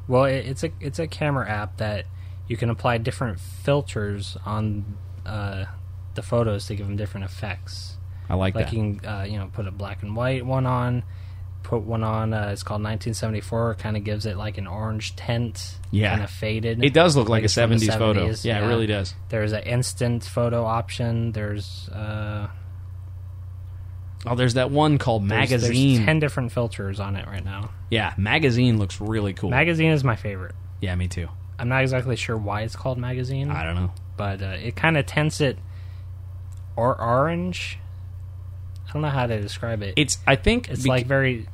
well, 0.07 0.25
it, 0.25 0.47
it's 0.47 0.65
a 0.65 0.71
it's 0.81 0.99
a 0.99 1.07
camera 1.07 1.47
app 1.49 1.77
that 1.77 2.07
you 2.47 2.57
can 2.57 2.71
apply 2.71 2.99
different 2.99 3.39
filters 3.39 4.37
on 4.47 4.97
uh, 5.27 5.67
the 6.15 6.23
photos 6.23 6.67
to 6.69 6.75
give 6.75 6.87
them 6.87 6.97
different 6.97 7.27
effects. 7.27 7.97
I 8.31 8.35
like, 8.35 8.55
Like 8.55 8.67
that. 8.67 8.73
you 8.73 8.97
can, 9.01 9.07
uh, 9.07 9.23
you 9.25 9.39
know, 9.39 9.51
put 9.53 9.67
a 9.67 9.71
black 9.71 10.03
and 10.03 10.17
white 10.17 10.47
one 10.47 10.65
on, 10.65 11.03
put 11.65 11.83
one 11.83 12.03
on. 12.03 12.33
Uh, 12.33 12.49
it's 12.53 12.63
called 12.63 12.79
1974. 12.83 13.75
Kind 13.75 13.97
of 13.99 14.05
gives 14.05 14.25
it 14.25 14.39
like 14.39 14.57
an 14.57 14.67
orange 14.67 15.15
tint. 15.17 15.77
Yeah. 15.91 16.11
kind 16.13 16.23
of 16.23 16.31
faded. 16.31 16.83
It 16.83 16.95
does 16.95 17.15
look 17.17 17.29
like, 17.29 17.43
a 17.43 17.45
it's 17.45 17.55
from 17.55 17.71
the 17.71 17.77
70s, 17.77 17.99
photo. 17.99 18.27
70s, 18.29 18.45
Yeah, 18.45 18.65
it 18.65 18.69
really 18.69 18.87
does. 18.87 19.15
There's 19.29 19.53
an 19.53 19.65
instant 19.65 20.25
photo 20.25 20.65
option. 20.65 21.33
There's 21.33 21.89
uh, 21.91 22.49
Oh, 24.27 24.35
there's 24.35 24.55
that 24.55 24.71
one 24.71 24.99
called 24.99 25.29
there's- 25.29 25.49
there's 25.51 25.63
Magazine. 25.63 26.05
ten 26.05 26.19
different 26.19 26.53
filters 26.53 26.99
on 27.01 27.15
it 27.17 27.27
right 27.27 27.45
now. 27.45 27.71
yeah, 27.91 28.15
Magazine 28.17 28.79
looks 28.79 29.01
really 29.01 29.33
cool. 29.33 29.51
Magazine 29.51 29.93
is 29.93 30.03
my 30.05 30.17
favorite. 30.17 30.55
yeah, 30.81 30.95
me 30.95 31.09
too. 31.09 31.29
I'm 31.59 31.69
not 31.69 31.83
exactly 31.83 32.15
sure 32.17 32.37
why 32.37 32.63
it's 32.63 32.77
called 32.77 32.99
magazine. 32.99 33.51
I 33.51 33.65
don't 33.65 33.75
know. 33.75 33.93
but 34.17 34.43
uh, 34.43 34.57
it 34.63 34.75
kind 34.77 34.97
of 34.97 35.07
tints 35.07 35.41
it 35.41 35.59
or 36.77 37.01
orange. 37.01 37.79
I 38.89 38.93
don't 38.93 39.03
know 39.03 39.09
how 39.11 39.27
to 39.27 39.41
describe 39.41 39.83
it. 39.83 39.95
It's 39.97 40.19
I 40.27 40.37
think 40.37 40.69
it's 40.69 40.83
bec- 40.83 40.89
like 40.89 41.07
very 41.07 41.47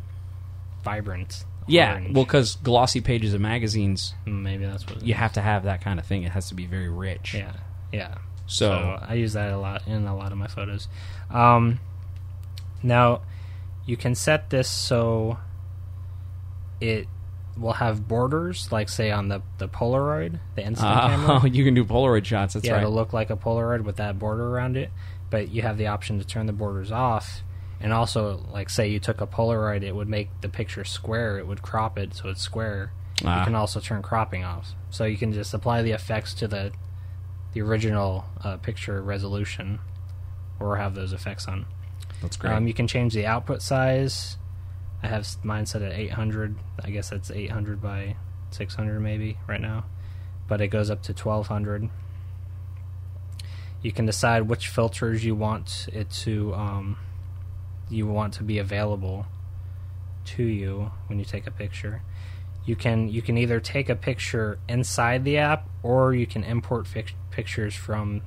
vibrant. 0.85 1.45
yeah, 1.67 1.93
orange. 1.95 2.15
well 2.15 2.25
cuz 2.27 2.57
glossy 2.57 3.01
pages 3.01 3.35
of 3.35 3.41
magazines, 3.41 4.15
Mm, 4.27 4.43
maybe 4.43 4.67
that's 4.67 4.87
what. 4.87 4.99
It 4.99 5.05
you 5.05 5.15
is. 5.15 5.19
have 5.21 5.33
to 5.35 5.41
have 5.41 5.65
that 5.65 5.81
kind 5.83 5.99
of 5.99 6.07
thing. 6.07 6.23
It 6.23 6.33
has 6.33 6.49
to 6.49 6.55
be 6.55 6.67
very 6.67 6.89
rich. 6.89 7.35
Yeah, 7.35 7.53
yeah. 7.93 8.15
So, 8.47 8.69
So 8.69 8.99
I 9.09 9.15
use 9.15 9.33
that 9.33 9.53
a 9.53 9.57
lot 9.59 9.87
in 9.87 10.07
a 10.07 10.15
lot 10.17 10.31
of 10.33 10.39
my 10.39 10.47
photos. 10.49 10.87
Um, 11.31 11.81
now 12.85 13.23
you 13.87 13.97
can 13.97 14.15
set 14.15 14.51
this 14.51 14.71
so 14.71 15.39
it 16.81 17.09
will 17.57 17.75
have 17.75 18.07
borders, 18.09 18.71
like 18.73 18.89
say 18.89 19.11
on 19.11 19.29
the 19.29 19.43
the 19.59 19.69
Polaroid, 19.69 20.39
the 20.55 20.65
instant 20.65 21.01
camera. 21.01 21.41
oh, 21.43 21.47
you 21.53 21.65
can 21.65 21.75
do 21.75 21.85
Polaroid 21.85 22.25
shots. 22.25 22.55
That's 22.55 22.67
yeah, 22.67 22.75
right. 22.75 22.83
it'll 22.83 22.93
look 22.93 23.13
like 23.13 23.31
a 23.31 23.37
Polaroid 23.37 23.83
with 23.83 23.97
that 23.97 24.19
border 24.19 24.47
around 24.49 24.77
it. 24.77 24.91
But 25.31 25.51
you 25.51 25.63
have 25.63 25.79
the 25.79 25.89
option 25.89 26.19
to 26.19 26.27
turn 26.27 26.47
the 26.47 26.53
borders 26.53 26.93
off, 26.93 27.43
and 27.81 27.93
also, 27.93 28.47
like, 28.53 28.71
say 28.71 28.89
you 28.89 29.01
took 29.01 29.21
a 29.21 29.27
Polaroid, 29.27 29.83
it 29.83 29.95
would 29.95 30.09
make 30.09 30.29
the 30.43 30.49
picture 30.49 30.85
square. 30.85 31.39
It 31.39 31.47
would 31.47 31.63
crop 31.63 31.99
it 31.99 32.15
so 32.15 32.29
it's 32.29 32.41
square. 32.41 32.93
Ah. 33.25 33.41
You 33.41 33.45
can 33.47 33.55
also 33.55 33.81
turn 33.81 34.03
cropping 34.03 34.45
off, 34.45 34.75
so 34.91 35.05
you 35.05 35.17
can 35.17 35.33
just 35.33 35.55
apply 35.55 35.83
the 35.83 35.93
effects 35.93 36.35
to 36.35 36.49
the 36.49 36.73
the 37.53 37.63
original 37.63 38.25
uh, 38.43 38.57
picture 38.57 39.01
resolution, 39.01 39.79
or 40.59 40.77
have 40.77 40.95
those 40.95 41.13
effects 41.13 41.47
on. 41.47 41.67
That's 42.23 42.37
great. 42.37 42.53
Um, 42.53 42.67
you 42.67 42.75
can 42.75 42.87
change 42.87 43.15
the 43.15 43.27
output 43.27 43.63
size. 43.63 44.37
I 45.03 45.09
have 45.09 45.29
mine 45.45 45.67
set 45.67 45.83
at 45.83 45.93
800. 45.93 46.57
I 46.83 46.91
guess 46.91 47.11
that's 47.11 47.31
800 47.31 47.83
by 47.83 48.17
600 48.51 49.01
maybe 49.01 49.39
right 49.47 49.61
now, 49.61 49.85
but 50.49 50.61
it 50.61 50.69
goes 50.69 50.91
up 50.91 51.03
to 51.03 51.13
1200. 51.13 51.91
You 53.83 53.93
can 53.93 54.07
decide 54.07 54.49
which 54.49 54.69
filters 54.69 55.25
you 55.25 55.35
want 55.35 55.89
it 55.93 56.09
to 56.11 56.55
um, 56.55 56.97
you 57.91 58.07
want 58.07 58.33
to 58.35 58.43
be 58.43 58.59
available 58.59 59.27
to 60.25 60.43
you 60.43 60.91
when 61.09 61.19
you 61.19 61.25
take 61.25 61.47
a 61.47 61.51
picture. 61.51 62.03
You 62.65 62.77
can 62.77 63.09
you 63.09 63.21
can 63.21 63.37
either 63.37 63.61
take 63.61 63.91
a 63.91 63.95
picture 63.95 64.59
inside 64.69 65.25
the 65.25 65.37
app 65.37 65.69
or 65.83 66.15
you 66.15 66.27
can 66.27 66.45
import 66.45 66.87
fic- 66.87 67.13
pictures 67.31 67.75
from 67.75 68.23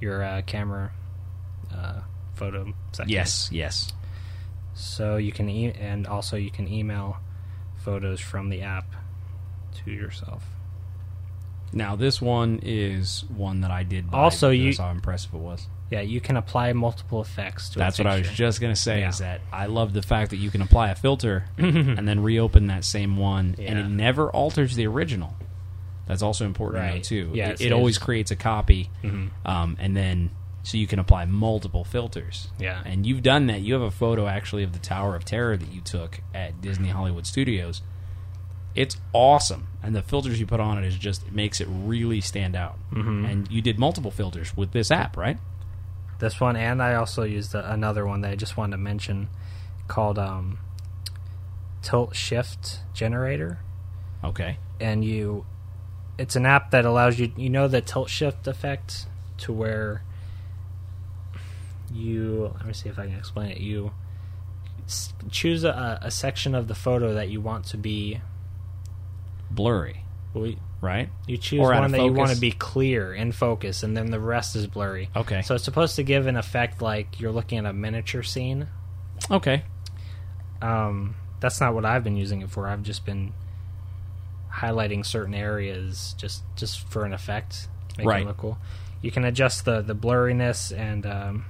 your 0.00 0.22
uh, 0.22 0.42
camera 0.46 0.92
photo 2.36 2.72
section. 2.92 3.12
Yes, 3.12 3.48
yes. 3.52 3.92
So 4.74 5.16
you 5.16 5.32
can 5.32 5.48
e- 5.48 5.72
and 5.72 6.06
also 6.06 6.36
you 6.36 6.50
can 6.50 6.68
email 6.68 7.16
photos 7.78 8.20
from 8.20 8.48
the 8.50 8.62
app 8.62 8.94
to 9.84 9.90
yourself. 9.90 10.44
Now 11.72 11.96
this 11.96 12.20
one 12.22 12.60
is 12.62 13.24
one 13.34 13.60
that 13.62 13.70
I 13.70 13.82
did. 13.82 14.10
Buy 14.10 14.18
Also, 14.18 14.50
you- 14.50 14.74
how 14.76 14.90
impressive 14.90 15.34
it 15.34 15.38
was. 15.40 15.66
Yeah, 15.90 16.00
you 16.00 16.20
can 16.20 16.36
apply 16.36 16.72
multiple 16.72 17.20
effects 17.20 17.68
to. 17.70 17.78
a 17.78 17.82
That's 17.82 17.98
what 17.98 18.08
I 18.08 18.18
was 18.18 18.28
just 18.30 18.60
gonna 18.60 18.74
say. 18.76 19.00
Yeah. 19.00 19.08
Is 19.10 19.18
that 19.18 19.40
I 19.52 19.66
love 19.66 19.92
the 19.92 20.02
fact 20.02 20.30
that 20.30 20.38
you 20.38 20.50
can 20.50 20.60
apply 20.62 20.90
a 20.90 20.94
filter 20.96 21.44
and 21.58 22.08
then 22.08 22.22
reopen 22.22 22.66
that 22.68 22.84
same 22.84 23.16
one, 23.16 23.54
and 23.58 23.78
it 23.78 23.88
never 23.88 24.28
alters 24.30 24.74
the 24.74 24.86
original. 24.88 25.36
That's 26.06 26.22
also 26.22 26.44
important 26.44 26.84
to 26.84 26.94
know 26.96 27.02
too. 27.02 27.30
Yeah, 27.34 27.50
it, 27.50 27.60
it 27.60 27.72
always 27.72 27.98
creates 27.98 28.30
a 28.32 28.36
copy, 28.36 28.90
Mhm. 29.02 29.30
um, 29.44 29.76
and 29.80 29.96
then 29.96 30.30
so 30.66 30.76
you 30.76 30.88
can 30.88 30.98
apply 30.98 31.24
multiple 31.26 31.84
filters. 31.84 32.48
Yeah. 32.58 32.82
and 32.84 33.06
you've 33.06 33.22
done 33.22 33.46
that. 33.46 33.60
You 33.60 33.74
have 33.74 33.82
a 33.82 33.90
photo 33.90 34.26
actually 34.26 34.64
of 34.64 34.72
the 34.72 34.80
Tower 34.80 35.14
of 35.14 35.24
Terror 35.24 35.56
that 35.56 35.72
you 35.72 35.80
took 35.80 36.20
at 36.34 36.60
Disney 36.60 36.88
Hollywood 36.88 37.24
Studios. 37.24 37.82
It's 38.74 38.96
awesome, 39.12 39.68
and 39.80 39.94
the 39.94 40.02
filters 40.02 40.40
you 40.40 40.44
put 40.44 40.58
on 40.58 40.76
it 40.76 40.84
is 40.84 40.96
just 40.96 41.24
it 41.24 41.32
makes 41.32 41.60
it 41.60 41.68
really 41.70 42.20
stand 42.20 42.56
out. 42.56 42.76
Mm-hmm. 42.92 43.24
And 43.24 43.50
you 43.50 43.62
did 43.62 43.78
multiple 43.78 44.10
filters 44.10 44.56
with 44.56 44.72
this 44.72 44.90
app, 44.90 45.16
right? 45.16 45.38
This 46.18 46.40
one, 46.40 46.56
and 46.56 46.82
I 46.82 46.96
also 46.96 47.22
used 47.22 47.54
a, 47.54 47.72
another 47.72 48.04
one 48.04 48.22
that 48.22 48.32
I 48.32 48.34
just 48.34 48.56
wanted 48.56 48.72
to 48.72 48.78
mention 48.78 49.28
called 49.86 50.18
um, 50.18 50.58
Tilt 51.80 52.16
Shift 52.16 52.80
Generator. 52.92 53.60
Okay. 54.24 54.58
and 54.80 55.04
you 55.04 55.46
it's 56.18 56.34
an 56.34 56.44
app 56.44 56.72
that 56.72 56.84
allows 56.84 57.18
you 57.20 57.30
you 57.36 57.48
know 57.48 57.68
the 57.68 57.80
tilt 57.80 58.10
shift 58.10 58.48
effect 58.48 59.06
to 59.38 59.52
where 59.52 60.02
you 61.96 62.52
let 62.56 62.66
me 62.66 62.72
see 62.72 62.88
if 62.88 62.98
i 62.98 63.06
can 63.06 63.16
explain 63.16 63.50
it 63.50 63.58
you 63.58 63.90
s- 64.84 65.12
choose 65.30 65.64
a, 65.64 65.98
a 66.02 66.10
section 66.10 66.54
of 66.54 66.68
the 66.68 66.74
photo 66.74 67.14
that 67.14 67.28
you 67.28 67.40
want 67.40 67.64
to 67.64 67.76
be 67.76 68.20
Blurry, 69.50 70.02
well, 70.34 70.52
right? 70.80 71.08
you 71.26 71.38
choose 71.38 71.60
Or 71.60 71.72
out 71.72 71.76
one 71.76 71.84
of 71.86 71.92
that 71.92 71.98
you 72.04 72.12
want 72.12 72.28
focus. 72.28 72.34
to 72.36 72.40
be 72.40 72.50
clear 72.52 73.14
in 73.14 73.32
focus 73.32 73.82
and 73.82 73.96
then 73.96 74.10
the 74.10 74.20
rest 74.20 74.56
is 74.56 74.66
blurry 74.66 75.08
Okay. 75.16 75.42
so 75.42 75.54
it's 75.54 75.64
supposed 75.64 75.96
to 75.96 76.02
give 76.02 76.26
an 76.26 76.36
effect 76.36 76.82
like 76.82 77.20
you're 77.20 77.32
looking 77.32 77.58
at 77.58 77.64
a 77.66 77.72
miniature 77.72 78.22
scene 78.22 78.66
Okay. 79.30 79.62
um, 80.60 81.14
that's 81.40 81.60
not 81.60 81.74
what 81.74 81.84
I've 81.84 82.02
been 82.04 82.16
using 82.16 82.42
it 82.42 82.50
for. 82.50 82.66
I've 82.66 82.82
just 82.82 83.04
been 83.06 83.32
highlighting 84.52 85.04
certain 85.04 85.34
areas 85.34 86.14
just 86.18 86.42
just 86.56 86.86
for 86.88 87.04
an 87.04 87.12
effect, 87.12 87.68
make 87.98 88.06
Right. 88.06 88.22
it 88.22 88.26
look 88.26 88.36
cool. 88.38 88.58
You 89.02 89.10
can 89.10 89.24
adjust 89.24 89.64
the 89.64 89.80
the 89.82 89.94
blurriness 89.94 90.76
and 90.76 91.04
um, 91.06 91.44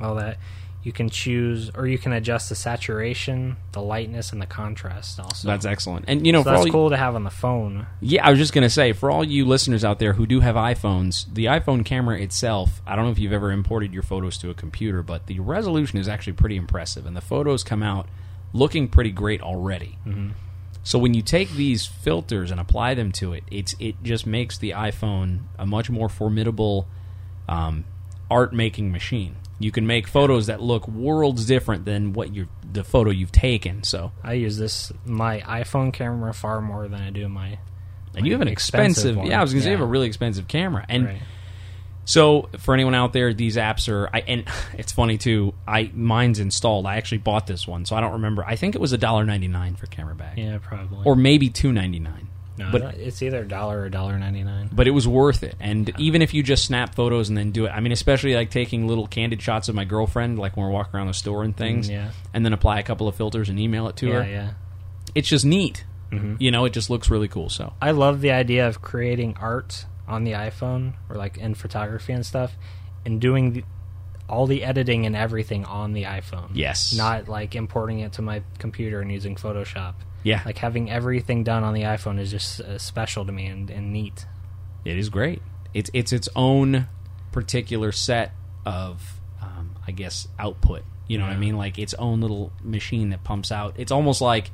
all 0.00 0.14
that. 0.16 0.38
You 0.82 0.92
can 0.92 1.10
choose, 1.10 1.70
or 1.74 1.86
you 1.86 1.98
can 1.98 2.12
adjust 2.14 2.48
the 2.48 2.54
saturation, 2.54 3.58
the 3.72 3.82
lightness, 3.82 4.32
and 4.32 4.40
the 4.40 4.46
contrast. 4.46 5.20
Also, 5.20 5.46
That's 5.46 5.66
excellent. 5.66 6.06
And 6.08 6.26
you 6.26 6.32
know, 6.32 6.40
so 6.40 6.44
for 6.44 6.50
that's 6.52 6.64
you- 6.66 6.72
cool 6.72 6.88
to 6.88 6.96
have 6.96 7.14
on 7.14 7.24
the 7.24 7.28
phone. 7.30 7.86
yeah, 8.00 8.26
I 8.26 8.30
was 8.30 8.38
just 8.38 8.54
gonna 8.54 8.70
say, 8.70 8.94
for 8.94 9.10
all 9.10 9.22
you 9.22 9.44
listeners 9.44 9.84
out 9.84 9.98
there 9.98 10.14
who 10.14 10.24
do 10.24 10.40
have 10.40 10.56
iPhones, 10.56 11.26
the 11.34 11.44
iPhone 11.46 11.84
camera 11.84 12.18
itself, 12.18 12.80
I 12.86 12.96
don't 12.96 13.04
know 13.04 13.10
if 13.10 13.18
you've 13.18 13.34
ever 13.34 13.52
imported 13.52 13.92
your 13.92 14.02
photos 14.02 14.38
to 14.38 14.48
a 14.48 14.54
computer, 14.54 15.02
but 15.02 15.26
the 15.26 15.38
resolution 15.40 15.98
is 15.98 16.08
actually 16.08 16.32
pretty 16.32 16.56
impressive, 16.56 17.04
and 17.04 17.14
the 17.14 17.20
photos 17.20 17.62
come 17.62 17.82
out 17.82 18.08
looking 18.54 18.88
pretty 18.88 19.10
great 19.12 19.42
already. 19.42 19.98
So 20.82 20.98
when 20.98 21.12
you 21.12 21.20
take 21.20 21.50
these 21.52 21.84
filters 21.84 22.50
and 22.50 22.58
apply 22.58 22.94
them 22.94 23.12
to 23.12 23.34
it, 23.34 23.44
it's 23.50 23.74
it 23.78 24.02
just 24.02 24.26
makes 24.26 24.56
the 24.56 24.70
iPhone 24.70 25.40
a 25.58 25.66
much 25.66 25.90
more 25.90 26.08
formidable 26.08 26.88
um, 27.50 27.84
art 28.30 28.54
making 28.54 28.90
machine. 28.90 29.36
You 29.60 29.70
can 29.70 29.86
make 29.86 30.08
photos 30.08 30.46
that 30.46 30.60
look 30.60 30.88
worlds 30.88 31.46
different 31.46 31.84
than 31.84 32.12
what 32.14 32.34
you 32.34 32.48
the 32.72 32.82
photo 32.82 33.10
you've 33.10 33.30
taken. 33.30 33.84
So, 33.84 34.10
I 34.24 34.32
use 34.32 34.56
this 34.56 34.90
my 35.04 35.40
iPhone 35.42 35.92
camera 35.92 36.34
far 36.34 36.60
more 36.60 36.88
than 36.88 37.00
I 37.00 37.10
do 37.10 37.28
my. 37.28 37.58
and 38.16 38.26
you 38.26 38.32
have 38.32 38.40
an 38.40 38.48
expensive 38.48 38.90
expensive, 38.90 39.16
one. 39.18 39.26
yeah, 39.26 39.38
I 39.38 39.42
was 39.42 39.52
going 39.52 39.60
to 39.60 39.64
say 39.64 39.70
you 39.70 39.76
have 39.76 39.86
a 39.86 39.88
really 39.88 40.08
expensive 40.08 40.48
camera, 40.48 40.84
and 40.88 41.04
right. 41.06 41.22
so 42.06 42.48
for 42.58 42.72
anyone 42.74 42.94
out 42.94 43.12
there, 43.12 43.34
these 43.34 43.56
apps 43.56 43.88
are. 43.92 44.08
I, 44.12 44.20
and 44.20 44.44
it's 44.78 44.92
funny 44.92 45.18
too. 45.18 45.52
I 45.68 45.90
mine's 45.94 46.38
installed. 46.40 46.86
I 46.86 46.96
actually 46.96 47.18
bought 47.18 47.46
this 47.46 47.68
one, 47.68 47.84
so 47.84 47.94
I 47.94 48.00
don't 48.00 48.12
remember. 48.12 48.42
I 48.44 48.56
think 48.56 48.74
it 48.74 48.80
was 48.80 48.92
a 48.94 48.98
dollar 48.98 49.24
ninety 49.24 49.48
nine 49.48 49.76
for 49.76 49.86
camera 49.86 50.14
bag, 50.14 50.38
Yeah, 50.38 50.58
probably. 50.62 51.04
or 51.04 51.14
maybe 51.16 51.50
two 51.50 51.70
ninety 51.70 51.98
nine. 52.00 52.28
No, 52.60 52.68
but- 52.72 52.94
it's 52.96 53.22
either 53.22 53.42
a 53.42 53.48
dollar 53.48 53.80
or 53.80 53.84
a 53.86 53.90
dollar 53.90 54.18
ninety 54.18 54.42
nine. 54.44 54.68
but 54.72 54.86
it 54.86 54.92
was 54.92 55.06
worth 55.08 55.42
it. 55.42 55.54
And 55.60 55.92
even 55.98 56.22
if 56.22 56.32
you 56.34 56.42
just 56.42 56.64
snap 56.64 56.94
photos 56.94 57.28
and 57.28 57.36
then 57.38 57.50
do 57.50 57.66
it, 57.66 57.70
I 57.70 57.80
mean, 57.80 57.92
especially 57.92 58.34
like 58.34 58.50
taking 58.50 58.86
little 58.86 59.06
candid 59.06 59.40
shots 59.42 59.68
of 59.68 59.74
my 59.74 59.84
girlfriend, 59.84 60.38
like 60.38 60.56
when 60.56 60.66
we're 60.66 60.72
walking 60.72 60.94
around 60.96 61.06
the 61.08 61.14
store 61.14 61.42
and 61.44 61.56
things, 61.56 61.88
Mm, 61.88 61.92
yeah. 61.92 62.10
and 62.34 62.44
then 62.44 62.52
apply 62.52 62.78
a 62.78 62.82
couple 62.82 63.08
of 63.08 63.14
filters 63.16 63.48
and 63.48 63.58
email 63.58 63.88
it 63.88 63.96
to 63.96 64.06
Yeah, 64.08 64.22
her. 64.22 64.30
yeah. 64.30 64.50
It's 65.14 65.28
just 65.28 65.44
neat. 65.44 65.84
Mhm. 66.12 66.36
You 66.40 66.50
know, 66.50 66.64
it 66.64 66.72
just 66.72 66.90
looks 66.90 67.08
really 67.10 67.28
cool. 67.28 67.48
So 67.48 67.72
I 67.80 67.92
love 67.92 68.20
the 68.20 68.32
idea 68.32 68.66
of 68.68 68.82
creating 68.82 69.36
art 69.40 69.86
on 70.08 70.24
the 70.24 70.32
iPhone 70.32 70.94
or 71.08 71.16
like 71.16 71.38
in 71.38 71.54
photography 71.54 72.12
and 72.12 72.26
stuff, 72.26 72.56
and 73.06 73.20
doing 73.20 73.52
the, 73.52 73.64
all 74.28 74.46
the 74.46 74.62
editing 74.64 75.06
and 75.06 75.14
everything 75.16 75.64
on 75.64 75.92
the 75.92 76.02
iPhone. 76.04 76.50
Yes. 76.52 76.94
not 76.96 77.28
like 77.28 77.54
importing 77.54 78.00
it 78.00 78.12
to 78.14 78.22
my 78.22 78.42
computer 78.58 79.00
and 79.00 79.10
using 79.12 79.34
Photoshop. 79.36 79.94
Yeah, 80.22 80.42
Like 80.44 80.58
having 80.58 80.90
everything 80.90 81.44
done 81.44 81.64
on 81.64 81.74
the 81.74 81.82
iPhone 81.82 82.18
is 82.18 82.30
just 82.30 82.60
uh, 82.60 82.78
special 82.78 83.24
to 83.24 83.32
me 83.32 83.46
and, 83.46 83.70
and 83.70 83.92
neat. 83.92 84.26
it 84.84 84.96
is 84.98 85.08
great. 85.08 85.40
It's 85.74 85.90
it's 85.94 86.12
its 86.12 86.28
own 86.34 86.88
particular 87.32 87.92
set 87.92 88.32
of, 88.66 89.20
um, 89.40 89.76
I 89.86 89.92
guess, 89.92 90.26
output. 90.38 90.82
You 91.06 91.18
know 91.18 91.24
what 91.26 91.32
I 91.32 91.36
mean? 91.38 91.56
Like 91.56 91.78
its 91.78 91.94
own 91.94 92.20
little 92.20 92.52
machine 92.62 93.10
that 93.10 93.24
pumps 93.24 93.50
out. 93.50 93.74
It's 93.76 93.90
almost 93.92 94.20
like, 94.20 94.50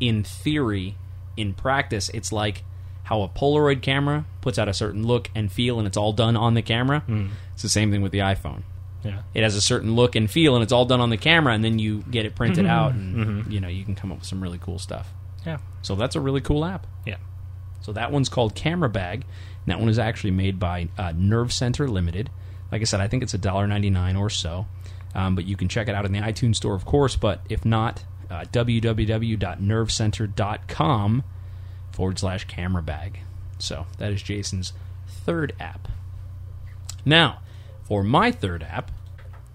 in 0.00 0.24
theory, 0.24 0.96
in 1.36 1.54
practice, 1.54 2.08
it's 2.14 2.32
like 2.32 2.64
how 3.04 3.22
a 3.22 3.28
Polaroid 3.28 3.80
camera 3.82 4.26
puts 4.40 4.58
out 4.58 4.68
a 4.68 4.74
certain 4.74 5.06
look 5.06 5.30
and 5.34 5.50
feel, 5.50 5.78
and 5.78 5.86
it's 5.86 5.96
all 5.96 6.12
done 6.12 6.36
on 6.36 6.54
the 6.54 6.62
camera. 6.62 7.02
It's 7.54 7.62
the 7.62 7.68
same 7.68 7.90
thing 7.90 8.02
with 8.02 8.12
the 8.12 8.18
iPhone. 8.18 8.62
Yeah, 9.04 9.22
It 9.32 9.42
has 9.44 9.54
a 9.54 9.60
certain 9.60 9.94
look 9.94 10.16
and 10.16 10.28
feel, 10.30 10.54
and 10.56 10.62
it's 10.62 10.72
all 10.72 10.84
done 10.84 11.00
on 11.00 11.08
the 11.10 11.16
camera, 11.16 11.54
and 11.54 11.62
then 11.64 11.78
you 11.78 12.02
get 12.10 12.26
it 12.26 12.34
printed 12.34 12.66
out, 12.66 12.92
and 12.92 13.50
you 13.52 13.60
know 13.60 13.68
you 13.68 13.84
can 13.84 13.94
come 13.94 14.10
up 14.10 14.18
with 14.18 14.26
some 14.26 14.42
really 14.42 14.58
cool 14.58 14.78
stuff. 14.78 15.12
yeah, 15.46 15.58
So 15.82 15.94
that's 15.94 16.16
a 16.16 16.20
really 16.20 16.40
cool 16.40 16.64
app. 16.64 16.86
yeah. 17.06 17.16
So 17.80 17.92
that 17.92 18.10
one's 18.10 18.28
called 18.28 18.54
Camera 18.56 18.88
Bag. 18.88 19.20
And 19.22 19.66
that 19.72 19.78
one 19.80 19.88
is 19.88 19.98
actually 20.00 20.32
made 20.32 20.58
by 20.58 20.88
uh, 20.98 21.12
Nerve 21.16 21.52
Center 21.52 21.86
Limited. 21.88 22.28
Like 22.72 22.80
I 22.82 22.84
said, 22.84 23.00
I 23.00 23.06
think 23.08 23.22
it's 23.22 23.32
$1.99 23.34 24.18
or 24.18 24.28
so. 24.30 24.66
Um, 25.14 25.34
but 25.36 25.44
you 25.46 25.56
can 25.56 25.68
check 25.68 25.88
it 25.88 25.94
out 25.94 26.04
in 26.04 26.12
the 26.12 26.18
iTunes 26.18 26.56
store, 26.56 26.74
of 26.74 26.84
course. 26.84 27.14
But 27.16 27.40
if 27.48 27.64
not, 27.64 28.04
uh, 28.30 28.44
www.nervecenter.com 28.52 31.24
forward 31.92 32.18
slash 32.18 32.44
camera 32.44 32.82
bag. 32.82 33.20
So 33.58 33.86
that 33.98 34.12
is 34.12 34.22
Jason's 34.22 34.72
third 35.06 35.54
app. 35.60 35.88
Now, 37.04 37.40
for 37.88 38.04
my 38.04 38.30
third 38.30 38.62
app, 38.62 38.90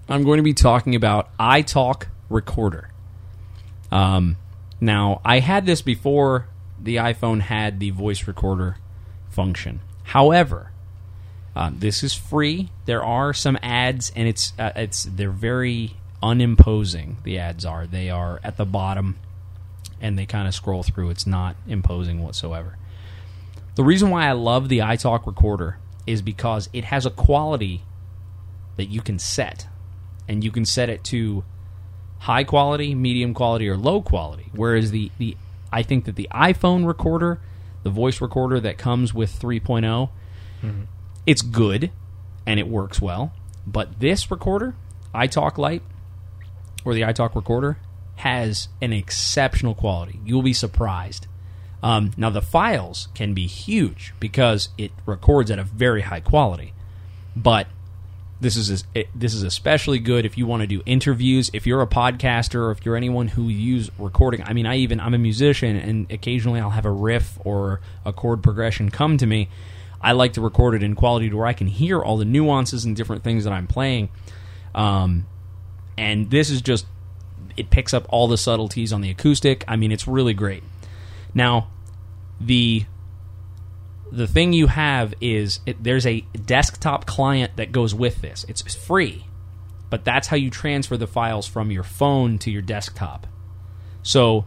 I'm 0.09 0.23
going 0.23 0.37
to 0.37 0.43
be 0.43 0.53
talking 0.53 0.95
about 0.95 1.37
iTalk 1.37 2.07
Recorder. 2.29 2.89
Um, 3.91 4.37
now, 4.81 5.21
I 5.23 5.39
had 5.39 5.67
this 5.67 5.83
before 5.83 6.47
the 6.81 6.95
iPhone 6.95 7.41
had 7.41 7.79
the 7.79 7.91
voice 7.91 8.27
recorder 8.27 8.77
function. 9.29 9.81
However, 10.03 10.71
uh, 11.55 11.71
this 11.73 12.01
is 12.01 12.13
free. 12.13 12.69
There 12.85 13.03
are 13.03 13.33
some 13.33 13.57
ads, 13.61 14.11
and 14.15 14.27
it's 14.27 14.51
uh, 14.57 14.71
it's 14.75 15.03
they're 15.03 15.29
very 15.29 15.95
unimposing. 16.23 17.17
The 17.23 17.37
ads 17.37 17.65
are 17.65 17.85
they 17.85 18.09
are 18.09 18.39
at 18.43 18.57
the 18.57 18.65
bottom, 18.65 19.17
and 20.01 20.17
they 20.17 20.25
kind 20.25 20.47
of 20.47 20.55
scroll 20.55 20.81
through. 20.81 21.11
It's 21.11 21.27
not 21.27 21.55
imposing 21.67 22.23
whatsoever. 22.23 22.77
The 23.75 23.83
reason 23.83 24.09
why 24.09 24.27
I 24.27 24.31
love 24.31 24.69
the 24.69 24.79
iTalk 24.79 25.27
recorder 25.27 25.77
is 26.07 26.21
because 26.21 26.67
it 26.73 26.85
has 26.85 27.05
a 27.05 27.11
quality 27.11 27.83
that 28.77 28.85
you 28.85 29.01
can 29.01 29.19
set, 29.19 29.67
and 30.27 30.43
you 30.43 30.51
can 30.51 30.65
set 30.65 30.89
it 30.89 31.03
to 31.05 31.43
high 32.19 32.43
quality, 32.43 32.95
medium 32.95 33.33
quality, 33.33 33.67
or 33.67 33.77
low 33.77 34.01
quality. 34.01 34.49
Whereas 34.53 34.91
the, 34.91 35.11
the 35.17 35.37
I 35.71 35.83
think 35.83 36.05
that 36.05 36.15
the 36.15 36.27
iPhone 36.31 36.85
recorder, 36.85 37.39
the 37.83 37.89
voice 37.89 38.21
recorder 38.21 38.59
that 38.59 38.77
comes 38.77 39.13
with 39.13 39.37
3.0, 39.39 40.09
it's 41.25 41.41
good 41.41 41.91
and 42.45 42.59
it 42.59 42.67
works 42.67 43.01
well. 43.01 43.33
But 43.65 43.99
this 43.99 44.29
recorder, 44.29 44.75
iTalk 45.13 45.57
Lite, 45.57 45.83
or 46.85 46.93
the 46.93 47.01
iTalk 47.01 47.35
recorder, 47.35 47.77
has 48.17 48.67
an 48.81 48.93
exceptional 48.93 49.73
quality. 49.73 50.19
You'll 50.25 50.43
be 50.43 50.53
surprised. 50.53 51.27
Um, 51.81 52.11
now 52.15 52.29
the 52.29 52.41
files 52.41 53.09
can 53.13 53.33
be 53.33 53.47
huge 53.47 54.13
because 54.19 54.69
it 54.77 54.91
records 55.05 55.51
at 55.51 55.59
a 55.59 55.63
very 55.63 56.01
high 56.01 56.21
quality, 56.21 56.73
but 57.35 57.67
this 58.43 58.57
is 58.57 58.83
this 59.15 59.33
is 59.33 59.41
especially 59.41 59.99
good 59.99 60.25
if 60.25 60.37
you 60.37 60.45
want 60.45 60.61
to 60.61 60.67
do 60.67 60.83
interviews. 60.85 61.49
If 61.53 61.65
you're 61.65 61.81
a 61.81 61.87
podcaster, 61.87 62.55
or 62.55 62.71
if 62.71 62.85
you're 62.85 62.95
anyone 62.95 63.29
who 63.29 63.47
use 63.47 63.89
recording. 63.97 64.43
I 64.43 64.53
mean, 64.53 64.67
I 64.67 64.77
even 64.77 64.99
I'm 64.99 65.13
a 65.13 65.17
musician, 65.17 65.75
and 65.77 66.11
occasionally 66.11 66.59
I'll 66.59 66.69
have 66.69 66.85
a 66.85 66.91
riff 66.91 67.39
or 67.43 67.81
a 68.05 68.13
chord 68.13 68.43
progression 68.43 68.91
come 68.91 69.17
to 69.17 69.25
me. 69.25 69.49
I 70.01 70.11
like 70.11 70.33
to 70.33 70.41
record 70.41 70.75
it 70.75 70.83
in 70.83 70.95
quality 70.95 71.29
to 71.29 71.37
where 71.37 71.47
I 71.47 71.53
can 71.53 71.67
hear 71.67 72.01
all 72.01 72.17
the 72.17 72.25
nuances 72.25 72.83
and 72.83 72.95
different 72.95 73.23
things 73.23 73.45
that 73.45 73.53
I'm 73.53 73.67
playing. 73.67 74.09
Um, 74.75 75.25
and 75.97 76.29
this 76.29 76.49
is 76.49 76.61
just 76.61 76.85
it 77.55 77.69
picks 77.69 77.93
up 77.93 78.05
all 78.09 78.27
the 78.27 78.37
subtleties 78.37 78.91
on 78.91 79.01
the 79.01 79.09
acoustic. 79.09 79.63
I 79.67 79.77
mean, 79.77 79.91
it's 79.91 80.07
really 80.07 80.33
great. 80.33 80.63
Now, 81.33 81.69
the 82.41 82.85
the 84.13 84.27
thing 84.27 84.53
you 84.53 84.67
have 84.67 85.15
is 85.21 85.59
it, 85.65 85.83
there's 85.83 86.05
a 86.05 86.21
desktop 86.45 87.07
client 87.07 87.55
that 87.55 87.71
goes 87.71 87.95
with 87.95 88.21
this. 88.21 88.45
It's 88.47 88.61
free, 88.75 89.25
but 89.89 90.05
that's 90.05 90.27
how 90.27 90.37
you 90.37 90.51
transfer 90.51 90.97
the 90.97 91.07
files 91.07 91.47
from 91.47 91.71
your 91.71 91.83
phone 91.83 92.37
to 92.39 92.51
your 92.51 92.61
desktop. 92.61 93.25
So 94.03 94.45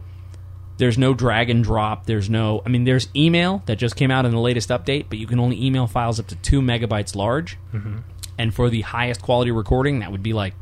there's 0.77 0.97
no 0.97 1.13
drag 1.13 1.49
and 1.49 1.65
drop. 1.65 2.05
There's 2.05 2.29
no, 2.29 2.61
I 2.65 2.69
mean, 2.69 2.85
there's 2.85 3.09
email 3.13 3.61
that 3.65 3.75
just 3.75 3.97
came 3.97 4.09
out 4.09 4.25
in 4.25 4.31
the 4.31 4.39
latest 4.39 4.69
update, 4.69 5.07
but 5.09 5.17
you 5.17 5.27
can 5.27 5.39
only 5.39 5.61
email 5.61 5.85
files 5.85 6.17
up 6.19 6.27
to 6.27 6.35
two 6.37 6.61
megabytes 6.61 7.13
large. 7.13 7.57
And 8.37 8.53
for 8.53 8.69
the 8.69 8.81
highest 8.81 9.21
quality 9.21 9.51
recording, 9.51 9.99
that 9.99 10.11
would 10.11 10.23
be 10.23 10.31
like 10.31 10.53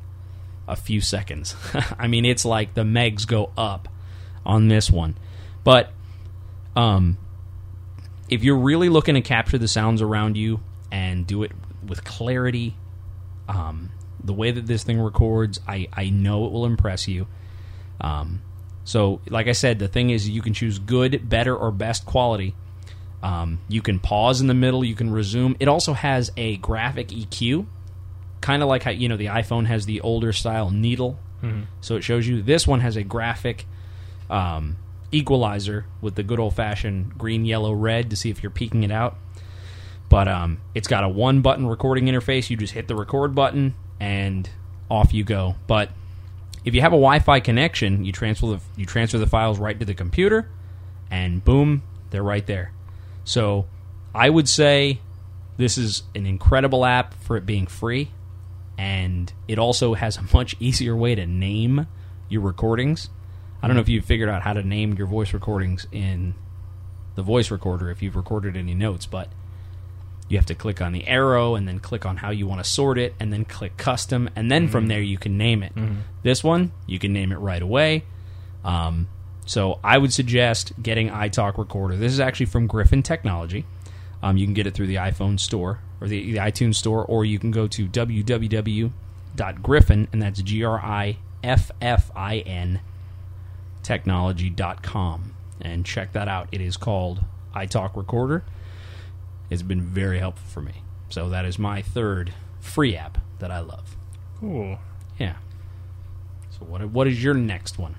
a 0.68 0.76
few 0.76 1.00
seconds. 1.00 1.56
I 2.00 2.08
mean, 2.08 2.26
it's 2.26 2.44
like 2.44 2.74
the 2.74 2.84
megs 2.84 3.28
go 3.28 3.52
up 3.56 3.88
on 4.46 4.68
this 4.68 4.90
one. 4.90 5.16
But 5.64 5.92
um, 6.76 7.18
if 8.30 8.44
you're 8.44 8.58
really 8.58 8.90
looking 8.90 9.16
to 9.16 9.22
capture 9.22 9.58
the 9.58 9.68
sounds 9.68 10.02
around 10.02 10.38
you 10.38 10.62
and 10.92 11.26
do 11.26 11.44
it 11.44 11.52
with 11.86 12.04
clarity, 12.04 12.76
um, 13.48 13.92
the 14.24 14.34
way 14.34 14.52
that 14.52 14.66
this 14.66 14.84
thing 14.84 15.00
records, 15.00 15.60
I, 15.68 15.88
I 15.94 16.10
know 16.10 16.46
it 16.46 16.52
will 16.52 16.66
impress 16.66 17.08
you. 17.08 17.28
Um, 18.02 18.42
so, 18.84 19.22
like 19.30 19.48
I 19.48 19.54
said, 19.54 19.80
the 19.80 19.88
thing 19.88 20.10
is, 20.10 20.28
you 20.28 20.42
can 20.42 20.54
choose 20.54 20.80
good, 20.80 21.28
better, 21.28 21.56
or 21.56 21.72
best 21.72 22.06
quality. 22.06 22.56
Um, 23.24 23.60
you 23.68 23.82
can 23.82 24.00
pause 24.00 24.42
in 24.42 24.48
the 24.48 24.54
middle. 24.54 24.84
You 24.84 24.96
can 24.96 25.12
resume. 25.12 25.56
It 25.60 25.68
also 25.68 25.94
has 25.94 26.32
a 26.38 26.58
graphic 26.58 27.08
EQ, 27.08 27.66
kind 28.42 28.62
of 28.62 28.70
like 28.70 28.84
how 28.84 28.92
you 28.92 29.10
know 29.10 29.18
the 29.18 29.28
iPhone 29.28 29.66
has 29.66 29.86
the 29.88 30.02
older 30.02 30.32
style 30.34 30.70
needle. 30.70 31.18
So 31.82 31.96
it 31.96 32.04
shows 32.04 32.28
you. 32.28 32.42
This 32.44 32.68
one 32.68 32.82
has 32.82 32.96
a 32.96 33.04
graphic 33.04 33.66
um, 34.30 34.78
equalizer 35.16 35.86
with 36.02 36.16
the 36.16 36.24
good 36.24 36.40
old 36.40 36.56
fashioned 36.56 37.18
green, 37.18 37.46
yellow, 37.46 37.74
red 37.74 38.10
to 38.10 38.16
see 38.16 38.30
if 38.30 38.44
you're 38.44 38.50
peeking 38.50 38.84
it 38.84 38.92
out. 38.92 39.18
But 40.10 40.28
um, 40.28 40.60
it's 40.74 40.88
got 40.88 41.04
a 41.04 41.10
one 41.10 41.42
button 41.42 41.66
recording 41.66 42.06
interface. 42.06 42.50
You 42.50 42.58
just 42.58 42.74
hit 42.74 42.88
the 42.88 42.96
record 42.96 43.34
button 43.34 43.76
and 44.00 44.50
off 44.90 45.14
you 45.14 45.24
go. 45.24 45.56
But 45.68 45.90
if 46.64 46.76
you 46.76 46.82
have 46.82 46.94
a 46.94 46.98
Wi-Fi 46.98 47.40
connection, 47.40 48.06
you 48.06 48.12
transfer 48.12 48.48
the 48.48 48.60
you 48.76 48.86
transfer 48.86 49.18
the 49.18 49.28
files 49.28 49.60
right 49.60 49.80
to 49.80 49.86
the 49.86 49.94
computer, 49.94 50.50
and 51.10 51.44
boom, 51.44 51.84
they're 52.10 52.24
right 52.24 52.46
there. 52.46 52.72
So 53.24 53.66
I 54.14 54.30
would 54.30 54.50
say 54.50 55.00
this 55.58 55.78
is 55.78 56.04
an 56.14 56.26
incredible 56.26 56.86
app 56.86 57.14
for 57.16 57.38
it 57.38 57.46
being 57.46 57.68
free, 57.68 58.12
and 58.78 59.32
it 59.48 59.58
also 59.60 59.94
has 59.94 60.18
a 60.18 60.24
much 60.34 60.56
easier 60.60 60.96
way 60.96 61.16
to 61.16 61.26
name 61.26 61.88
your 62.30 62.42
recordings. 62.42 63.10
I 63.66 63.68
don't 63.68 63.78
know 63.78 63.82
if 63.82 63.90
you've 63.90 64.06
figured 64.06 64.30
out 64.30 64.44
how 64.44 64.54
to 64.54 64.62
name 64.62 64.94
your 64.94 65.08
voice 65.08 65.34
recordings 65.34 65.88
in 65.92 66.36
the 67.16 67.24
voice 67.24 67.50
recorder 67.50 67.90
if 67.90 68.04
you've 68.04 68.16
recorded 68.16 68.56
any 68.56 68.76
notes, 68.76 69.08
but 69.08 69.28
you 70.30 70.38
have 70.38 70.46
to 70.46 70.54
click 70.54 70.84
on 70.84 70.92
the 70.92 71.08
arrow 71.08 71.56
and 71.56 71.68
then 71.68 71.80
click 71.80 72.06
on 72.06 72.18
how 72.18 72.30
you 72.30 72.46
want 72.46 72.64
to 72.64 72.70
sort 72.70 73.00
it 73.00 73.16
and 73.20 73.34
then 73.34 73.44
click 73.44 73.76
custom 73.76 74.30
and 74.36 74.52
then 74.52 74.68
from 74.68 74.86
there 74.88 75.02
you 75.02 75.18
can 75.18 75.36
name 75.40 75.64
it. 75.64 75.72
This 76.22 76.44
one 76.44 76.74
you 76.86 77.00
can 77.00 77.12
name 77.12 77.32
it 77.32 77.38
right 77.38 77.64
away. 77.64 78.04
Um, 78.64 79.08
so 79.48 79.80
i 79.84 79.98
would 79.98 80.14
suggest 80.14 80.74
getting 80.80 81.10
italk 81.10 81.58
recorder. 81.58 81.96
This 81.96 82.12
is 82.14 82.20
actually 82.20 82.46
from 82.46 82.68
griffin 82.68 83.02
technology. 83.02 83.66
Um, 84.22 84.38
you 84.38 84.46
can 84.46 84.54
get 84.54 84.68
it 84.68 84.76
through 84.76 84.86
the 84.88 84.98
iphone 84.98 85.40
store 85.40 85.80
or 86.00 86.08
the, 86.08 86.34
the 86.34 86.38
itunes 86.38 86.76
store 86.76 87.04
or 87.04 87.26
you 87.26 87.40
can 87.40 87.50
go 87.50 87.68
to 87.68 87.88
www.griffin 87.88 88.92
and 90.14 90.22
that's 90.22 90.44
g-r-i-f-f-i-n 90.44 91.20
technology.com 93.86 95.36
and 95.62 95.86
check 95.86 96.12
that 96.14 96.28
out 96.28 96.50
it 96.52 96.60
is 96.60 96.76
called 96.76 97.22
italk 97.56 97.96
recorder 97.96 98.44
it's 99.50 99.62
been 99.62 99.82
very 99.82 100.20
helpful 100.20 100.48
for 100.50 100.62
me. 100.62 100.82
So 101.10 101.30
that 101.30 101.46
is 101.46 101.60
my 101.60 101.82
third 101.82 102.34
free 102.60 102.96
app 102.96 103.20
that 103.40 103.52
I 103.52 103.60
love. 103.60 103.96
Cool. 104.40 104.80
Yeah. 105.20 105.36
So 106.52 106.66
what 106.66 106.84
what 106.90 107.08
is 107.08 107.24
your 107.24 107.34
next 107.34 107.78
one? 107.78 107.96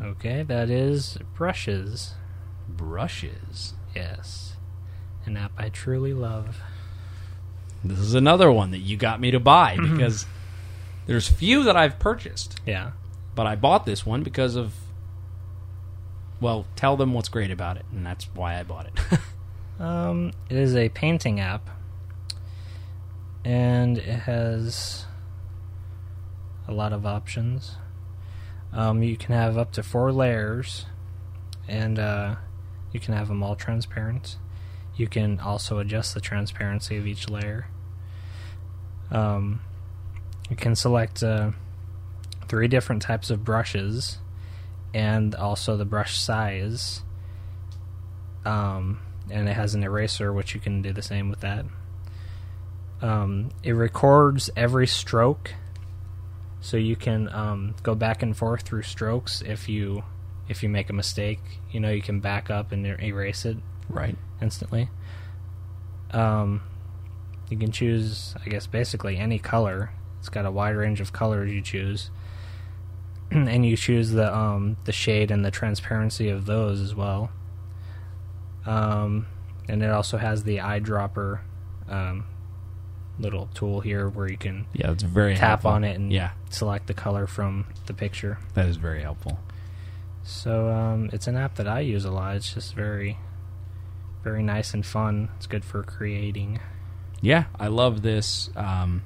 Okay, 0.00 0.42
that 0.42 0.70
is 0.70 1.18
brushes. 1.34 2.14
Brushes. 2.68 3.74
Yes, 3.94 4.56
an 5.26 5.36
app 5.36 5.52
I 5.58 5.68
truly 5.68 6.14
love. 6.14 6.60
This 7.82 7.98
is 7.98 8.14
another 8.14 8.52
one 8.52 8.70
that 8.70 8.78
you 8.78 8.96
got 8.96 9.20
me 9.20 9.30
to 9.30 9.40
buy 9.40 9.76
mm-hmm. 9.76 9.96
because 9.96 10.26
there's 11.06 11.28
few 11.28 11.64
that 11.64 11.76
I've 11.76 11.98
purchased, 11.98 12.60
Yeah. 12.66 12.92
but 13.34 13.46
I 13.46 13.56
bought 13.56 13.86
this 13.86 14.04
one 14.04 14.22
because 14.22 14.54
of 14.54 14.74
well, 16.40 16.66
tell 16.76 16.96
them 16.96 17.12
what's 17.14 17.28
great 17.28 17.50
about 17.50 17.76
it, 17.76 17.84
and 17.92 18.04
that's 18.04 18.24
why 18.34 18.58
I 18.58 18.62
bought 18.62 18.86
it. 18.86 19.18
Um, 19.80 20.32
it 20.50 20.58
is 20.58 20.76
a 20.76 20.90
painting 20.90 21.40
app, 21.40 21.70
and 23.46 23.96
it 23.96 24.20
has 24.20 25.06
a 26.68 26.72
lot 26.72 26.92
of 26.92 27.06
options. 27.06 27.76
Um, 28.74 29.02
you 29.02 29.16
can 29.16 29.34
have 29.34 29.56
up 29.56 29.72
to 29.72 29.82
four 29.82 30.12
layers, 30.12 30.84
and 31.66 31.98
uh, 31.98 32.34
you 32.92 33.00
can 33.00 33.14
have 33.14 33.28
them 33.28 33.42
all 33.42 33.56
transparent. 33.56 34.36
You 34.96 35.08
can 35.08 35.40
also 35.40 35.78
adjust 35.78 36.12
the 36.12 36.20
transparency 36.20 36.98
of 36.98 37.06
each 37.06 37.30
layer. 37.30 37.68
Um, 39.10 39.62
you 40.50 40.56
can 40.56 40.76
select 40.76 41.22
uh, 41.22 41.52
three 42.48 42.68
different 42.68 43.00
types 43.00 43.30
of 43.30 43.44
brushes, 43.44 44.18
and 44.94 45.34
also 45.34 45.76
the 45.76 45.84
brush 45.84 46.18
size. 46.18 47.02
Um, 48.44 49.00
and 49.30 49.48
it 49.48 49.52
has 49.52 49.74
an 49.74 49.82
eraser, 49.82 50.32
which 50.32 50.54
you 50.54 50.60
can 50.60 50.82
do 50.82 50.92
the 50.92 51.02
same 51.02 51.30
with 51.30 51.40
that. 51.40 51.64
Um, 53.02 53.50
it 53.62 53.72
records 53.72 54.50
every 54.56 54.86
stroke, 54.86 55.54
so 56.60 56.76
you 56.76 56.96
can 56.96 57.28
um, 57.32 57.74
go 57.82 57.94
back 57.94 58.22
and 58.22 58.36
forth 58.36 58.62
through 58.62 58.82
strokes 58.82 59.42
if 59.42 59.68
you 59.68 60.04
if 60.48 60.62
you 60.62 60.68
make 60.68 60.90
a 60.90 60.92
mistake. 60.92 61.40
You 61.70 61.80
know, 61.80 61.90
you 61.90 62.02
can 62.02 62.20
back 62.20 62.50
up 62.50 62.72
and 62.72 62.84
er- 62.86 63.00
erase 63.00 63.44
it 63.46 63.56
right. 63.88 64.16
instantly. 64.42 64.90
Um, 66.10 66.62
you 67.48 67.56
can 67.56 67.72
choose, 67.72 68.34
I 68.44 68.48
guess, 68.48 68.66
basically 68.66 69.16
any 69.16 69.38
color. 69.38 69.90
It's 70.18 70.28
got 70.28 70.44
a 70.44 70.50
wide 70.50 70.76
range 70.76 71.00
of 71.00 71.12
colors 71.12 71.50
you 71.50 71.62
choose, 71.62 72.10
and 73.48 73.64
you 73.64 73.76
choose 73.76 74.10
the 74.10 74.34
um, 74.36 74.76
the 74.84 74.92
shade 74.92 75.30
and 75.30 75.44
the 75.44 75.50
transparency 75.50 76.28
of 76.28 76.46
those 76.46 76.80
as 76.80 76.94
well. 76.94 77.30
Um, 78.66 79.26
and 79.68 79.82
it 79.82 79.90
also 79.90 80.18
has 80.18 80.44
the 80.44 80.58
eyedropper 80.58 81.40
um, 81.88 82.26
little 83.18 83.48
tool 83.54 83.80
here 83.80 84.08
where 84.08 84.28
you 84.30 84.36
can 84.36 84.66
Yeah, 84.72 84.90
it's 84.92 85.02
very 85.02 85.34
tap 85.34 85.48
helpful. 85.62 85.70
on 85.72 85.84
it 85.84 85.96
and 85.96 86.12
yeah, 86.12 86.32
select 86.50 86.86
the 86.86 86.94
color 86.94 87.26
from 87.26 87.66
the 87.86 87.94
picture. 87.94 88.38
that 88.54 88.66
is 88.66 88.76
very 88.76 89.02
helpful. 89.02 89.38
So 90.22 90.68
um, 90.68 91.10
it's 91.12 91.26
an 91.26 91.36
app 91.36 91.54
that 91.56 91.66
I 91.66 91.80
use 91.80 92.04
a 92.04 92.10
lot. 92.10 92.36
It's 92.36 92.52
just 92.52 92.74
very, 92.74 93.18
very 94.22 94.42
nice 94.42 94.74
and 94.74 94.84
fun. 94.84 95.30
It's 95.36 95.46
good 95.46 95.64
for 95.64 95.82
creating. 95.82 96.60
Yeah, 97.22 97.44
I 97.58 97.68
love 97.68 98.02
this. 98.02 98.50
Um, 98.56 99.02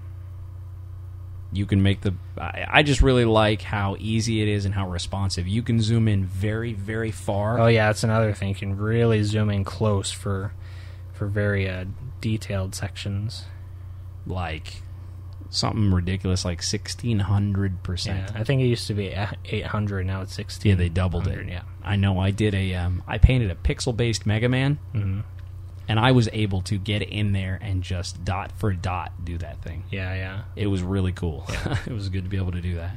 you 1.55 1.67
can 1.67 1.83
make 1.83 2.01
the. 2.03 2.15
I, 2.39 2.67
I 2.69 2.83
just 2.83 3.01
really 3.03 3.25
like 3.25 3.63
how 3.63 3.97
easy 3.99 4.43
it 4.43 4.49
is 4.49 4.65
and 4.65 4.75
how 4.75 4.89
responsive. 4.89 5.47
You 5.49 5.63
can 5.63 5.81
zoom 5.81 6.09
in 6.09 6.25
very, 6.25 6.73
very 6.73 7.11
far. 7.11 7.59
Oh 7.59 7.67
yeah, 7.67 7.87
that's 7.87 8.05
another 8.05 8.33
thing. 8.33 8.49
You 8.51 8.55
can 8.55 8.77
really 8.77 9.23
zoom 9.23 9.51
in 9.51 9.65
close 9.65 10.11
for 10.11 10.53
for 11.13 11.27
very 11.27 11.69
uh, 11.69 11.85
detailed 12.21 12.75
sections. 12.75 13.45
like 14.27 14.83
something 15.51 15.93
ridiculous, 15.93 16.45
like 16.45 16.63
sixteen 16.63 17.21
hundred 17.21 17.73
Yeah, 17.73 17.79
percent. 17.85 18.33
I 18.35 18.43
think 18.45 18.61
it 18.63 18.67
used 18.67 18.87
to 18.89 18.95
be 18.95 19.15
800. 19.45 20.05
Now 20.07 20.23
it's 20.23 20.35
16. 20.35 20.69
Yeah, 20.71 20.77
they 20.77 20.89
doubled 20.89 21.29
it. 21.29 21.47
Yeah. 21.47 21.63
I 21.85 21.95
know. 21.97 22.19
I 22.19 22.31
did 22.33 22.55
a. 22.55 22.75
Um, 22.75 23.03
I 23.07 23.19
painted 23.19 23.51
a 23.51 23.55
pixel-based 23.55 24.27
Mega 24.27 24.49
Man, 24.49 24.79
hmm 24.93 25.21
and 25.89 25.99
I 26.01 26.13
was 26.13 26.29
able 26.33 26.63
to 26.63 26.79
get 26.79 27.03
in 27.03 27.33
there 27.33 27.59
and 27.63 27.83
just 27.83 28.25
dot 28.25 28.53
for 28.53 28.73
dot 28.73 29.13
do 29.25 29.37
that 29.39 29.63
thing. 29.63 29.85
Yeah, 29.91 30.15
yeah, 30.15 30.43
It 30.57 30.67
was 30.69 30.83
really 30.83 31.13
cool. 31.13 31.45
it 31.87 31.93
was 31.93 32.09
good 32.09 32.25
to 32.25 32.31
be 32.31 32.37
able 32.37 32.53
to 32.53 32.61
do 32.61 32.77
that. 32.77 32.97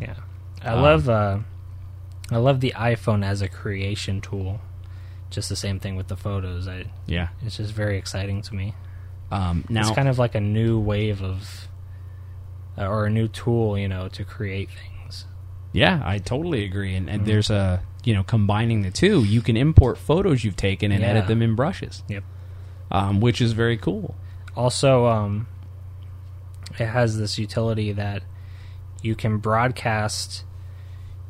yeah. 0.00 0.14
I 0.62 0.70
Um, 0.72 0.82
love 0.82 1.08
uh, 1.08 1.38
I 2.30 2.36
love 2.36 2.60
the 2.60 2.72
iPhone 2.76 3.24
as 3.24 3.40
a 3.42 3.48
creation 3.48 4.20
tool. 4.20 4.60
Just 5.30 5.48
the 5.48 5.56
same 5.56 5.78
thing 5.80 5.96
with 5.96 6.08
the 6.08 6.16
photos. 6.16 6.66
I 6.68 6.86
Yeah. 7.06 7.28
it's 7.42 7.56
just 7.58 7.72
very 7.72 7.96
exciting 7.98 8.42
to 8.42 8.54
me. 8.54 8.74
Um, 9.30 9.64
now, 9.68 9.80
it's 9.82 9.90
kind 9.90 10.08
of 10.08 10.18
like 10.18 10.34
a 10.34 10.40
new 10.40 10.78
wave 10.80 11.22
of 11.22 11.68
uh, 12.78 12.86
or 12.86 13.06
a 13.06 13.10
new 13.10 13.28
tool, 13.28 13.76
you 13.78 13.86
know, 13.88 14.08
to 14.08 14.24
create 14.24 14.70
things. 14.70 15.26
Yeah, 15.72 16.00
I 16.04 16.18
totally 16.18 16.64
agree. 16.64 16.94
And, 16.94 17.08
Mm-hmm. 17.08 17.24
there's 17.24 17.50
a 17.50 17.82
you 18.04 18.14
know 18.14 18.22
combining 18.22 18.82
the 18.82 18.90
two, 18.90 19.24
you 19.24 19.40
can 19.42 19.56
import 19.56 19.98
photos 19.98 20.44
you've 20.44 20.56
taken 20.56 20.90
and 20.92 21.02
Yeah. 21.02 21.08
edit 21.08 21.26
them 21.26 21.42
in 21.42 21.54
brushes. 21.54 22.02
Yep. 22.08 22.24
um, 22.90 23.20
which 23.20 23.40
is 23.42 23.52
very 23.52 23.76
cool. 23.76 24.14
Also, 24.56 25.06
um, 25.06 25.46
it 26.78 26.86
has 26.86 27.18
this 27.18 27.38
utility 27.38 27.92
that 27.92 28.22
you 29.02 29.14
can 29.14 29.36
broadcast 29.38 30.44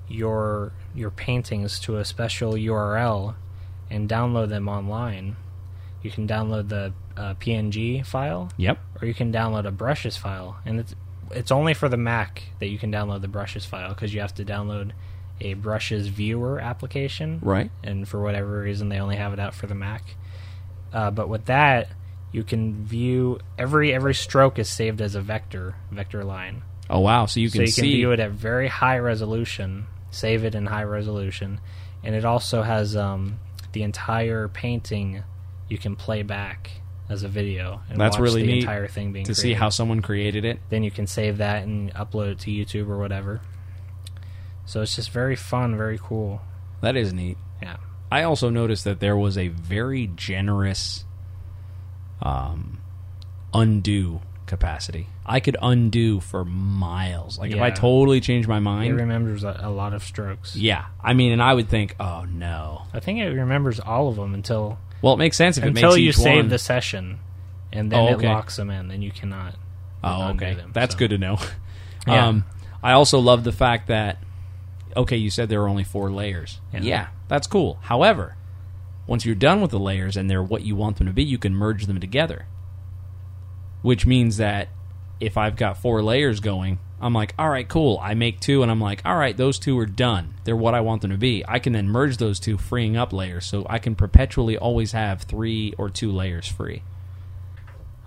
your 0.08 0.72
your 0.94 1.10
paintings 1.10 1.78
to 1.80 1.96
a 1.98 2.04
special 2.04 2.52
URL 2.54 3.34
and 3.90 4.08
download 4.08 4.48
them 4.48 4.68
online. 4.68 5.36
You 6.02 6.10
can 6.10 6.26
download 6.28 6.68
the 6.68 6.92
uh, 7.16 7.34
PNG 7.34 8.04
file, 8.06 8.50
Yep. 8.56 8.78
or 9.02 9.08
you 9.08 9.14
can 9.14 9.32
download 9.32 9.66
a 9.66 9.70
brushes 9.72 10.16
file, 10.16 10.58
and 10.64 10.78
it's 10.80 10.94
it's 11.32 11.50
only 11.50 11.74
for 11.74 11.88
the 11.88 11.96
Mac 11.96 12.42
that 12.60 12.68
you 12.68 12.78
can 12.78 12.90
download 12.92 13.20
the 13.22 13.28
brushes 13.28 13.64
file 13.64 13.90
because 13.90 14.12
you 14.14 14.20
have 14.20 14.34
to 14.34 14.44
download 14.44 14.92
a 15.40 15.54
brushes 15.54 16.08
viewer 16.08 16.58
application, 16.58 17.38
Right. 17.42 17.70
and 17.84 18.08
for 18.08 18.20
whatever 18.20 18.60
reason 18.60 18.88
they 18.88 18.98
only 18.98 19.16
have 19.16 19.32
it 19.32 19.38
out 19.38 19.54
for 19.54 19.66
the 19.66 19.74
Mac. 19.74 20.02
Uh, 20.92 21.10
but 21.10 21.28
with 21.28 21.44
that, 21.46 21.88
you 22.32 22.42
can 22.44 22.84
view 22.84 23.38
every 23.58 23.92
every 23.94 24.14
stroke 24.14 24.58
is 24.58 24.68
saved 24.68 25.00
as 25.00 25.14
a 25.14 25.20
vector 25.20 25.74
vector 25.90 26.24
line, 26.24 26.62
Oh 26.90 27.00
wow! 27.00 27.26
So 27.26 27.40
you 27.40 27.50
can, 27.50 27.58
so 27.58 27.62
you 27.62 27.66
can 27.66 27.72
see 27.74 27.94
view 27.96 28.12
it 28.12 28.20
at 28.20 28.30
very 28.32 28.68
high 28.68 28.98
resolution, 28.98 29.86
save 30.10 30.44
it 30.44 30.54
in 30.54 30.66
high 30.66 30.84
resolution, 30.84 31.60
and 32.02 32.14
it 32.14 32.24
also 32.24 32.62
has 32.62 32.96
um, 32.96 33.38
the 33.72 33.82
entire 33.82 34.48
painting 34.48 35.22
you 35.68 35.76
can 35.78 35.94
play 35.96 36.22
back 36.22 36.70
as 37.08 37.22
a 37.22 37.28
video 37.28 37.80
and 37.88 37.98
That's 38.00 38.16
watch 38.16 38.22
really 38.22 38.42
the 38.42 38.46
neat 38.52 38.58
entire 38.60 38.86
thing 38.86 39.12
being 39.12 39.24
to 39.26 39.34
see 39.34 39.54
how 39.54 39.70
someone 39.70 40.02
created 40.02 40.44
it. 40.44 40.60
then 40.68 40.82
you 40.82 40.90
can 40.90 41.06
save 41.06 41.38
that 41.38 41.62
and 41.62 41.92
upload 41.94 42.32
it 42.32 42.38
to 42.40 42.50
YouTube 42.50 42.88
or 42.88 42.98
whatever. 42.98 43.40
So 44.66 44.82
it's 44.82 44.94
just 44.94 45.10
very 45.10 45.34
fun, 45.36 45.76
very 45.76 45.98
cool. 46.02 46.42
That 46.82 46.96
is 46.96 47.12
neat. 47.14 47.38
Yeah. 47.62 47.78
I 48.12 48.22
also 48.24 48.50
noticed 48.50 48.84
that 48.84 49.00
there 49.00 49.16
was 49.16 49.38
a 49.38 49.48
very 49.48 50.06
generous 50.14 51.04
um, 52.20 52.78
undo 53.54 54.20
capacity. 54.46 55.06
I 55.26 55.40
could 55.40 55.56
undo 55.60 56.20
for 56.20 56.44
miles. 56.44 57.38
Like 57.38 57.52
if 57.52 57.60
I 57.60 57.70
totally 57.70 58.20
changed 58.20 58.48
my 58.48 58.60
mind, 58.60 58.90
It 58.90 58.94
remembers 58.94 59.44
a, 59.44 59.58
a 59.62 59.70
lot 59.70 59.92
of 59.92 60.02
strokes. 60.02 60.56
yeah. 60.56 60.86
I 61.02 61.12
mean, 61.14 61.32
and 61.32 61.42
I 61.42 61.52
would 61.54 61.68
think, 61.68 61.94
oh 62.00 62.24
no. 62.24 62.82
I 62.92 63.00
think 63.00 63.20
it 63.20 63.28
remembers 63.30 63.78
all 63.80 64.08
of 64.08 64.16
them 64.16 64.34
until 64.34 64.78
Well, 65.02 65.14
it 65.14 65.18
makes 65.18 65.36
sense 65.36 65.58
if 65.58 65.64
it 65.64 65.68
until 65.68 65.90
makes 65.90 66.00
you 66.00 66.12
save 66.12 66.36
one. 66.44 66.48
the 66.48 66.58
session, 66.58 67.20
and 67.72 67.90
then 67.92 67.98
Oh, 68.00 68.08
it 68.08 68.20
locks 68.22 68.56
them 68.56 68.70
in. 68.70 68.88
Then 68.88 69.02
you 69.02 69.10
cannot. 69.10 69.54
Oh, 70.02 70.30
okay. 70.30 70.54
them, 70.54 70.70
That's 70.72 70.94
so. 70.94 70.98
good 70.98 71.10
to 71.10 71.18
know. 71.18 71.38
Yeah. 72.06 72.28
Um, 72.28 72.44
I 72.82 72.92
also 72.92 73.18
love 73.18 73.44
the 73.44 73.52
fact 73.52 73.88
that 73.88 74.22
okay, 74.96 75.16
you 75.18 75.28
said 75.30 75.50
there 75.50 75.60
were 75.60 75.68
only 75.68 75.84
four 75.84 76.10
layers. 76.10 76.58
Yeah. 76.72 76.80
yeah, 76.80 77.06
that's 77.26 77.46
cool. 77.46 77.78
However, 77.82 78.36
once 79.06 79.26
you're 79.26 79.34
done 79.34 79.60
with 79.60 79.72
the 79.72 79.78
layers 79.78 80.16
and 80.16 80.30
they're 80.30 80.42
what 80.42 80.62
you 80.62 80.74
want 80.74 80.96
them 80.96 81.06
to 81.08 81.12
be, 81.12 81.22
you 81.22 81.36
can 81.36 81.54
merge 81.54 81.84
them 81.84 82.00
together. 82.00 82.46
Which 83.82 84.06
means 84.06 84.38
that 84.38 84.68
if 85.20 85.36
I've 85.36 85.56
got 85.56 85.76
four 85.76 86.02
layers 86.02 86.40
going, 86.40 86.78
I'm 87.00 87.14
like, 87.14 87.34
all 87.38 87.48
right, 87.48 87.68
cool. 87.68 88.00
I 88.02 88.14
make 88.14 88.40
two, 88.40 88.62
and 88.62 88.70
I'm 88.70 88.80
like, 88.80 89.02
all 89.04 89.16
right, 89.16 89.36
those 89.36 89.58
two 89.58 89.78
are 89.78 89.86
done. 89.86 90.34
They're 90.44 90.56
what 90.56 90.74
I 90.74 90.80
want 90.80 91.02
them 91.02 91.12
to 91.12 91.16
be. 91.16 91.44
I 91.46 91.58
can 91.58 91.72
then 91.72 91.88
merge 91.88 92.16
those 92.16 92.40
two, 92.40 92.58
freeing 92.58 92.96
up 92.96 93.12
layers, 93.12 93.46
so 93.46 93.66
I 93.70 93.78
can 93.78 93.94
perpetually 93.94 94.58
always 94.58 94.92
have 94.92 95.22
three 95.22 95.74
or 95.78 95.90
two 95.90 96.10
layers 96.10 96.48
free. 96.48 96.82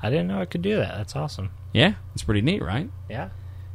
I 0.04 0.10
didn't 0.10 0.28
know 0.28 0.42
I 0.42 0.46
could 0.46 0.62
do 0.62 0.78
that. 0.78 0.98
That's 0.98 1.16
awesome. 1.16 1.52
Yeah, 1.74 1.94
it's 2.14 2.24
pretty 2.24 2.42
neat, 2.42 2.62
right? 2.62 2.90
Yeah. 3.10 3.30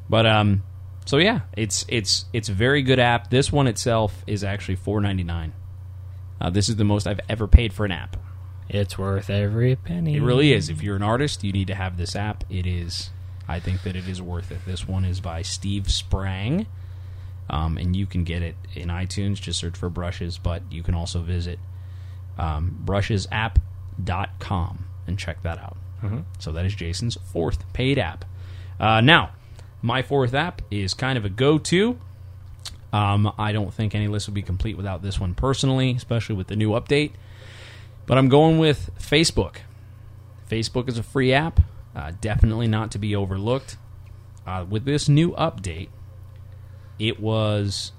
But 0.09 0.27
um, 0.27 0.63
so 1.07 1.19
yeah, 1.19 1.41
it's 1.57 1.87
it's 1.89 2.27
it's 2.33 2.49
a 2.49 2.53
very 2.53 2.83
good 2.83 2.99
app. 2.99 3.31
This 3.31 3.51
one 3.51 3.67
itself 3.67 4.23
is 4.27 4.45
actually 4.45 4.77
four 4.77 5.01
ninety 5.01 5.25
nine. 5.25 5.53
Uh, 6.41 6.51
this 6.51 6.69
is 6.69 6.77
the 6.77 6.85
most 6.85 7.07
I've 7.07 7.21
ever 7.29 7.47
paid 7.47 7.73
for 7.73 7.85
an 7.87 7.93
app. 7.93 8.17
It's 8.69 8.99
worth 8.99 9.31
every 9.31 9.77
penny. 9.77 10.17
It 10.17 10.23
really 10.23 10.53
is. 10.53 10.69
If 10.69 10.83
you're 10.83 10.97
an 10.97 11.03
artist, 11.03 11.45
you 11.45 11.53
need 11.53 11.69
to 11.69 11.75
have 11.75 11.97
this 11.97 12.17
app. 12.17 12.45
It 12.51 12.67
is. 12.67 13.11
I 13.49 13.61
think 13.61 13.83
that 13.83 13.97
it 13.97 14.09
is 14.09 14.21
worth 14.21 14.51
it. 14.51 14.59
This 14.67 14.89
one 14.89 15.05
is 15.05 15.21
by 15.21 15.43
Steve 15.43 15.91
Sprang, 15.91 16.67
um, 17.49 17.79
and 17.79 17.95
you 17.95 18.07
can 18.07 18.25
get 18.25 18.43
it 18.43 18.57
in 18.75 18.89
iTunes. 18.89 19.41
Just 19.41 19.61
search 19.61 19.77
for 19.77 19.89
Brushes, 19.89 20.39
but 20.39 20.63
you 20.71 20.83
can 20.83 20.95
also 20.95 21.21
visit 21.21 21.59
um, 22.39 22.83
brushesapp.com 22.85 24.85
and 25.07 25.19
check 25.19 25.43
that 25.43 25.59
out. 25.59 25.77
So 26.39 26.53
that 26.53 26.67
is 26.67 26.75
Jason's 26.75 27.17
fourth 27.33 27.73
paid 27.73 27.99
app. 27.99 28.25
Uh, 28.79 29.01
now, 29.01 29.31
my 29.83 30.03
fourth 30.03 30.35
app 30.35 30.63
is 30.71 30.95
kind 30.95 31.17
of 31.17 31.25
a 31.25 31.29
go-to. 31.29 31.99
Um, 32.93 33.33
I 33.39 33.53
don't 33.53 33.73
think 33.73 33.95
any 33.95 34.09
list 34.09 34.29
would 34.29 34.35
be 34.35 34.43
complete 34.43 34.77
without 34.77 35.03
this 35.03 35.21
one 35.21 35.35
personally, 35.35 35.93
especially 35.93 36.37
with 36.37 36.49
the 36.49 36.57
new 36.57 36.71
update. 36.71 37.13
But 38.07 38.19
I'm 38.19 38.29
going 38.29 38.59
with 38.59 38.91
Facebook. 38.99 39.57
Facebook 40.51 40.89
is 40.89 40.99
a 40.99 41.03
free 41.03 41.33
app, 41.33 41.61
uh, 41.97 42.13
definitely 42.21 42.69
not 42.69 42.93
to 42.93 42.99
be 42.99 43.17
overlooked. 43.17 43.77
Uh, 44.47 44.65
with 44.69 44.85
this 44.85 45.09
new 45.09 45.33
update, 45.33 45.89
it 47.01 47.19
was 47.19 47.91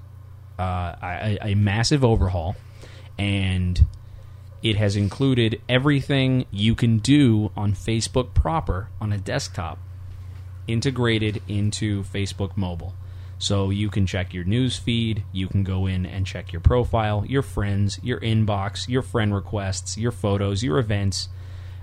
uh, 0.58 0.94
a, 1.02 1.38
a 1.42 1.54
massive 1.54 2.04
overhaul, 2.04 2.56
and 3.18 3.86
it 4.62 4.76
has 4.76 4.96
included 4.96 5.60
everything 5.68 6.46
you 6.50 6.74
can 6.74 6.98
do 6.98 7.50
on 7.56 7.72
Facebook 7.72 8.32
proper 8.32 8.88
on 9.00 9.12
a 9.12 9.18
desktop 9.18 9.78
integrated 10.66 11.42
into 11.48 12.02
Facebook 12.04 12.56
mobile. 12.56 12.94
So 13.38 13.70
you 13.70 13.88
can 13.88 14.06
check 14.06 14.34
your 14.34 14.44
news 14.44 14.76
feed, 14.76 15.22
you 15.32 15.46
can 15.48 15.62
go 15.62 15.86
in 15.86 16.04
and 16.06 16.26
check 16.26 16.52
your 16.52 16.60
profile, 16.60 17.24
your 17.26 17.42
friends, 17.42 18.00
your 18.02 18.18
inbox, 18.20 18.88
your 18.88 19.02
friend 19.02 19.34
requests, 19.34 19.96
your 19.96 20.10
photos, 20.12 20.64
your 20.64 20.78
events. 20.78 21.28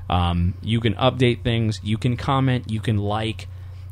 Um, 0.09 0.53
you 0.61 0.79
can 0.79 0.93
update 0.95 1.41
things, 1.41 1.79
you 1.83 1.97
can 1.97 2.15
comment, 2.15 2.69
you 2.69 2.79
can 2.79 2.97
like, 2.97 3.47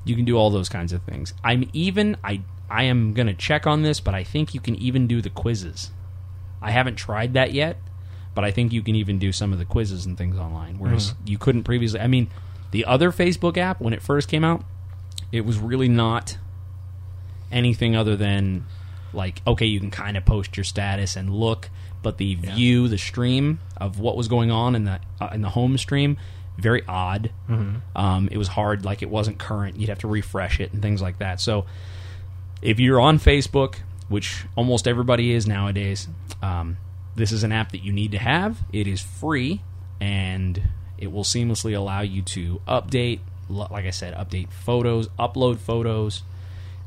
you 0.05 0.15
can 0.15 0.25
do 0.25 0.37
all 0.37 0.49
those 0.49 0.69
kinds 0.69 0.93
of 0.93 1.01
things. 1.03 1.33
I'm 1.43 1.69
even 1.73 2.17
I 2.23 2.41
I 2.69 2.83
am 2.83 3.13
going 3.13 3.27
to 3.27 3.33
check 3.33 3.67
on 3.67 3.83
this, 3.83 3.99
but 3.99 4.15
I 4.15 4.23
think 4.23 4.53
you 4.53 4.59
can 4.59 4.75
even 4.75 5.07
do 5.07 5.21
the 5.21 5.29
quizzes. 5.29 5.91
I 6.61 6.71
haven't 6.71 6.95
tried 6.95 7.33
that 7.33 7.53
yet, 7.53 7.77
but 8.33 8.43
I 8.43 8.51
think 8.51 8.73
you 8.73 8.81
can 8.81 8.95
even 8.95 9.19
do 9.19 9.31
some 9.31 9.53
of 9.53 9.59
the 9.59 9.65
quizzes 9.65 10.05
and 10.05 10.17
things 10.17 10.37
online 10.37 10.79
whereas 10.79 11.13
you 11.25 11.37
couldn't 11.37 11.63
previously. 11.63 11.99
I 11.99 12.07
mean, 12.07 12.29
the 12.71 12.85
other 12.85 13.11
Facebook 13.11 13.57
app 13.57 13.81
when 13.81 13.93
it 13.93 14.01
first 14.01 14.27
came 14.27 14.43
out, 14.43 14.63
it 15.31 15.45
was 15.45 15.57
really 15.57 15.89
not 15.89 16.37
anything 17.51 17.95
other 17.95 18.15
than 18.15 18.65
like 19.13 19.41
okay 19.45 19.65
you 19.65 19.79
can 19.79 19.91
kind 19.91 20.17
of 20.17 20.25
post 20.25 20.57
your 20.57 20.63
status 20.63 21.15
and 21.15 21.29
look 21.29 21.69
but 22.03 22.17
the 22.17 22.35
view 22.35 22.87
the 22.87 22.97
stream 22.97 23.59
of 23.77 23.99
what 23.99 24.15
was 24.15 24.27
going 24.27 24.51
on 24.51 24.75
in 24.75 24.83
the 24.83 24.99
uh, 25.19 25.29
in 25.33 25.41
the 25.41 25.49
home 25.49 25.77
stream 25.77 26.17
very 26.57 26.83
odd. 26.87 27.31
Um, 27.95 28.29
it 28.31 28.37
was 28.37 28.47
hard 28.49 28.85
like 28.85 29.01
it 29.01 29.09
wasn't 29.09 29.39
current. 29.39 29.77
You'd 29.77 29.89
have 29.89 29.99
to 29.99 30.07
refresh 30.07 30.59
it 30.59 30.71
and 30.71 30.81
things 30.83 31.01
like 31.01 31.17
that. 31.17 31.41
So 31.41 31.65
if 32.61 32.79
you're 32.79 33.01
on 33.01 33.17
facebook 33.19 33.75
which 34.09 34.45
almost 34.55 34.87
everybody 34.87 35.31
is 35.33 35.47
nowadays 35.47 36.07
um, 36.41 36.77
this 37.15 37.31
is 37.31 37.43
an 37.43 37.51
app 37.51 37.71
that 37.71 37.83
you 37.83 37.91
need 37.91 38.11
to 38.11 38.19
have. 38.19 38.59
It 38.71 38.85
is 38.87 39.01
free 39.01 39.61
and 39.99 40.61
it 40.97 41.11
will 41.11 41.23
seamlessly 41.23 41.75
allow 41.75 42.01
you 42.01 42.21
to 42.21 42.61
update 42.67 43.19
like 43.49 43.85
i 43.85 43.89
said 43.91 44.13
update 44.15 44.51
photos 44.51 45.07
upload 45.19 45.57
photos. 45.57 46.23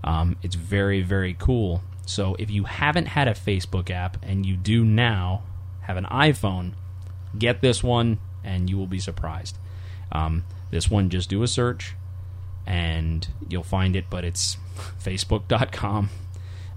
Um, 0.05 0.37
it's 0.43 0.55
very, 0.55 1.03
very 1.03 1.35
cool. 1.39 1.83
So 2.07 2.37
if 2.39 2.51
you 2.51 2.65
haven't 2.65 3.07
had 3.07 3.29
a 3.29 3.35
Facebook 3.35 3.91
app 3.91 4.17
and 4.23 4.47
you 4.47 4.57
do 4.57 4.85
now 4.85 5.43
have 5.83 5.97
an 5.97 6.05
iPhone, 6.05 6.73
get 7.37 7.61
this 7.61 7.83
one 7.83 8.19
and 8.45 8.71
you 8.71 8.79
will 8.79 8.87
be 8.87 9.01
surprised. 9.01 9.59
Um, 10.13 10.45
this 10.71 10.89
one, 10.89 11.11
just 11.11 11.29
do 11.29 11.43
a 11.43 11.49
search 11.49 11.95
and 12.65 13.27
you'll 13.49 13.65
find 13.65 13.97
it, 13.97 14.07
but 14.09 14.25
it's 14.25 14.57
facebook.com. 15.03 16.11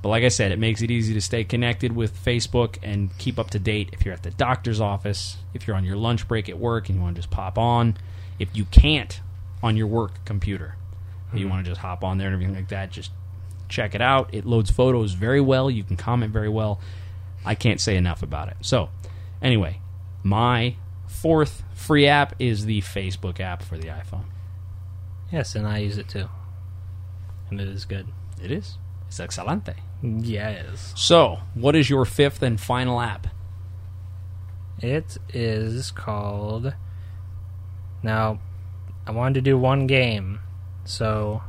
But 0.01 0.09
like 0.09 0.23
I 0.23 0.29
said, 0.29 0.51
it 0.51 0.59
makes 0.59 0.81
it 0.81 0.89
easy 0.89 1.13
to 1.13 1.21
stay 1.21 1.43
connected 1.43 1.95
with 1.95 2.23
Facebook 2.23 2.77
and 2.81 3.15
keep 3.17 3.37
up 3.37 3.49
to 3.51 3.59
date 3.59 3.89
if 3.91 4.05
you're 4.05 4.13
at 4.13 4.23
the 4.23 4.31
doctor's 4.31 4.79
office, 4.79 5.37
if 5.53 5.67
you're 5.67 5.75
on 5.75 5.83
your 5.83 5.97
lunch 5.97 6.27
break 6.27 6.49
at 6.49 6.57
work 6.57 6.89
and 6.89 6.97
you 6.97 7.03
want 7.03 7.15
to 7.15 7.21
just 7.21 7.31
pop 7.31 7.57
on. 7.57 7.97
If 8.39 8.49
you 8.55 8.65
can't 8.65 9.19
on 9.61 9.75
your 9.75 9.87
work 9.87 10.23
computer, 10.25 10.75
you 11.33 11.47
want 11.49 11.65
to 11.65 11.69
just 11.69 11.81
hop 11.81 12.03
on 12.03 12.17
there 12.17 12.27
and 12.27 12.33
everything 12.33 12.55
like 12.55 12.69
that, 12.69 12.91
just 12.91 13.11
check 13.69 13.95
it 13.95 14.01
out. 14.01 14.33
It 14.33 14.45
loads 14.45 14.71
photos 14.71 15.13
very 15.13 15.41
well. 15.41 15.69
You 15.69 15.83
can 15.83 15.95
comment 15.95 16.33
very 16.33 16.49
well. 16.49 16.79
I 17.45 17.55
can't 17.55 17.79
say 17.79 17.95
enough 17.95 18.21
about 18.21 18.49
it. 18.49 18.57
So, 18.61 18.89
anyway, 19.41 19.79
my 20.23 20.75
fourth 21.07 21.63
free 21.73 22.07
app 22.07 22.35
is 22.39 22.65
the 22.65 22.81
Facebook 22.81 23.39
app 23.39 23.63
for 23.63 23.77
the 23.77 23.87
iPhone. 23.87 24.25
Yes, 25.31 25.55
and 25.55 25.67
I 25.67 25.77
use 25.77 25.97
it 25.97 26.09
too, 26.09 26.27
and 27.49 27.61
it 27.61 27.67
is 27.67 27.85
good. 27.85 28.07
It 28.43 28.51
is. 28.51 28.77
It's 29.07 29.19
excelente. 29.19 29.75
Yes. 30.01 30.93
So, 30.95 31.39
what 31.53 31.75
is 31.75 31.89
your 31.89 32.05
fifth 32.05 32.41
and 32.41 32.59
final 32.59 32.99
app? 33.01 33.27
It 34.79 35.17
is 35.33 35.91
called. 35.91 36.73
Now, 38.01 38.39
I 39.05 39.11
wanted 39.11 39.35
to 39.35 39.41
do 39.41 39.57
one 39.57 39.87
game, 39.87 40.39
so 40.85 41.41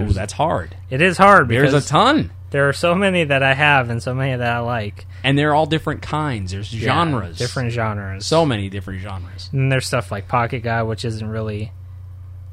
Ooh, 0.00 0.12
that's 0.12 0.32
hard. 0.32 0.76
it 0.90 1.00
is 1.00 1.16
hard 1.18 1.46
Because 1.48 1.72
There's 1.72 1.86
a 1.86 1.88
ton. 1.88 2.30
there 2.50 2.68
are 2.68 2.72
so 2.72 2.94
many 2.94 3.24
that 3.24 3.42
I 3.42 3.54
have 3.54 3.90
and 3.90 4.02
so 4.02 4.12
many 4.14 4.36
that 4.36 4.52
I 4.56 4.58
like. 4.60 5.06
and 5.22 5.38
they're 5.38 5.54
all 5.54 5.66
different 5.66 6.02
kinds. 6.02 6.52
There's 6.52 6.72
Yeah, 6.74 6.86
genres, 6.86 7.38
different 7.38 7.72
genres. 7.72 8.26
so 8.26 8.44
many 8.44 8.68
different 8.68 9.00
genres. 9.02 9.48
And 9.52 9.70
there's 9.70 9.86
stuff 9.86 10.10
like 10.10 10.26
Pocket 10.28 10.60
God, 10.60 10.86
which 10.88 11.04
isn't 11.04 11.28
really. 11.28 11.72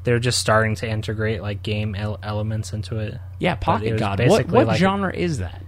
They're 0.03 0.19
just 0.19 0.39
starting 0.39 0.73
to 0.77 0.89
integrate 0.89 1.41
like 1.43 1.61
game 1.61 1.93
el- 1.95 2.19
elements 2.23 2.73
into 2.73 2.97
it. 2.99 3.19
Yeah, 3.37 3.53
Pocket 3.55 3.97
God. 3.99 4.19
What 4.27 4.47
what 4.47 4.67
like 4.67 4.75
a- 4.77 4.79
genre 4.79 5.13
is 5.13 5.37
that? 5.39 5.61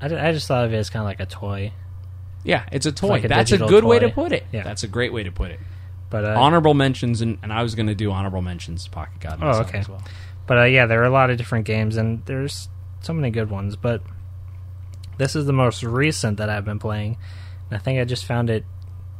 I, 0.00 0.06
I 0.28 0.32
just 0.32 0.46
thought 0.46 0.64
of 0.66 0.74
it 0.74 0.76
as 0.76 0.90
kind 0.90 1.00
of 1.02 1.06
like 1.06 1.20
a 1.20 1.26
toy. 1.26 1.72
Yeah, 2.44 2.64
it's 2.70 2.84
a 2.86 2.92
toy. 2.92 3.08
like 3.08 3.24
a 3.24 3.28
That's 3.28 3.52
a 3.52 3.58
good 3.58 3.84
way 3.84 3.98
to 3.98 4.10
put 4.10 4.32
it. 4.32 4.44
Yeah. 4.52 4.62
That's 4.62 4.82
a 4.82 4.88
great 4.88 5.12
way 5.12 5.22
to 5.24 5.32
put 5.32 5.50
it. 5.50 5.58
But 6.10 6.24
uh, 6.24 6.34
honorable 6.40 6.74
mentions, 6.74 7.20
and, 7.20 7.38
and 7.42 7.52
I 7.52 7.62
was 7.62 7.74
going 7.74 7.86
to 7.88 7.94
do 7.94 8.10
honorable 8.12 8.42
mentions 8.42 8.84
to 8.84 8.90
Pocket 8.90 9.20
God. 9.20 9.38
Oh, 9.42 9.60
okay. 9.62 9.78
As 9.78 9.88
well. 9.88 10.02
But 10.46 10.58
uh, 10.58 10.64
yeah, 10.64 10.86
there 10.86 11.00
are 11.02 11.06
a 11.06 11.10
lot 11.10 11.30
of 11.30 11.36
different 11.38 11.64
games, 11.66 11.96
and 11.96 12.24
there's 12.26 12.68
so 13.00 13.12
many 13.12 13.30
good 13.30 13.50
ones. 13.50 13.74
But 13.76 14.02
this 15.18 15.34
is 15.34 15.46
the 15.46 15.52
most 15.52 15.82
recent 15.82 16.38
that 16.38 16.48
I've 16.48 16.64
been 16.64 16.78
playing. 16.78 17.18
And 17.70 17.78
I 17.78 17.82
think 17.82 17.98
I 18.00 18.04
just 18.04 18.24
found 18.24 18.50
it 18.50 18.64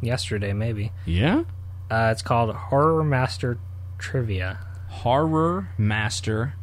yesterday, 0.01 0.53
maybe. 0.53 0.93
Yeah, 1.05 1.43
Uh, 1.91 2.11
it's 2.13 2.23
called 2.23 2.55
Horror 2.55 3.03
Master 3.03 3.59
Trivia. 3.99 4.59
horror 4.89 5.69
master 5.79 6.55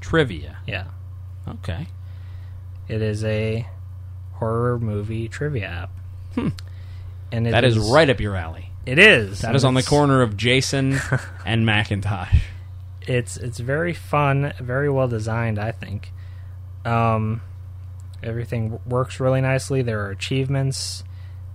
trivia. 0.00 0.58
Yeah, 0.66 0.84
Okay, 1.48 1.88
it 2.88 3.02
is 3.02 3.24
a 3.24 3.66
horror 4.34 4.78
movie 4.78 5.28
trivia 5.28 5.66
app. 5.66 5.90
And 6.36 6.52
it 7.46 7.50
Hmm. 7.50 7.50
that 7.50 7.64
is 7.64 7.76
right 7.78 8.08
up 8.08 8.20
your 8.20 8.36
alley. 8.36 8.65
It 8.86 9.00
is. 9.00 9.40
That 9.40 9.64
on 9.64 9.74
the 9.74 9.82
corner 9.82 10.22
of 10.22 10.36
Jason 10.36 10.98
and 11.44 11.66
Macintosh. 11.66 12.34
it's 13.02 13.36
it's 13.36 13.58
very 13.58 13.92
fun, 13.92 14.52
very 14.60 14.88
well 14.88 15.08
designed. 15.08 15.58
I 15.58 15.72
think. 15.72 16.12
Um, 16.84 17.42
everything 18.22 18.70
w- 18.70 18.80
works 18.88 19.18
really 19.18 19.40
nicely. 19.40 19.82
There 19.82 20.00
are 20.04 20.10
achievements 20.10 21.02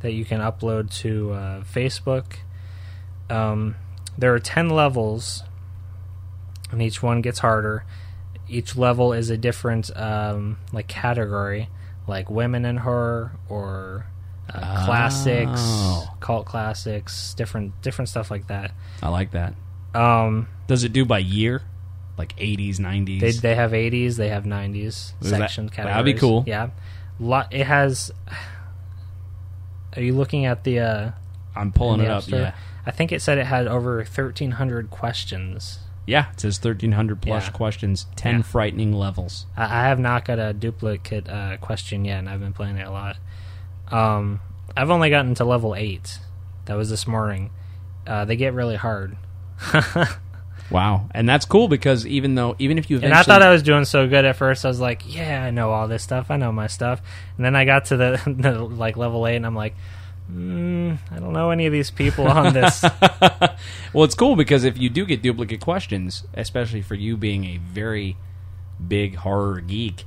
that 0.02 0.12
you 0.12 0.26
can 0.26 0.42
upload 0.42 0.94
to 1.00 1.32
uh, 1.32 1.64
Facebook. 1.64 2.26
Um, 3.30 3.76
there 4.18 4.34
are 4.34 4.40
ten 4.40 4.70
levels, 4.70 5.44
and 6.70 6.82
each 6.82 7.02
one 7.02 7.22
gets 7.22 7.40
harder. 7.40 7.86
Each 8.50 8.76
level 8.76 9.14
is 9.14 9.30
a 9.30 9.38
different 9.38 9.96
um, 9.98 10.58
like 10.74 10.90
category, 10.90 11.70
like 12.08 12.30
women 12.30 12.66
in 12.66 12.78
horror 12.78 13.32
or 13.48 14.08
uh, 14.54 14.86
classics, 14.86 15.62
Oh. 15.64 16.14
cult 16.20 16.46
classics, 16.46 17.34
different 17.36 17.82
different 17.82 18.10
stuff 18.10 18.30
like 18.32 18.48
that. 18.48 18.72
I 19.02 19.10
like 19.10 19.32
that. 19.32 19.54
Um, 19.94 20.48
Does 20.68 20.84
it 20.84 20.94
do 20.94 21.04
by 21.06 21.20
year, 21.20 21.62
like 22.18 22.34
eighties, 22.38 22.80
nineties? 22.80 23.22
They 23.22 23.32
they 23.32 23.56
have 23.56 23.72
80s, 23.72 24.16
they 24.18 24.30
have 24.30 24.46
90s 24.46 24.86
Is 24.86 25.14
that- 25.22 25.38
section 25.38 25.70
categories. 25.70 25.94
that'd 25.96 26.06
be 26.06 26.20
cool. 26.20 26.44
Yeah, 26.48 26.70
lot. 27.20 27.54
It 27.54 27.66
has. 27.68 28.12
Are 29.96 30.02
you 30.02 30.14
looking 30.14 30.46
at 30.46 30.64
the? 30.64 30.80
Uh, 30.80 31.12
I'm 31.56 31.72
pulling 31.72 32.00
in 32.00 32.06
it 32.06 32.10
up. 32.12 32.28
Yeah, 32.28 32.54
I 32.86 32.92
think 32.92 33.12
it 33.12 33.22
said 33.22 33.38
it 33.38 33.46
had 33.46 33.68
over 33.68 33.98
1,300 33.98 34.90
questions. 34.90 35.80
yeah. 36.08 36.32
It 36.32 36.40
says 36.40 36.58
thirteen 36.58 36.94
hundred 36.94 37.22
plus 37.22 37.46
Yeah. 37.48 37.52
questions, 37.52 38.06
ten 38.16 38.38
Yeah. 38.38 38.42
frightening 38.44 38.94
levels. 38.94 39.46
I, 39.58 39.64
I 39.66 39.84
have 39.88 40.00
not 40.00 40.24
got 40.26 40.40
a 40.40 40.54
duplicate 40.54 41.28
uh, 41.30 41.58
question 41.58 42.06
yet, 42.06 42.20
and 42.20 42.30
I've 42.30 42.40
been 42.40 42.54
playing 42.54 42.78
it 42.78 42.88
a 42.88 42.92
lot. 42.92 43.18
Um, 43.92 44.40
I've 44.76 44.90
only 44.90 45.10
gotten 45.10 45.36
to 45.36 45.46
level 45.46 45.76
eight. 45.76 46.20
That 46.66 46.76
was 46.76 46.90
this 46.90 47.08
morning. 47.08 47.52
Uh, 48.08 48.26
they 48.26 48.36
get 48.36 48.54
really 48.54 48.78
hard. 48.78 49.18
Wow, 50.72 51.10
and 51.12 51.28
that's 51.28 51.46
cool 51.46 51.68
because 51.68 52.08
even 52.08 52.36
though 52.36 52.56
even 52.58 52.78
if 52.78 52.90
you 52.90 53.00
And 53.02 53.14
I 53.14 53.24
thought 53.24 53.42
I 53.42 53.52
was 53.52 53.62
doing 53.62 53.84
so 53.84 54.08
good 54.08 54.24
at 54.24 54.38
first. 54.38 54.64
I 54.64 54.70
was 54.70 54.80
like, 54.80 55.04
"Yeah, 55.06 55.44
I 55.44 55.52
know 55.52 55.72
all 55.72 55.88
this 55.88 56.02
stuff. 56.02 56.32
I 56.32 56.38
know 56.38 56.52
my 56.54 56.68
stuff." 56.68 57.02
And 57.36 57.46
then 57.46 57.56
I 57.58 57.66
got 57.66 57.86
to 57.86 57.98
the, 57.98 58.22
the 58.38 58.64
like 58.64 58.96
level 58.96 59.28
eight, 59.28 59.36
and 59.36 59.46
I'm 59.46 59.56
like, 59.56 59.76
mm, 60.32 60.98
"I 61.12 61.20
don't 61.20 61.34
know 61.34 61.52
any 61.52 61.66
of 61.66 61.74
these 61.74 61.92
people 61.92 62.26
on 62.26 62.54
this." 62.54 62.84
well, 63.94 64.06
it's 64.06 64.16
cool 64.16 64.38
because 64.38 64.64
if 64.64 64.78
you 64.78 64.90
do 64.90 65.06
get 65.06 65.22
duplicate 65.22 65.60
questions, 65.60 66.24
especially 66.34 66.82
for 66.82 66.96
you 66.96 67.18
being 67.18 67.44
a 67.44 67.58
very 67.58 68.16
big 68.86 69.16
horror 69.16 69.60
geek, 69.60 70.06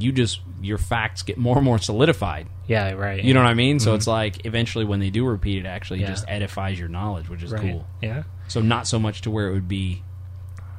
you 0.00 0.12
just 0.12 0.40
your 0.62 0.78
facts 0.78 1.22
get 1.22 1.36
more 1.38 1.56
and 1.56 1.64
more 1.64 1.78
solidified. 1.78 2.46
yeah, 2.66 2.92
right. 2.92 3.22
You 3.22 3.34
know 3.34 3.42
what 3.42 3.48
I 3.48 3.54
mean? 3.54 3.78
So 3.80 3.94
it's 3.94 4.06
like 4.06 4.44
eventually 4.46 4.84
when 4.84 5.00
they 5.00 5.10
do 5.10 5.24
repeat 5.26 5.58
it, 5.64 5.66
actually 5.66 6.00
Yeah. 6.00 6.08
just 6.08 6.24
edifies 6.28 6.78
your 6.78 6.88
knowledge, 6.88 7.28
which 7.28 7.42
is 7.42 7.52
right. 7.52 7.60
cool. 7.60 7.86
Yeah, 8.02 8.24
So 8.48 8.60
not 8.60 8.86
so 8.86 8.98
much 8.98 9.22
to 9.22 9.30
where 9.30 9.48
it 9.48 9.52
would 9.54 9.68
be 9.68 10.02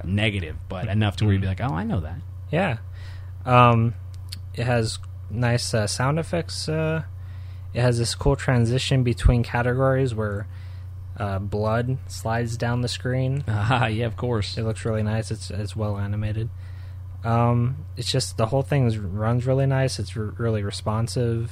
negative, 0.04 0.56
but 0.70 0.88
enough 0.88 1.16
to 1.18 1.26
where 1.26 1.34
you'd 1.34 1.42
be 1.42 1.48
like, 1.48 1.62
oh, 1.62 1.74
I 1.74 1.84
know 1.84 2.00
that. 2.02 2.18
yeah. 2.52 2.78
Um, 3.46 3.96
it 4.54 4.66
has 4.66 5.00
nice 5.30 5.74
uh, 5.74 5.88
sound 5.88 6.20
effects. 6.20 6.70
Uh, 6.70 7.04
it 7.74 7.82
has 7.82 7.98
this 7.98 8.14
cool 8.16 8.36
transition 8.36 9.04
between 9.04 9.44
categories 9.44 10.14
where 10.14 10.48
uh, 11.18 11.40
blood 11.40 11.98
slides 12.08 12.56
down 12.58 12.82
the 12.82 12.88
screen. 12.88 13.44
Ah, 13.48 13.86
yeah, 14.00 14.06
of 14.06 14.16
course. 14.16 14.58
It 14.58 14.64
looks 14.64 14.86
really 14.86 15.04
nice. 15.04 15.32
It's 15.32 15.50
it's 15.50 15.76
well 15.76 15.98
animated. 15.98 16.50
Um, 17.24 17.86
it's 17.98 18.12
just 18.12 18.38
the 18.38 18.48
whole 18.48 18.64
thing 18.64 18.88
is, 18.88 18.98
runs 18.98 19.46
really 19.46 19.66
nice. 19.68 20.00
It's 20.00 20.16
r- 20.18 20.34
really 20.38 20.64
responsive, 20.64 21.52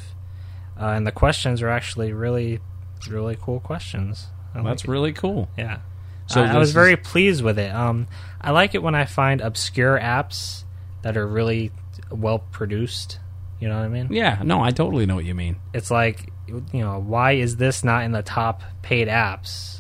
uh, 0.80 0.86
and 0.88 1.06
the 1.06 1.12
questions 1.12 1.62
are 1.62 1.70
actually 1.70 2.12
really, 2.14 2.60
really 3.08 3.38
cool 3.40 3.60
questions. 3.60 4.28
I 4.56 4.62
That's 4.64 4.84
it. 4.84 4.90
really 4.90 5.14
cool. 5.14 5.48
yeah. 5.58 5.80
So 6.28 6.44
I, 6.44 6.54
I 6.54 6.58
was 6.58 6.70
is- 6.70 6.74
very 6.74 6.96
pleased 6.98 7.44
with 7.44 7.60
it. 7.60 7.74
Um, 7.74 8.08
I 8.42 8.52
like 8.52 8.74
it 8.76 8.82
when 8.84 8.96
I 8.96 9.06
find 9.06 9.42
obscure 9.42 10.00
apps 10.00 10.64
that 11.02 11.18
are 11.18 11.28
really 11.28 11.72
well 12.12 12.40
produced. 12.40 13.20
You 13.60 13.68
know 13.68 13.76
what 13.78 13.84
I 13.86 13.90
mean? 13.90 14.08
Yeah, 14.12 14.42
no, 14.44 14.62
I 14.62 14.72
totally 14.72 15.06
know 15.06 15.16
what 15.16 15.26
you 15.26 15.36
mean. 15.36 15.58
It's 15.74 15.92
like 15.92 16.32
you 16.48 16.64
know 16.74 17.00
why 17.00 17.34
is 17.34 17.58
this 17.58 17.84
not 17.84 18.04
in 18.06 18.12
the 18.12 18.24
top 18.24 18.64
paid 18.82 19.08
apps? 19.08 19.79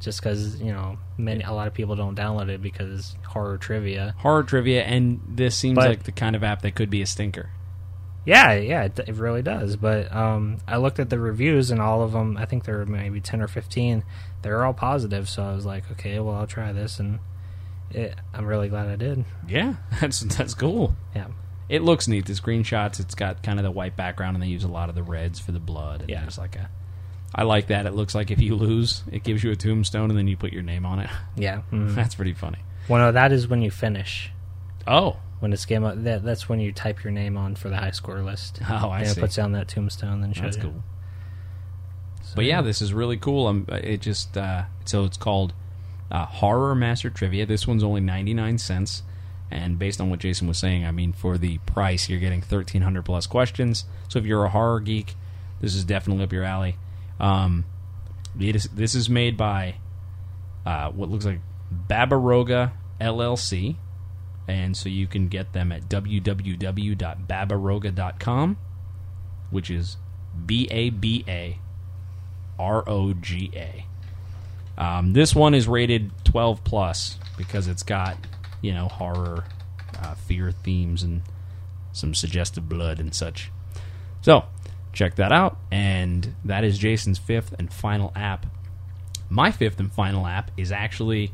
Just 0.00 0.20
because 0.22 0.60
you 0.60 0.72
know 0.72 0.98
many 1.18 1.44
a 1.44 1.52
lot 1.52 1.66
of 1.68 1.74
people 1.74 1.94
don't 1.94 2.16
download 2.16 2.48
it 2.48 2.60
because 2.62 3.14
horror 3.26 3.58
trivia. 3.58 4.14
Horror 4.18 4.42
trivia, 4.42 4.82
and 4.82 5.20
this 5.28 5.54
seems 5.56 5.76
But- 5.76 5.88
like 5.88 6.02
the 6.04 6.12
kind 6.12 6.34
of 6.34 6.42
app 6.42 6.62
that 6.62 6.74
could 6.74 6.90
be 6.90 7.02
a 7.02 7.06
stinker. 7.06 7.50
Yeah, 8.26 8.52
yeah, 8.54 8.82
it, 8.84 8.98
it 9.06 9.14
really 9.14 9.40
does. 9.42 9.76
But 9.76 10.14
um, 10.14 10.58
I 10.68 10.76
looked 10.76 10.98
at 11.00 11.08
the 11.08 11.18
reviews, 11.18 11.70
and 11.70 11.80
all 11.80 12.02
of 12.02 12.12
them, 12.12 12.36
I 12.36 12.44
think 12.44 12.64
there 12.64 12.76
were 12.76 12.86
maybe 12.86 13.20
ten 13.20 13.40
or 13.40 13.48
fifteen. 13.48 14.04
They're 14.42 14.64
all 14.64 14.74
positive, 14.74 15.28
so 15.28 15.42
I 15.42 15.54
was 15.54 15.64
like, 15.64 15.90
okay, 15.92 16.18
well, 16.20 16.34
I'll 16.36 16.46
try 16.46 16.72
this, 16.72 17.00
and 17.00 17.18
it, 17.90 18.14
I'm 18.34 18.44
really 18.46 18.68
glad 18.68 18.88
I 18.88 18.96
did. 18.96 19.24
Yeah, 19.48 19.74
that's 20.00 20.20
that's 20.20 20.54
cool. 20.54 20.96
Yeah, 21.16 21.28
It 21.70 21.82
looks 21.82 22.08
neat. 22.08 22.26
The 22.26 22.34
screenshots, 22.34 23.00
it's 23.00 23.14
got 23.14 23.42
kind 23.42 23.58
of 23.58 23.64
the 23.64 23.70
white 23.70 23.96
background, 23.96 24.36
and 24.36 24.42
they 24.42 24.48
use 24.48 24.64
a 24.64 24.68
lot 24.68 24.90
of 24.90 24.94
the 24.94 25.02
reds 25.02 25.40
for 25.40 25.52
the 25.52 25.58
blood. 25.60 26.02
And 26.02 26.10
Yeah. 26.10 26.20
there's 26.20 26.38
like 26.38 26.56
a. 26.56 26.68
I 27.34 27.44
like 27.44 27.68
that. 27.68 27.86
It 27.86 27.92
looks 27.94 28.14
like 28.14 28.30
if 28.30 28.40
you 28.40 28.56
lose, 28.56 29.02
it 29.12 29.22
gives 29.22 29.44
you 29.44 29.50
a 29.52 29.56
tombstone, 29.56 30.10
and 30.10 30.18
then 30.18 30.26
you 30.26 30.36
put 30.36 30.52
your 30.52 30.62
name 30.62 30.84
on 30.84 30.98
it. 30.98 31.10
yeah. 31.36 31.62
mhm. 31.72 31.94
That's 31.94 32.14
pretty 32.16 32.34
funny. 32.34 32.58
well, 32.88 33.00
no, 33.06 33.12
that 33.12 33.30
is 33.32 33.46
when 33.48 33.62
you 33.62 33.70
finish. 33.70 34.30
Oh, 34.86 35.16
When 35.40 35.52
it's 35.52 35.64
game, 35.64 35.84
up, 35.84 36.02
that 36.04 36.24
that's 36.24 36.48
when 36.48 36.58
you 36.60 36.72
type 36.72 37.04
your 37.04 37.12
name 37.12 37.36
on 37.36 37.54
for 37.54 37.68
the 37.68 37.76
high 37.76 37.92
score 37.92 38.20
list. 38.22 38.60
oh, 38.68 38.88
I 38.90 39.00
and 39.00 39.08
see. 39.08 39.18
it 39.18 39.22
puts 39.22 39.36
down 39.36 39.52
that 39.52 39.68
tombstone, 39.68 40.20
then 40.22 40.32
shows 40.32 40.42
That's 40.42 40.56
you. 40.58 40.62
cool. 40.64 40.82
So, 42.22 42.32
But 42.36 42.44
yeah, 42.46 42.62
this 42.62 42.82
is 42.82 42.92
really 42.92 43.16
cool. 43.16 43.46
Um, 43.46 43.66
it 43.68 44.00
just 44.00 44.36
uh, 44.36 44.64
so 44.84 45.04
it's 45.04 45.16
called 45.16 45.52
uh, 46.10 46.26
Horror 46.26 46.74
Master 46.74 47.10
Trivia. 47.10 47.46
This 47.46 47.66
one's 47.66 47.84
only 47.84 48.00
ninety 48.00 48.34
nine 48.34 48.58
cents, 48.58 49.02
and 49.50 49.78
based 49.78 50.00
on 50.00 50.10
what 50.10 50.18
Jason 50.18 50.48
was 50.48 50.58
saying, 50.58 50.84
I 50.84 50.90
mean, 50.90 51.12
for 51.12 51.38
the 51.38 51.58
price, 51.58 52.08
you're 52.08 52.20
getting 52.20 52.42
thirteen 52.42 52.82
hundred 52.82 53.04
plus 53.04 53.26
questions. 53.26 53.84
So 54.08 54.18
if 54.18 54.26
you're 54.26 54.44
a 54.44 54.50
horror 54.50 54.80
geek, 54.80 55.14
this 55.60 55.74
is 55.74 55.84
definitely 55.84 56.24
up 56.24 56.32
your 56.32 56.44
alley. 56.44 56.76
Um, 57.20 57.64
this 58.34 58.94
is 58.94 59.10
made 59.10 59.36
by 59.36 59.74
uh, 60.64 60.90
what 60.90 61.10
looks 61.10 61.26
like 61.26 61.40
Babaroga 61.88 62.72
LLC, 63.00 63.76
and 64.48 64.76
so 64.76 64.88
you 64.88 65.06
can 65.06 65.28
get 65.28 65.52
them 65.52 65.70
at 65.70 65.88
www.babaroga.com, 65.88 68.56
which 69.50 69.70
is 69.70 69.96
B 70.46 70.66
A 70.70 70.90
B 70.90 71.24
A 71.28 71.58
R 72.58 72.82
O 72.88 73.12
G 73.12 73.52
A. 73.54 73.84
Um, 74.78 75.12
this 75.12 75.34
one 75.34 75.54
is 75.54 75.68
rated 75.68 76.10
12 76.24 76.64
plus 76.64 77.18
because 77.36 77.68
it's 77.68 77.82
got, 77.82 78.16
you 78.62 78.72
know, 78.72 78.88
horror, 78.88 79.44
uh, 79.98 80.14
fear 80.14 80.52
themes, 80.52 81.02
and 81.02 81.20
some 81.92 82.14
suggestive 82.14 82.66
blood 82.68 82.98
and 82.98 83.14
such. 83.14 83.50
So, 84.22 84.44
check 84.92 85.16
that 85.16 85.32
out. 85.32 85.58
And 85.70 86.34
that 86.44 86.64
is 86.64 86.78
Jason's 86.78 87.18
fifth 87.18 87.54
and 87.58 87.72
final 87.72 88.12
app. 88.14 88.46
My 89.28 89.50
fifth 89.50 89.78
and 89.78 89.92
final 89.92 90.26
app 90.26 90.50
is 90.56 90.72
actually, 90.72 91.32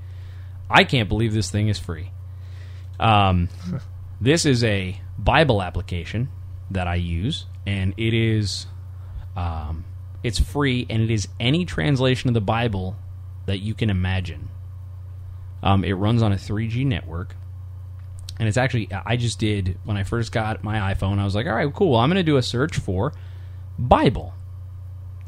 I 0.70 0.84
can't 0.84 1.09
believe 1.09 1.32
this 1.32 1.50
thing 1.50 1.68
is 1.68 1.78
free. 1.78 2.11
Um, 3.00 3.48
this 4.20 4.44
is 4.44 4.64
a 4.64 5.00
Bible 5.18 5.62
application 5.62 6.28
that 6.70 6.86
I 6.86 6.96
use, 6.96 7.46
and 7.66 7.94
it 7.96 8.12
is 8.12 8.66
um, 9.36 9.84
it's 10.22 10.38
free, 10.38 10.86
and 10.90 11.02
it 11.02 11.11
is 11.11 11.28
any 11.38 11.64
translation 11.64 12.28
of 12.28 12.34
the 12.34 12.40
Bible 12.40 12.96
that 13.46 13.59
you 13.59 13.74
can 13.74 13.90
imagine. 13.90 14.48
Um, 15.62 15.84
it 15.84 15.92
runs 15.92 16.22
on 16.22 16.32
a 16.32 16.36
3G 16.36 16.84
network, 16.84 17.36
and 18.38 18.48
it's 18.48 18.57
actually 18.57 18.88
I 18.92 19.16
just 19.16 19.38
did 19.38 19.78
when 19.84 19.96
I 19.96 20.02
first 20.02 20.32
got 20.32 20.64
my 20.64 20.92
iPhone. 20.94 21.18
I 21.18 21.24
was 21.24 21.34
like, 21.34 21.46
all 21.46 21.54
right, 21.54 21.72
cool. 21.72 21.96
I'm 21.96 22.09
going 22.09 22.16
to 22.16 22.22
do 22.22 22.36
a 22.36 22.42
search 22.42 22.78
for 22.78 23.12
Bible. 23.79 24.35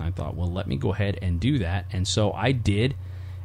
I 0.01 0.11
thought, 0.11 0.37
well, 0.37 0.51
let 0.51 0.67
me 0.67 0.77
go 0.77 0.93
ahead 0.93 1.19
and 1.21 1.41
do 1.41 1.59
that, 1.59 1.87
and 1.93 2.07
so 2.07 2.33
I 2.33 2.53
did. 2.53 2.95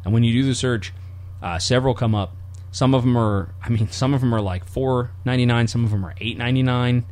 And 0.06 0.14
when 0.14 0.24
you 0.24 0.34
do 0.34 0.47
the 0.47 0.56
search, 0.56 0.93
uh, 1.41 1.60
several 1.60 1.93
come 1.93 2.14
up. 2.14 2.36
Some 2.72 2.93
of 2.95 3.04
them 3.04 3.18
are, 3.18 3.54
I 3.62 3.70
mean, 3.70 3.89
some 3.89 4.14
of 4.14 4.22
them 4.22 4.34
are 4.34 4.41
like 4.41 4.66
four 4.66 5.12
ninety 5.26 5.45
nine. 5.45 5.68
Some 5.68 5.84
of 5.84 5.91
them 5.91 6.06
are 6.06 6.16
eight 6.20 6.38
ninety 6.38 6.64
nine. 6.64 7.06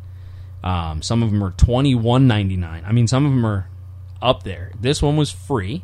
Um, 0.64 1.02
some 1.02 1.24
of 1.24 1.32
them 1.32 1.44
are 1.44 1.52
twenty 1.52 1.96
one 1.96 2.28
ninety 2.28 2.56
nine. 2.56 2.84
I 2.86 2.92
mean, 2.92 3.08
some 3.08 3.26
of 3.26 3.32
them 3.32 3.46
are 3.46 3.68
up 4.22 4.44
there. 4.44 4.72
This 4.80 5.02
one 5.02 5.18
was 5.18 5.32
free. 5.32 5.84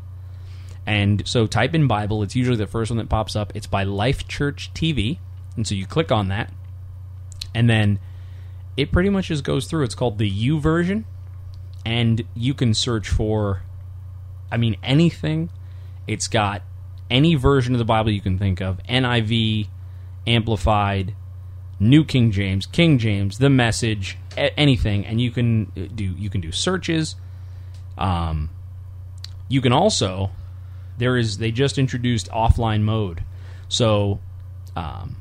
And 0.86 1.28
so 1.28 1.48
type 1.48 1.76
in 1.76 1.88
Bible. 1.88 2.24
It's 2.24 2.36
usually 2.36 2.58
the 2.58 2.68
first 2.68 2.90
one 2.90 2.98
that 2.98 3.10
pops 3.10 3.36
up. 3.36 3.52
It's 3.56 3.68
by 3.68 3.84
Life 3.84 4.28
Church 4.28 4.72
TV. 4.74 5.20
And 5.56 5.68
so 5.68 5.76
you 5.76 5.86
click 5.86 6.12
on 6.12 6.30
that. 6.30 6.52
And 7.54 7.70
then 7.70 8.00
it 8.78 8.92
pretty 8.92 9.10
much 9.10 9.28
just 9.28 9.44
goes 9.44 9.68
through. 9.68 9.84
It's 9.84 9.96
called 9.96 10.18
the 10.18 10.32
YouVersion. 10.32 11.04
And 11.88 12.24
you 12.36 12.54
can 12.54 12.74
search 12.74 13.08
for, 13.08 13.62
I 14.52 14.58
mean, 14.58 14.76
anything. 14.84 15.50
It's 16.06 16.28
got 16.28 16.62
any 17.10 17.36
version 17.36 17.74
of 17.74 17.80
the 17.80 17.86
Bible 17.86 18.12
you 18.12 18.20
can 18.20 18.38
think 18.38 18.60
of 18.60 18.84
NIV, 18.90 19.70
Amplified, 20.28 21.16
New 21.80 22.04
King 22.04 22.32
James, 22.32 22.66
King 22.66 22.98
James, 22.98 23.38
the 23.38 23.50
Message, 23.50 24.18
anything. 24.36 25.06
And 25.06 25.22
you 25.22 25.32
can 25.32 25.72
do 25.96 26.04
you 26.04 26.30
can 26.30 26.42
do 26.42 26.52
searches. 26.52 27.16
Um, 27.98 28.50
you 29.48 29.62
can 29.62 29.72
also 29.72 30.32
there 30.98 31.16
is 31.16 31.38
they 31.38 31.52
just 31.52 31.78
introduced 31.78 32.30
offline 32.32 32.82
mode, 32.82 33.24
so 33.70 34.20
um, 34.76 35.16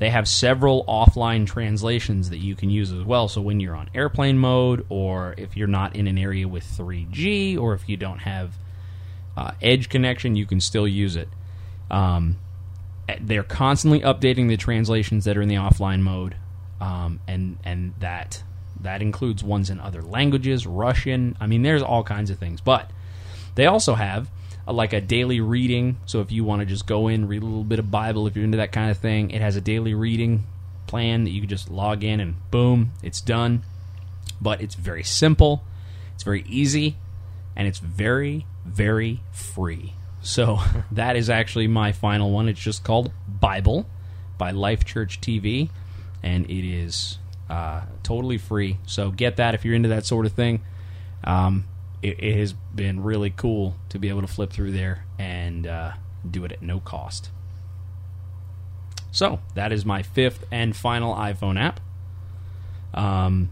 they 0.00 0.08
have 0.08 0.26
several 0.26 0.82
offline 0.86 1.46
translations 1.46 2.30
that 2.30 2.38
you 2.38 2.56
can 2.56 2.70
use 2.70 2.90
as 2.90 3.04
well. 3.04 3.28
So 3.28 3.42
when 3.42 3.60
you're 3.60 3.76
on 3.76 3.90
airplane 3.94 4.38
mode, 4.38 4.86
or 4.88 5.34
if 5.36 5.58
you're 5.58 5.68
not 5.68 5.94
in 5.94 6.06
an 6.06 6.16
area 6.16 6.48
with 6.48 6.64
3G, 6.64 7.58
or 7.58 7.74
if 7.74 7.86
you 7.86 7.98
don't 7.98 8.20
have 8.20 8.54
uh, 9.36 9.52
edge 9.60 9.90
connection, 9.90 10.36
you 10.36 10.46
can 10.46 10.58
still 10.58 10.88
use 10.88 11.16
it. 11.16 11.28
Um, 11.90 12.38
they're 13.20 13.42
constantly 13.42 14.00
updating 14.00 14.48
the 14.48 14.56
translations 14.56 15.26
that 15.26 15.36
are 15.36 15.42
in 15.42 15.48
the 15.48 15.56
offline 15.56 16.00
mode, 16.00 16.34
um, 16.80 17.20
and 17.28 17.58
and 17.62 17.92
that 18.00 18.42
that 18.80 19.02
includes 19.02 19.44
ones 19.44 19.68
in 19.68 19.80
other 19.80 20.00
languages, 20.00 20.66
Russian. 20.66 21.36
I 21.40 21.46
mean, 21.46 21.60
there's 21.60 21.82
all 21.82 22.04
kinds 22.04 22.30
of 22.30 22.38
things. 22.38 22.62
But 22.62 22.90
they 23.54 23.66
also 23.66 23.94
have 23.94 24.30
like 24.74 24.92
a 24.92 25.00
daily 25.00 25.40
reading. 25.40 25.98
So 26.06 26.20
if 26.20 26.32
you 26.32 26.44
want 26.44 26.60
to 26.60 26.66
just 26.66 26.86
go 26.86 27.08
in, 27.08 27.28
read 27.28 27.42
a 27.42 27.46
little 27.46 27.64
bit 27.64 27.78
of 27.78 27.90
Bible, 27.90 28.26
if 28.26 28.36
you're 28.36 28.44
into 28.44 28.58
that 28.58 28.72
kind 28.72 28.90
of 28.90 28.98
thing, 28.98 29.30
it 29.30 29.40
has 29.40 29.56
a 29.56 29.60
daily 29.60 29.94
reading 29.94 30.44
plan 30.86 31.24
that 31.24 31.30
you 31.30 31.40
can 31.40 31.48
just 31.48 31.70
log 31.70 32.02
in 32.02 32.20
and 32.20 32.34
boom, 32.50 32.92
it's 33.02 33.20
done. 33.20 33.62
But 34.40 34.60
it's 34.60 34.74
very 34.74 35.02
simple, 35.02 35.62
it's 36.14 36.22
very 36.22 36.44
easy, 36.48 36.96
and 37.56 37.68
it's 37.68 37.78
very, 37.78 38.46
very 38.64 39.20
free. 39.32 39.92
So 40.22 40.58
that 40.92 41.16
is 41.16 41.30
actually 41.30 41.68
my 41.68 41.92
final 41.92 42.30
one. 42.30 42.48
It's 42.48 42.60
just 42.60 42.84
called 42.84 43.12
Bible 43.28 43.86
by 44.38 44.50
Life 44.50 44.84
Church 44.84 45.20
TV, 45.20 45.70
and 46.22 46.44
it 46.50 46.68
is 46.68 47.18
uh, 47.48 47.82
totally 48.02 48.38
free. 48.38 48.78
So 48.86 49.10
get 49.10 49.36
that 49.36 49.54
if 49.54 49.64
you're 49.64 49.74
into 49.74 49.90
that 49.90 50.06
sort 50.06 50.26
of 50.26 50.32
thing. 50.32 50.62
Um, 51.24 51.64
it, 52.02 52.22
it, 52.22 52.36
has 52.36 52.52
been 52.52 53.02
really 53.02 53.30
cool 53.30 53.76
to 53.90 53.98
be 53.98 54.08
able 54.08 54.22
to 54.22 54.26
flip 54.26 54.50
through 54.50 54.72
there 54.72 55.04
and 55.18 55.66
uh, 55.66 55.92
do 56.28 56.44
it 56.44 56.52
at 56.52 56.62
no 56.62 56.80
cost. 56.80 57.30
So 59.12 59.40
that 59.54 59.72
is 59.72 59.84
my 59.84 60.02
fifth 60.02 60.44
and 60.50 60.74
final 60.74 61.14
iPhone 61.14 61.60
app. 61.60 61.80
Um, 62.94 63.50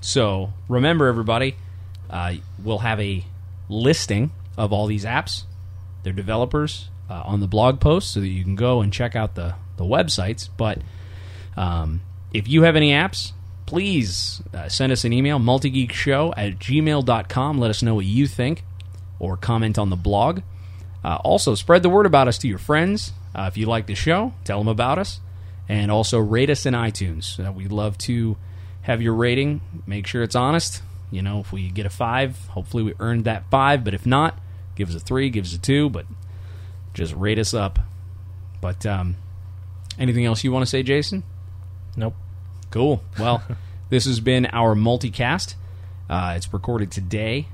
so 0.00 0.52
remember, 0.68 1.06
everybody, 1.06 1.56
uh, 2.10 2.34
we'll 2.62 2.78
have 2.78 3.00
a 3.00 3.24
listing 3.68 4.30
of 4.56 4.72
all 4.72 4.86
these 4.86 5.04
apps, 5.04 5.44
their 6.02 6.12
developers, 6.12 6.88
uh, 7.10 7.22
on 7.24 7.40
the 7.40 7.46
blog 7.46 7.80
post, 7.80 8.12
so 8.12 8.20
that 8.20 8.28
you 8.28 8.44
can 8.44 8.54
go 8.54 8.80
and 8.80 8.92
check 8.92 9.16
out 9.16 9.34
the 9.34 9.54
the 9.76 9.84
websites. 9.84 10.48
But 10.56 10.78
um, 11.56 12.02
if 12.32 12.48
you 12.48 12.62
have 12.62 12.76
any 12.76 12.90
apps 12.90 13.32
please 13.68 14.40
uh, 14.54 14.66
send 14.66 14.90
us 14.92 15.04
an 15.04 15.12
email, 15.12 15.38
multigeekshow 15.38 16.32
at 16.38 16.58
gmail.com. 16.58 17.58
Let 17.58 17.68
us 17.68 17.82
know 17.82 17.94
what 17.96 18.06
you 18.06 18.26
think 18.26 18.64
or 19.18 19.36
comment 19.36 19.78
on 19.78 19.90
the 19.90 19.96
blog. 19.96 20.40
Uh, 21.04 21.16
also, 21.16 21.54
spread 21.54 21.82
the 21.82 21.90
word 21.90 22.06
about 22.06 22.28
us 22.28 22.38
to 22.38 22.48
your 22.48 22.56
friends. 22.56 23.12
Uh, 23.34 23.42
if 23.46 23.58
you 23.58 23.66
like 23.66 23.86
the 23.86 23.94
show, 23.94 24.32
tell 24.44 24.56
them 24.56 24.68
about 24.68 24.98
us. 24.98 25.20
And 25.68 25.90
also, 25.90 26.18
rate 26.18 26.48
us 26.48 26.64
in 26.64 26.72
iTunes. 26.72 27.46
Uh, 27.46 27.52
we'd 27.52 27.70
love 27.70 27.98
to 27.98 28.38
have 28.80 29.02
your 29.02 29.12
rating. 29.12 29.60
Make 29.86 30.06
sure 30.06 30.22
it's 30.22 30.34
honest. 30.34 30.80
You 31.10 31.20
know, 31.20 31.40
if 31.40 31.52
we 31.52 31.68
get 31.68 31.84
a 31.84 31.90
five, 31.90 32.38
hopefully 32.46 32.84
we 32.84 32.94
earned 32.98 33.26
that 33.26 33.50
five. 33.50 33.84
But 33.84 33.92
if 33.92 34.06
not, 34.06 34.38
give 34.76 34.88
us 34.88 34.94
a 34.94 35.00
three, 35.00 35.28
give 35.28 35.44
us 35.44 35.52
a 35.52 35.58
two. 35.58 35.90
But 35.90 36.06
just 36.94 37.14
rate 37.14 37.38
us 37.38 37.52
up. 37.52 37.78
But 38.62 38.86
um, 38.86 39.16
anything 39.98 40.24
else 40.24 40.42
you 40.42 40.52
want 40.52 40.62
to 40.62 40.70
say, 40.70 40.82
Jason? 40.82 41.22
Nope. 41.98 42.14
Cool. 42.70 43.02
Well, 43.18 43.42
this 43.90 44.06
has 44.06 44.20
been 44.20 44.46
our 44.46 44.74
multicast. 44.74 45.54
Uh, 46.08 46.34
it's 46.36 46.52
recorded 46.52 46.90
today, 46.90 47.48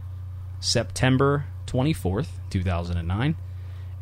September 0.60 1.46
24th, 1.66 2.28
2009. 2.50 3.36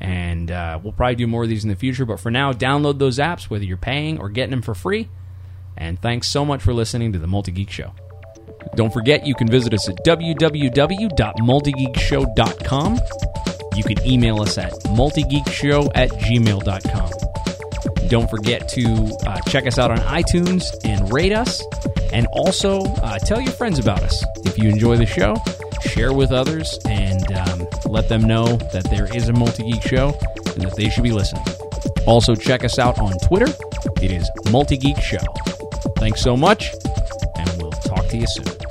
And 0.01 0.51
uh, 0.51 0.81
we'll 0.83 0.93
probably 0.93 1.15
do 1.15 1.27
more 1.27 1.45
of 1.45 1.49
these 1.49 1.65
in 1.65 1.71
the 1.71 1.77
future. 1.77 2.05
But 2.05 2.21
for 2.21 2.31
now, 2.31 2.53
download 2.53 2.99
those 2.99 3.19
apps, 3.19 3.45
whether 3.45 3.65
you're 3.65 3.77
paying 3.77 4.19
or 4.19 4.29
getting 4.29 4.51
them 4.51 4.63
for 4.63 4.75
free. 4.75 5.09
And 5.77 6.01
thanks 6.01 6.29
so 6.29 6.45
much 6.45 6.63
for 6.63 6.75
listening 6.75 7.13
to 7.13 7.19
the 7.19 7.27
Multi 7.27 7.53
Geek 7.53 7.71
Show. 7.71 7.93
Don't 8.75 8.93
forget, 8.93 9.27
you 9.27 9.35
can 9.35 9.49
visit 9.49 9.75
us 9.75 9.89
at 9.89 9.97
www.multigeekshow.com. 10.05 13.01
You 13.75 13.85
can 13.85 14.07
email 14.07 14.43
us 14.43 14.59
at 14.59 14.73
multigeekshow 14.85 15.91
at 15.95 16.11
gmail.com. 16.11 17.32
Don't 18.13 18.29
forget 18.29 18.69
to 18.69 19.17
uh, 19.27 19.41
check 19.49 19.67
us 19.67 19.79
out 19.79 19.91
on 19.91 19.97
iTunes 20.01 20.67
and 20.85 21.11
rate 21.11 21.33
us. 21.33 21.63
And 22.13 22.27
also 22.31 22.83
uh, 22.97 23.19
tell 23.19 23.41
your 23.41 23.53
friends 23.53 23.79
about 23.79 24.03
us. 24.03 24.23
If 24.45 24.59
you 24.59 24.69
enjoy 24.69 24.99
the 24.99 25.07
show, 25.07 25.35
share 25.81 26.13
with 26.13 26.31
others 26.31 26.79
and 26.87 27.33
um, 27.33 27.67
let 27.87 28.11
them 28.11 28.25
know 28.25 28.59
that 28.75 28.85
there 28.91 29.07
is 29.17 29.31
a 29.31 29.33
Multi 29.33 29.63
Geek 29.63 29.81
show 29.81 30.09
and 30.37 30.61
that 30.61 30.77
they 30.77 30.91
should 30.91 31.05
be 31.05 31.13
listening. 31.13 31.43
Also, 32.07 32.35
check 32.35 32.65
us 32.65 32.79
out 32.79 32.99
on 32.99 33.13
Twitter. 33.21 33.51
It 34.03 34.11
is 34.11 34.31
Multi 34.51 34.77
Geek 34.77 35.01
Show. 35.01 35.25
Thanks 35.97 36.21
so 36.21 36.37
much, 36.37 36.71
and 37.37 37.63
we'll 37.63 37.71
talk 37.71 38.09
to 38.09 38.19
you 38.19 38.27
soon. 38.27 38.62